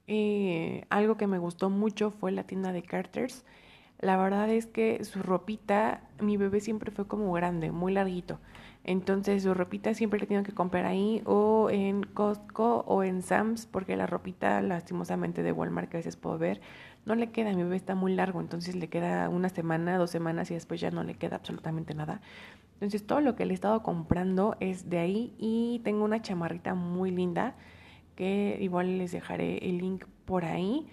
eh, 0.08 0.86
algo 0.90 1.18
que 1.18 1.28
me 1.28 1.38
gustó 1.40 1.70
mucho 1.70 2.12
fue 2.12 2.32
la 2.32 2.44
tienda 2.44 2.72
de 2.72 2.84
Carters. 2.84 3.46
La 4.00 4.18
verdad 4.18 4.50
es 4.50 4.68
que 4.68 5.04
su 5.04 5.24
ropita, 5.24 6.02
mi 6.20 6.38
bebé 6.38 6.60
siempre 6.60 6.92
fue 6.92 7.08
como 7.08 7.32
grande, 7.34 7.72
muy 7.72 7.94
larguito. 7.94 8.40
Entonces 8.84 9.44
su 9.44 9.54
ropita 9.54 9.94
siempre 9.94 10.20
le 10.20 10.28
tengo 10.28 10.44
que 10.44 10.54
comprar 10.54 10.86
ahí 10.86 11.22
o 11.26 11.70
en 11.70 12.04
Costco 12.04 12.86
o 12.88 13.04
en 13.04 13.22
Sam's 13.22 13.66
porque 13.66 13.98
la 13.98 14.08
ropita 14.08 14.62
lastimosamente 14.62 15.44
de 15.44 15.52
Walmart 15.52 15.90
que 15.90 15.98
a 15.98 16.00
veces 16.00 16.16
puedo 16.16 16.38
ver 16.38 16.62
no 17.08 17.16
le 17.16 17.32
queda, 17.32 17.54
mi 17.54 17.64
bebé 17.64 17.78
está 17.78 17.96
muy 17.96 18.14
largo, 18.14 18.42
entonces 18.42 18.76
le 18.76 18.90
queda 18.90 19.30
una 19.30 19.50
semana, 19.50 19.98
dos 19.98 20.12
semanas 20.12 20.52
y 20.52 20.56
después 20.56 20.82
ya 20.82 20.92
no 20.92 21.04
le 21.04 21.16
queda 21.16 21.38
absolutamente 21.38 21.94
nada. 21.94 22.22
Entonces 22.78 23.08
todo 23.08 23.22
lo 23.22 23.36
que 23.36 23.46
le 23.46 23.54
he 23.54 23.56
estado 23.56 23.82
comprando 23.82 24.56
es 24.60 24.88
de 24.88 25.00
ahí 25.00 25.34
y 25.40 25.82
tengo 25.84 26.06
una 26.06 26.22
chamarrita 26.22 26.76
muy 26.76 27.10
linda 27.10 27.56
que 28.16 28.60
igual 28.62 29.00
les 29.00 29.12
dejaré 29.12 29.58
el 29.68 29.80
link 29.80 30.06
por 30.26 30.46
ahí. 30.46 30.86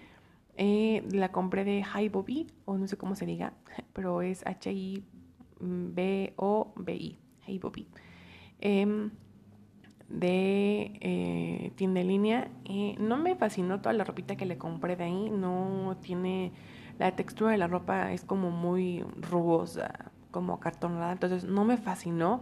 Eh, 0.57 1.03
la 1.11 1.31
compré 1.31 1.63
de 1.63 1.83
Hi 1.83 2.09
Bobby 2.09 2.47
o 2.65 2.75
no 2.77 2.87
sé 2.87 2.97
cómo 2.97 3.13
se 3.15 3.27
diga, 3.27 3.53
pero 3.93 4.23
es 4.23 4.43
H-I-B-O-B-I. 4.47 5.05
Hey 7.47 7.59
Bobby, 7.59 7.87
em, 8.59 9.11
de 10.09 10.97
eh, 11.01 11.71
tienda 11.75 11.99
en 12.01 12.07
línea. 12.07 12.49
y 12.63 12.95
no 12.99 13.17
me 13.17 13.35
fascinó 13.35 13.81
toda 13.81 13.93
la 13.93 14.03
ropita 14.03 14.35
que 14.35 14.45
le 14.47 14.57
compré 14.57 14.95
de 14.95 15.03
ahí, 15.03 15.29
no 15.29 15.97
tiene, 16.01 16.51
la 16.97 17.15
textura 17.15 17.51
de 17.51 17.57
la 17.57 17.67
ropa 17.67 18.11
es 18.13 18.23
como 18.23 18.49
muy 18.49 19.03
rugosa, 19.29 20.11
como 20.35 20.59
cartonada, 20.59 21.13
entonces 21.13 21.45
no 21.45 21.63
me 21.63 21.77
fascinó, 21.77 22.41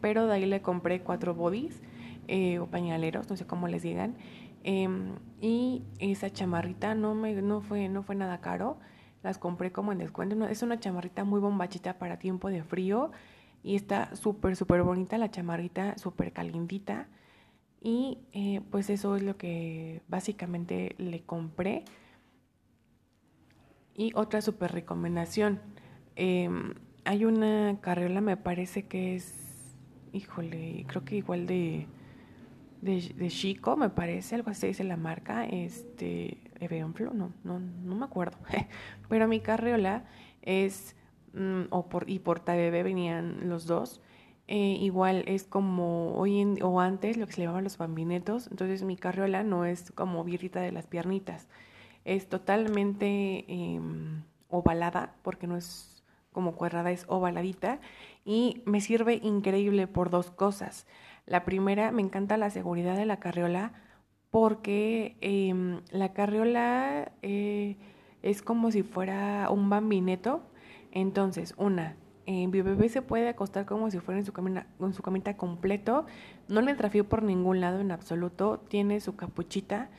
pero 0.00 0.26
de 0.26 0.34
ahí 0.34 0.46
le 0.46 0.62
compré 0.62 1.02
cuatro 1.02 1.34
bodies 1.34 1.82
eh, 2.26 2.58
o 2.58 2.66
pañaleros, 2.66 3.28
no 3.28 3.36
sé 3.36 3.46
cómo 3.46 3.68
les 3.68 3.82
digan. 3.82 4.16
Em, 4.62 5.16
y 5.42 5.82
esa 5.98 6.30
chamarrita 6.30 6.94
no 6.94 7.14
me 7.14 7.34
no 7.42 7.60
fue 7.60 7.90
no 7.90 8.02
fue 8.02 8.14
nada 8.14 8.40
caro 8.40 8.78
las 9.22 9.36
compré 9.36 9.72
como 9.72 9.92
en 9.92 9.98
descuento 9.98 10.46
es 10.46 10.62
una 10.62 10.80
chamarrita 10.80 11.24
muy 11.24 11.38
bombachita 11.40 11.98
para 11.98 12.18
tiempo 12.18 12.48
de 12.48 12.62
frío 12.62 13.10
y 13.64 13.74
está 13.74 14.14
súper, 14.14 14.54
súper 14.54 14.82
bonita 14.82 15.16
la 15.16 15.30
chamarrita, 15.30 15.96
súper 15.96 16.32
calientita. 16.34 17.08
Y 17.80 18.18
eh, 18.32 18.60
pues 18.70 18.90
eso 18.90 19.16
es 19.16 19.22
lo 19.22 19.38
que 19.38 20.02
básicamente 20.06 20.94
le 20.98 21.22
compré. 21.22 21.84
Y 23.94 24.12
otra 24.14 24.42
súper 24.42 24.72
recomendación. 24.72 25.60
Em, 26.14 26.74
hay 27.04 27.24
una 27.24 27.78
carriola, 27.80 28.20
me 28.20 28.36
parece 28.36 28.86
que 28.86 29.16
es, 29.16 29.76
híjole, 30.12 30.84
creo 30.88 31.04
que 31.04 31.16
igual 31.16 31.46
de, 31.46 31.86
de, 32.82 33.28
Chico, 33.28 33.76
me 33.76 33.90
parece, 33.90 34.34
algo 34.34 34.50
así 34.50 34.66
dice 34.66 34.84
la 34.84 34.96
marca, 34.96 35.46
este, 35.46 36.38
Evenflo, 36.60 37.12
no, 37.14 37.32
no, 37.44 37.60
no 37.60 37.94
me 37.94 38.04
acuerdo. 38.04 38.38
Pero 39.08 39.28
mi 39.28 39.40
carriola 39.40 40.04
es 40.42 40.96
Mm, 41.34 41.64
o 41.70 41.88
por, 41.88 42.08
y 42.08 42.20
por 42.20 42.44
bebé 42.44 42.82
venían 42.82 43.48
los 43.48 43.66
dos. 43.66 44.00
Eh, 44.46 44.76
igual 44.80 45.24
es 45.26 45.44
como 45.44 46.14
hoy 46.16 46.40
en, 46.40 46.62
o 46.62 46.80
antes 46.80 47.16
lo 47.16 47.26
que 47.26 47.32
se 47.32 47.42
llamaban 47.42 47.64
los 47.64 47.78
bambinetos, 47.78 48.48
entonces 48.50 48.82
mi 48.82 48.96
carriola 48.96 49.42
no 49.42 49.64
es 49.64 49.90
como 49.92 50.22
birrita 50.22 50.60
de 50.60 50.70
las 50.70 50.86
piernitas, 50.86 51.48
es 52.04 52.28
totalmente 52.28 53.46
em, 53.48 54.22
ovalada, 54.50 55.14
porque 55.22 55.46
no 55.46 55.56
es 55.56 55.93
como 56.34 56.54
cuadrada, 56.56 56.90
es 56.90 57.06
ovaladita, 57.08 57.80
y 58.26 58.62
me 58.66 58.82
sirve 58.82 59.20
increíble 59.22 59.86
por 59.86 60.10
dos 60.10 60.30
cosas. 60.30 60.86
La 61.24 61.46
primera, 61.46 61.90
me 61.92 62.02
encanta 62.02 62.36
la 62.36 62.50
seguridad 62.50 62.96
de 62.96 63.06
la 63.06 63.18
carriola, 63.18 63.72
porque 64.30 65.16
em, 65.22 65.80
la 65.90 66.12
carriola 66.12 67.12
eh, 67.22 67.78
es 68.22 68.42
como 68.42 68.70
si 68.70 68.82
fuera 68.82 69.48
un 69.50 69.70
bambineto, 69.70 70.42
entonces, 70.92 71.54
una, 71.56 71.96
mi 72.26 72.46
bebé 72.62 72.88
se 72.88 73.02
puede 73.02 73.28
acostar 73.28 73.66
como 73.66 73.90
si 73.90 74.00
fuera 74.00 74.18
en 74.18 74.26
su, 74.26 74.32
camina, 74.32 74.66
en 74.80 74.94
su 74.94 75.02
camita 75.02 75.36
completo, 75.36 76.06
no 76.48 76.60
le 76.60 76.74
trafío 76.74 77.08
por 77.08 77.22
ningún 77.22 77.60
lado 77.60 77.80
en 77.80 77.90
absoluto, 77.90 78.60
tiene 78.68 79.00
su 79.00 79.16
capuchita 79.16 79.90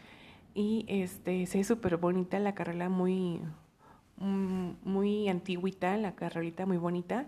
y 0.53 0.86
este 0.88 1.45
se 1.45 1.59
ve 1.59 1.63
súper 1.63 1.97
bonita 1.97 2.39
la 2.39 2.55
carrera 2.55 2.89
muy 2.89 3.41
muy 4.18 5.30
antiguita, 5.30 5.97
la 5.97 6.16
carrerita 6.16 6.66
muy 6.66 6.78
bonita 6.78 7.28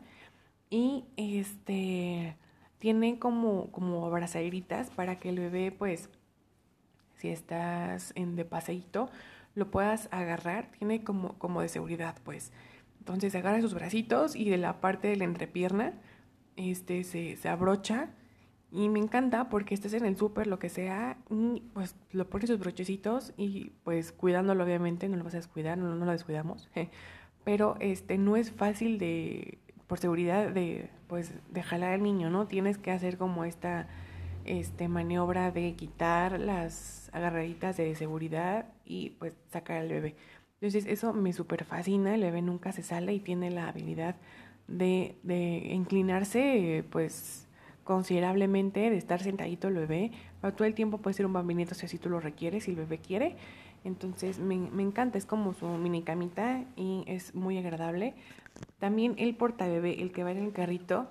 y 0.69 1.05
este 1.17 2.37
tiene 2.79 3.19
como 3.19 3.71
como 3.71 4.05
abrazaderitas 4.05 4.89
para 4.91 5.19
que 5.19 5.29
el 5.29 5.39
bebé 5.39 5.71
pues 5.71 6.09
si 7.17 7.29
estás 7.29 8.13
en 8.15 8.35
de 8.35 8.45
paseíto 8.45 9.09
lo 9.55 9.71
puedas 9.71 10.07
agarrar, 10.11 10.69
tiene 10.77 11.03
como 11.03 11.33
como 11.39 11.61
de 11.61 11.69
seguridad 11.69 12.15
pues. 12.23 12.51
Entonces 12.99 13.33
agarra 13.35 13.61
sus 13.61 13.73
bracitos 13.73 14.35
y 14.35 14.49
de 14.49 14.57
la 14.57 14.81
parte 14.81 15.07
de 15.07 15.15
la 15.15 15.23
entrepierna 15.23 15.93
este, 16.57 17.03
se, 17.03 17.37
se 17.37 17.49
abrocha. 17.49 18.09
Y 18.71 18.89
me 18.89 18.99
encanta 18.99 19.49
porque 19.49 19.73
estás 19.73 19.93
en 19.93 20.05
el 20.05 20.17
súper, 20.17 20.47
lo 20.47 20.59
que 20.59 20.69
sea, 20.69 21.17
y 21.29 21.61
pues 21.73 21.95
lo 22.11 22.29
pones 22.29 22.49
sus 22.49 22.59
brochecitos 22.59 23.33
y 23.37 23.71
pues 23.83 24.11
cuidándolo 24.11 24.63
obviamente, 24.63 25.07
no 25.07 25.15
lo 25.15 25.23
vas 25.23 25.35
a 25.35 25.37
descuidar, 25.37 25.77
no, 25.77 25.95
no 25.95 26.05
lo 26.05 26.11
descuidamos. 26.11 26.69
Pero 27.45 27.77
este 27.79 28.17
no 28.17 28.35
es 28.35 28.51
fácil 28.51 28.99
de, 28.99 29.59
por 29.87 29.99
seguridad, 29.99 30.49
de 30.49 30.89
pues 31.07 31.33
de 31.49 31.63
jalar 31.63 31.93
al 31.93 32.03
niño, 32.03 32.29
¿no? 32.29 32.47
Tienes 32.47 32.77
que 32.77 32.91
hacer 32.91 33.17
como 33.17 33.45
esta 33.45 33.87
este, 34.43 34.87
maniobra 34.89 35.51
de 35.51 35.73
quitar 35.75 36.39
las 36.39 37.09
agarraditas 37.13 37.77
de 37.77 37.95
seguridad 37.95 38.65
y 38.85 39.11
pues 39.11 39.33
sacar 39.51 39.77
al 39.77 39.89
bebé. 39.89 40.15
Entonces 40.59 40.85
eso 40.87 41.13
me 41.13 41.33
súper 41.33 41.63
fascina, 41.63 42.15
el 42.15 42.21
bebé 42.21 42.41
nunca 42.41 42.71
se 42.71 42.83
sale 42.83 43.13
y 43.13 43.19
tiene 43.19 43.51
la 43.51 43.69
habilidad 43.69 44.15
de, 44.67 45.15
de 45.23 45.69
inclinarse 45.71 46.83
pues 46.89 47.46
considerablemente, 47.87 48.89
de 48.89 48.97
estar 48.97 49.23
sentadito 49.23 49.69
el 49.69 49.75
bebé, 49.75 50.11
pero 50.41 50.53
todo 50.53 50.67
el 50.67 50.73
tiempo 50.73 50.97
puede 50.97 51.13
ser 51.13 51.25
un 51.25 51.31
bambinito 51.31 51.73
si 51.73 51.85
así 51.85 51.97
tú 51.97 52.09
lo 52.09 52.19
requieres, 52.19 52.65
si 52.65 52.71
el 52.71 52.77
bebé 52.77 52.97
quiere. 52.97 53.37
Entonces 53.85 54.39
me, 54.39 54.57
me 54.57 54.83
encanta, 54.83 55.17
es 55.17 55.25
como 55.25 55.53
su 55.53 55.65
mini 55.65 56.01
camita 56.01 56.65
y 56.75 57.05
es 57.07 57.33
muy 57.33 57.57
agradable. 57.57 58.13
También 58.77 59.15
el 59.17 59.33
portabebé, 59.35 60.01
el 60.01 60.11
que 60.11 60.25
va 60.25 60.31
en 60.31 60.39
el 60.39 60.51
carrito, 60.51 61.07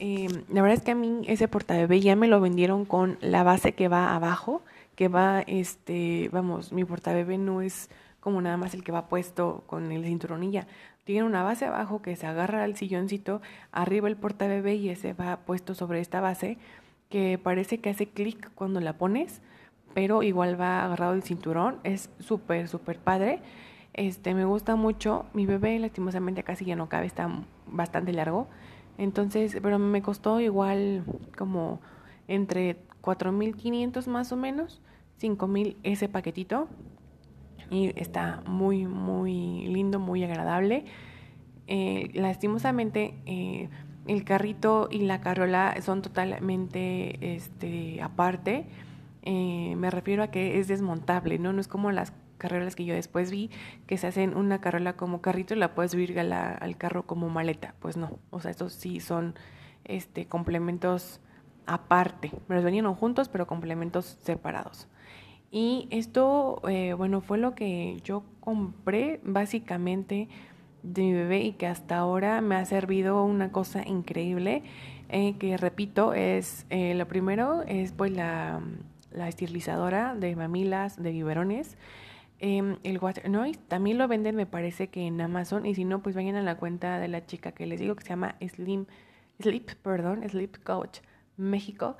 eh, 0.00 0.26
la 0.48 0.62
verdad 0.62 0.78
es 0.78 0.82
que 0.82 0.90
a 0.90 0.96
mí 0.96 1.22
ese 1.28 1.46
portabebé 1.46 2.00
ya 2.00 2.16
me 2.16 2.26
lo 2.26 2.40
vendieron 2.40 2.84
con 2.84 3.18
la 3.20 3.44
base 3.44 3.74
que 3.74 3.86
va 3.86 4.16
abajo, 4.16 4.62
que 4.96 5.06
va, 5.06 5.42
este, 5.42 6.28
vamos, 6.32 6.72
mi 6.72 6.84
portabebé 6.84 7.38
no 7.38 7.62
es 7.62 7.88
como 8.18 8.42
nada 8.42 8.56
más 8.56 8.74
el 8.74 8.82
que 8.82 8.90
va 8.90 9.06
puesto 9.06 9.62
con 9.68 9.92
el 9.92 10.04
cinturonilla. 10.04 10.66
Tiene 11.06 11.22
una 11.22 11.44
base 11.44 11.66
abajo 11.66 12.02
que 12.02 12.16
se 12.16 12.26
agarra 12.26 12.64
al 12.64 12.74
silloncito, 12.74 13.40
arriba 13.70 14.08
el 14.08 14.16
portabebé 14.16 14.74
y 14.74 14.88
ese 14.88 15.12
va 15.12 15.36
puesto 15.36 15.72
sobre 15.72 16.00
esta 16.00 16.20
base 16.20 16.58
que 17.10 17.38
parece 17.40 17.78
que 17.78 17.90
hace 17.90 18.08
clic 18.08 18.50
cuando 18.56 18.80
la 18.80 18.94
pones, 18.94 19.40
pero 19.94 20.24
igual 20.24 20.60
va 20.60 20.84
agarrado 20.84 21.12
el 21.14 21.22
cinturón. 21.22 21.78
Es 21.84 22.10
súper, 22.18 22.66
súper 22.66 22.98
padre. 22.98 23.38
Este, 23.92 24.34
me 24.34 24.46
gusta 24.46 24.74
mucho. 24.74 25.26
Mi 25.32 25.46
bebé 25.46 25.78
lastimosamente 25.78 26.42
casi 26.42 26.64
ya 26.64 26.74
no 26.74 26.88
cabe, 26.88 27.06
está 27.06 27.30
bastante 27.68 28.12
largo. 28.12 28.48
Entonces, 28.98 29.56
pero 29.62 29.78
me 29.78 30.02
costó 30.02 30.40
igual 30.40 31.04
como 31.38 31.78
entre 32.26 32.78
4.500 33.00 34.08
más 34.08 34.32
o 34.32 34.36
menos, 34.36 34.82
5.000 35.20 35.76
ese 35.84 36.08
paquetito 36.08 36.66
y 37.70 37.92
está 37.98 38.42
muy, 38.46 38.86
muy 38.86 39.66
lindo, 39.66 39.98
muy 39.98 40.24
agradable. 40.24 40.84
Eh, 41.66 42.10
lastimosamente, 42.14 43.14
eh, 43.26 43.68
el 44.06 44.24
carrito 44.24 44.88
y 44.90 45.00
la 45.00 45.20
carola 45.20 45.74
son 45.82 46.02
totalmente 46.02 47.34
este, 47.34 48.00
aparte. 48.02 48.66
Eh, 49.22 49.74
me 49.76 49.90
refiero 49.90 50.22
a 50.22 50.28
que 50.28 50.60
es 50.60 50.68
desmontable, 50.68 51.38
¿no? 51.38 51.52
No 51.52 51.60
es 51.60 51.68
como 51.68 51.90
las 51.90 52.12
carreras 52.38 52.76
que 52.76 52.84
yo 52.84 52.94
después 52.94 53.30
vi, 53.30 53.50
que 53.86 53.96
se 53.96 54.06
hacen 54.06 54.36
una 54.36 54.60
carrola 54.60 54.92
como 54.94 55.20
carrito 55.20 55.54
y 55.54 55.58
la 55.58 55.74
puedes 55.74 55.92
subir 55.92 56.18
al 56.18 56.76
carro 56.76 57.06
como 57.06 57.28
maleta. 57.28 57.74
Pues 57.80 57.96
no, 57.96 58.18
o 58.30 58.40
sea, 58.40 58.50
estos 58.50 58.72
sí 58.74 59.00
son 59.00 59.34
este, 59.84 60.26
complementos 60.26 61.20
aparte. 61.66 62.30
Los 62.48 62.62
venían 62.62 62.92
juntos, 62.94 63.28
pero 63.28 63.46
complementos 63.46 64.18
separados. 64.22 64.88
Y 65.58 65.88
esto, 65.90 66.60
eh, 66.68 66.92
bueno, 66.92 67.22
fue 67.22 67.38
lo 67.38 67.54
que 67.54 67.96
yo 68.04 68.24
compré 68.40 69.20
básicamente 69.24 70.28
de 70.82 71.00
mi 71.00 71.14
bebé 71.14 71.44
y 71.44 71.52
que 71.52 71.66
hasta 71.66 71.96
ahora 71.96 72.42
me 72.42 72.56
ha 72.56 72.64
servido 72.66 73.24
una 73.24 73.52
cosa 73.52 73.82
increíble, 73.88 74.64
eh, 75.08 75.38
que 75.38 75.56
repito, 75.56 76.12
es 76.12 76.66
eh, 76.68 76.92
lo 76.94 77.08
primero 77.08 77.62
es 77.62 77.92
pues 77.92 78.12
la, 78.12 78.60
la, 79.12 79.28
esterilizadora 79.28 80.14
de 80.14 80.36
mamilas, 80.36 81.02
de 81.02 81.12
biberones. 81.12 81.78
Em, 82.38 82.76
el 82.82 82.98
Water 82.98 83.30
Noise 83.30 83.58
también 83.66 83.96
lo 83.96 84.08
venden, 84.08 84.36
me 84.36 84.44
parece 84.44 84.88
que 84.88 85.06
en 85.06 85.18
Amazon, 85.22 85.64
y 85.64 85.74
si 85.74 85.86
no, 85.86 86.02
pues 86.02 86.14
vayan 86.14 86.36
a 86.36 86.42
la 86.42 86.58
cuenta 86.58 86.98
de 86.98 87.08
la 87.08 87.24
chica 87.24 87.52
que 87.52 87.64
les 87.64 87.80
digo 87.80 87.96
que 87.96 88.02
se 88.02 88.10
llama 88.10 88.36
Slim, 88.46 88.84
Sleep, 89.40 89.74
perdón, 89.76 90.22
Sleep 90.28 90.62
Coach 90.62 90.98
México. 91.38 91.96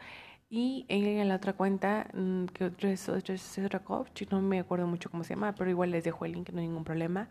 Y 0.49 0.87
en 0.89 1.29
la 1.29 1.37
otra 1.37 1.55
cuenta, 1.55 2.09
mm, 2.15 2.47
que 2.47 2.73
es, 2.93 3.09
es 3.09 3.59
otra 3.59 3.81
coach, 3.81 4.23
no 4.31 4.41
me 4.41 4.61
acuerdo 4.61 4.87
mucho 4.87 5.11
cómo 5.11 5.25
se 5.25 5.35
llama, 5.35 5.55
pero 5.57 5.71
igual 5.71 5.91
les 5.91 6.05
dejo 6.05 6.25
el 6.25 6.33
link, 6.33 6.51
no 6.51 6.61
hay 6.61 6.69
ningún 6.69 6.85
problema. 6.85 7.29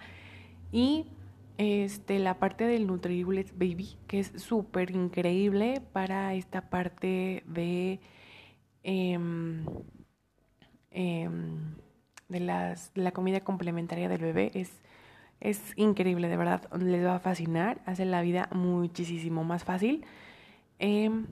Y 0.72 1.08
este, 1.58 2.20
la 2.20 2.40
parte 2.40 2.66
del 2.66 2.88
Nutribles 2.88 3.54
Baby, 3.58 3.98
que 4.08 4.20
es 4.20 4.34
súper 4.38 4.92
increíble 4.92 5.82
para 5.94 6.34
esta 6.34 6.70
parte 6.70 7.44
de, 7.48 8.02
em, 8.84 9.66
em, 10.92 11.76
de, 12.30 12.40
las, 12.40 12.92
la 12.96 13.12
comida 13.12 13.42
complementaria 13.42 14.10
del 14.10 14.22
bebé. 14.22 14.52
Es, 14.54 14.82
es 15.40 15.74
increíble, 15.78 16.30
de 16.30 16.38
verdad, 16.38 16.70
les 16.80 17.06
va 17.06 17.16
a 17.16 17.20
fascinar, 17.20 17.82
hace 17.86 18.06
la 18.06 18.22
vida 18.22 18.50
muchísimo 18.54 19.44
más 19.44 19.64
fácil. 19.64 20.06
Em, 20.80 21.28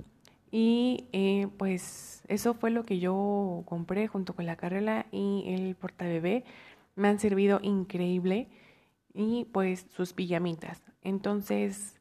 y 0.56 1.08
eh, 1.14 1.48
pues 1.58 2.22
eso 2.28 2.54
fue 2.54 2.70
lo 2.70 2.86
que 2.86 3.00
yo 3.00 3.64
compré 3.66 4.08
junto 4.08 4.36
con 4.36 4.46
la 4.46 4.56
carrera 4.56 5.08
y 5.12 5.46
el 5.48 5.76
portabebé. 5.76 6.44
Me 6.96 7.08
han 7.08 7.18
servido 7.18 7.60
increíble 7.64 8.50
y 9.16 9.46
pues 9.46 9.88
sus 9.90 10.14
pijamitas. 10.14 10.84
Entonces, 11.02 12.00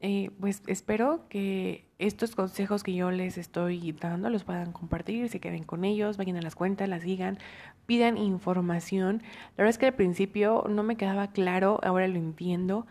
eh, 0.00 0.30
pues 0.40 0.62
espero 0.66 1.28
que 1.28 1.86
estos 1.98 2.34
consejos 2.34 2.82
que 2.82 2.94
yo 2.94 3.10
les 3.10 3.36
estoy 3.36 3.92
dando 3.92 4.30
los 4.30 4.44
puedan 4.44 4.72
compartir, 4.72 5.28
se 5.28 5.38
queden 5.38 5.64
con 5.64 5.84
ellos, 5.84 6.16
vayan 6.16 6.38
a 6.38 6.42
las 6.42 6.54
cuentas, 6.54 6.88
las 6.88 7.02
sigan, 7.02 7.38
pidan 7.84 8.16
información. 8.16 9.22
La 9.58 9.64
verdad 9.64 9.70
es 9.70 9.78
que 9.78 9.86
al 9.86 9.94
principio 9.94 10.64
no 10.70 10.84
me 10.84 10.96
quedaba 10.96 11.32
claro, 11.32 11.80
ahora 11.82 12.08
lo 12.08 12.16
entiendo, 12.16 12.86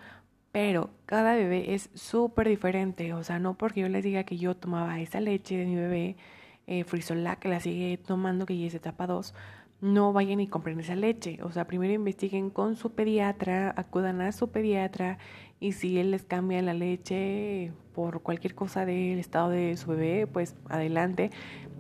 pero 0.53 0.91
cada 1.07 1.33
bebé 1.33 1.73
es 1.73 1.89
súper 1.95 2.47
diferente. 2.47 3.13
O 3.13 3.23
sea, 3.23 3.39
no 3.39 3.55
porque 3.55 3.81
yo 3.81 3.89
les 3.89 4.03
diga 4.03 4.23
que 4.23 4.37
yo 4.37 4.55
tomaba 4.55 5.01
esa 5.01 5.19
leche 5.19 5.57
de 5.57 5.65
mi 5.65 5.75
bebé, 5.75 6.15
eh, 6.67 6.83
Frisolac, 6.83 7.39
que 7.39 7.49
la 7.49 7.59
sigue 7.59 7.97
tomando, 7.97 8.45
que 8.45 8.57
ya 8.57 8.67
es 8.67 8.75
etapa 8.75 9.07
2, 9.07 9.33
no 9.81 10.13
vayan 10.13 10.39
y 10.39 10.47
compren 10.47 10.79
esa 10.79 10.95
leche. 10.95 11.39
O 11.41 11.51
sea, 11.51 11.65
primero 11.65 11.91
investiguen 11.93 12.51
con 12.51 12.75
su 12.75 12.91
pediatra, 12.91 13.73
acudan 13.75 14.21
a 14.21 14.31
su 14.31 14.51
pediatra 14.51 15.17
y 15.59 15.71
si 15.71 15.97
él 15.97 16.11
les 16.11 16.23
cambia 16.23 16.61
la 16.61 16.75
leche 16.75 17.73
por 17.95 18.21
cualquier 18.21 18.53
cosa 18.53 18.85
del 18.85 19.17
estado 19.17 19.49
de 19.49 19.75
su 19.75 19.89
bebé, 19.89 20.27
pues 20.27 20.55
adelante. 20.69 21.31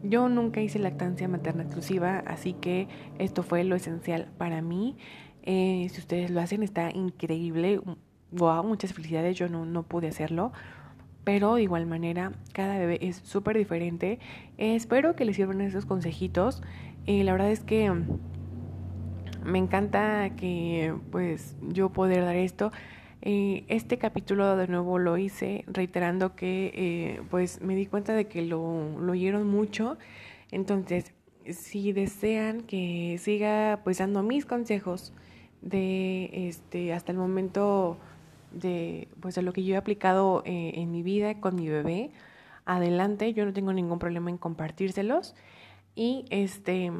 Yo 0.01 0.29
nunca 0.29 0.61
hice 0.61 0.79
lactancia 0.79 1.27
materna 1.27 1.61
exclusiva, 1.63 2.23
así 2.25 2.53
que 2.53 2.87
esto 3.19 3.43
fue 3.43 3.63
lo 3.65 3.75
esencial 3.75 4.29
para 4.39 4.63
mí. 4.63 4.97
Eh, 5.43 5.87
si 5.91 5.99
ustedes 5.99 6.31
lo 6.31 6.41
hacen, 6.41 6.63
está 6.63 6.89
increíble. 6.89 7.79
Wow, 8.33 8.63
muchas 8.63 8.93
felicidades. 8.93 9.37
Yo 9.37 9.47
no, 9.47 9.65
no 9.65 9.83
pude 9.83 10.09
hacerlo 10.09 10.51
pero 11.23 11.55
de 11.55 11.63
igual 11.63 11.85
manera 11.85 12.33
cada 12.53 12.77
bebé 12.77 12.99
es 13.01 13.17
súper 13.17 13.57
diferente. 13.57 14.19
espero 14.57 15.15
que 15.15 15.25
les 15.25 15.35
sirvan 15.35 15.61
esos 15.61 15.85
consejitos. 15.85 16.61
Y 17.05 17.23
la 17.23 17.33
verdad 17.33 17.51
es 17.51 17.61
que 17.61 17.91
me 19.43 19.59
encanta 19.59 20.31
que 20.35 20.95
pues 21.11 21.55
yo 21.61 21.89
poder 21.89 22.23
dar 22.23 22.35
esto. 22.35 22.71
este 23.21 23.97
capítulo 23.97 24.57
de 24.57 24.67
nuevo 24.67 24.99
lo 24.99 25.17
hice 25.17 25.63
reiterando 25.67 26.35
que 26.35 26.71
eh, 26.75 27.21
pues 27.29 27.61
me 27.61 27.75
di 27.75 27.85
cuenta 27.85 28.13
de 28.13 28.25
que 28.27 28.41
lo, 28.41 28.99
lo 28.99 29.11
oyeron 29.13 29.47
mucho. 29.47 29.97
Entonces, 30.51 31.13
si 31.49 31.93
desean 31.93 32.61
que 32.61 33.17
siga 33.19 33.81
pues 33.83 33.97
dando 33.97 34.23
mis 34.23 34.45
consejos 34.45 35.13
de 35.61 36.47
este 36.49 36.93
hasta 36.93 37.11
el 37.11 37.17
momento 37.17 37.97
de 38.53 39.07
pues 39.19 39.35
de 39.35 39.41
lo 39.41 39.53
que 39.53 39.63
yo 39.63 39.75
he 39.75 39.77
aplicado 39.77 40.43
eh, 40.45 40.73
en 40.75 40.91
mi 40.91 41.03
vida 41.03 41.39
con 41.39 41.55
mi 41.55 41.67
bebé, 41.67 42.11
adelante, 42.65 43.33
yo 43.33 43.45
no 43.45 43.53
tengo 43.53 43.73
ningún 43.73 43.99
problema 43.99 44.29
en 44.29 44.37
compartírselos. 44.37 45.35
Y 45.95 46.25
este, 46.29 46.91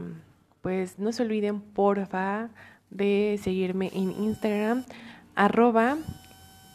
pues 0.61 0.99
no 0.99 1.11
se 1.11 1.23
olviden, 1.23 1.61
porfa, 1.61 2.49
de 2.89 3.39
seguirme 3.41 3.89
en 3.93 4.11
Instagram, 4.11 4.83
arroba 5.35 5.97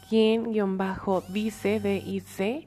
quien 0.09 0.53
guion 0.53 0.79
bajo 0.79 1.23
dice 1.29 1.81
de. 1.81 2.67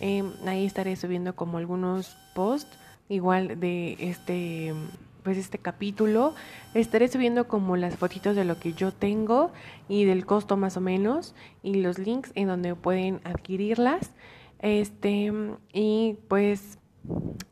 Em, 0.00 0.32
ahí 0.46 0.64
estaré 0.64 0.96
subiendo 0.96 1.34
como 1.34 1.58
algunos 1.58 2.16
posts, 2.34 2.78
igual 3.08 3.60
de 3.60 3.96
este 3.98 4.74
pues 5.22 5.38
este 5.38 5.58
capítulo. 5.58 6.34
Estaré 6.74 7.08
subiendo 7.08 7.48
como 7.48 7.76
las 7.76 7.96
fotitos 7.96 8.36
de 8.36 8.44
lo 8.44 8.58
que 8.58 8.72
yo 8.72 8.92
tengo 8.92 9.52
y 9.88 10.04
del 10.04 10.26
costo 10.26 10.56
más 10.56 10.76
o 10.76 10.80
menos 10.80 11.34
y 11.62 11.74
los 11.74 11.98
links 11.98 12.32
en 12.34 12.48
donde 12.48 12.74
pueden 12.74 13.20
adquirirlas. 13.24 14.12
Este, 14.60 15.32
y 15.72 16.18
pues 16.28 16.78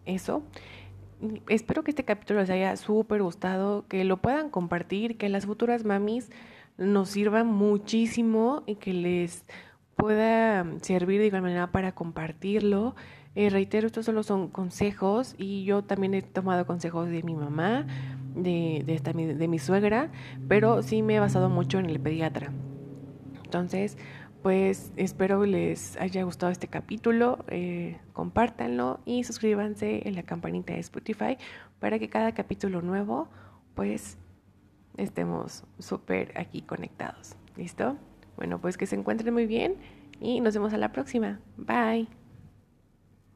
eso 0.04 0.42
espero 1.48 1.82
que 1.82 1.90
este 1.90 2.04
capítulo 2.04 2.40
les 2.40 2.50
haya 2.50 2.76
súper 2.76 3.22
gustado, 3.22 3.86
que 3.88 4.04
lo 4.04 4.18
puedan 4.18 4.50
compartir, 4.50 5.16
que 5.16 5.28
las 5.28 5.46
futuras 5.46 5.84
mamis 5.84 6.30
nos 6.76 7.10
sirvan 7.10 7.46
muchísimo 7.46 8.62
y 8.66 8.76
que 8.76 8.92
les 8.92 9.44
pueda 9.96 10.64
servir 10.80 11.20
de 11.20 11.26
igual 11.26 11.42
manera 11.42 11.72
para 11.72 11.92
compartirlo. 11.92 12.94
Eh, 13.38 13.50
reitero, 13.50 13.86
estos 13.86 14.04
solo 14.04 14.24
son 14.24 14.48
consejos 14.48 15.36
y 15.38 15.62
yo 15.62 15.84
también 15.84 16.12
he 16.12 16.22
tomado 16.22 16.66
consejos 16.66 17.08
de 17.08 17.22
mi 17.22 17.36
mamá, 17.36 17.86
de, 18.34 18.82
de, 18.84 18.94
esta, 18.94 19.12
de 19.12 19.46
mi 19.46 19.60
suegra, 19.60 20.10
pero 20.48 20.82
sí 20.82 21.02
me 21.02 21.14
he 21.14 21.20
basado 21.20 21.48
mucho 21.48 21.78
en 21.78 21.86
el 21.86 22.00
pediatra. 22.00 22.50
Entonces, 23.44 23.96
pues 24.42 24.90
espero 24.96 25.46
les 25.46 25.96
haya 25.98 26.24
gustado 26.24 26.50
este 26.50 26.66
capítulo, 26.66 27.44
eh, 27.46 28.00
compártanlo 28.12 28.98
y 29.04 29.22
suscríbanse 29.22 30.08
en 30.08 30.16
la 30.16 30.24
campanita 30.24 30.72
de 30.72 30.80
Spotify 30.80 31.38
para 31.78 32.00
que 32.00 32.08
cada 32.08 32.32
capítulo 32.32 32.82
nuevo 32.82 33.28
pues 33.76 34.18
estemos 34.96 35.62
súper 35.78 36.36
aquí 36.36 36.62
conectados. 36.62 37.36
¿Listo? 37.56 37.98
Bueno, 38.36 38.60
pues 38.60 38.76
que 38.76 38.86
se 38.86 38.96
encuentren 38.96 39.32
muy 39.32 39.46
bien 39.46 39.76
y 40.20 40.40
nos 40.40 40.54
vemos 40.54 40.72
a 40.72 40.76
la 40.76 40.90
próxima. 40.90 41.38
Bye. 41.56 42.17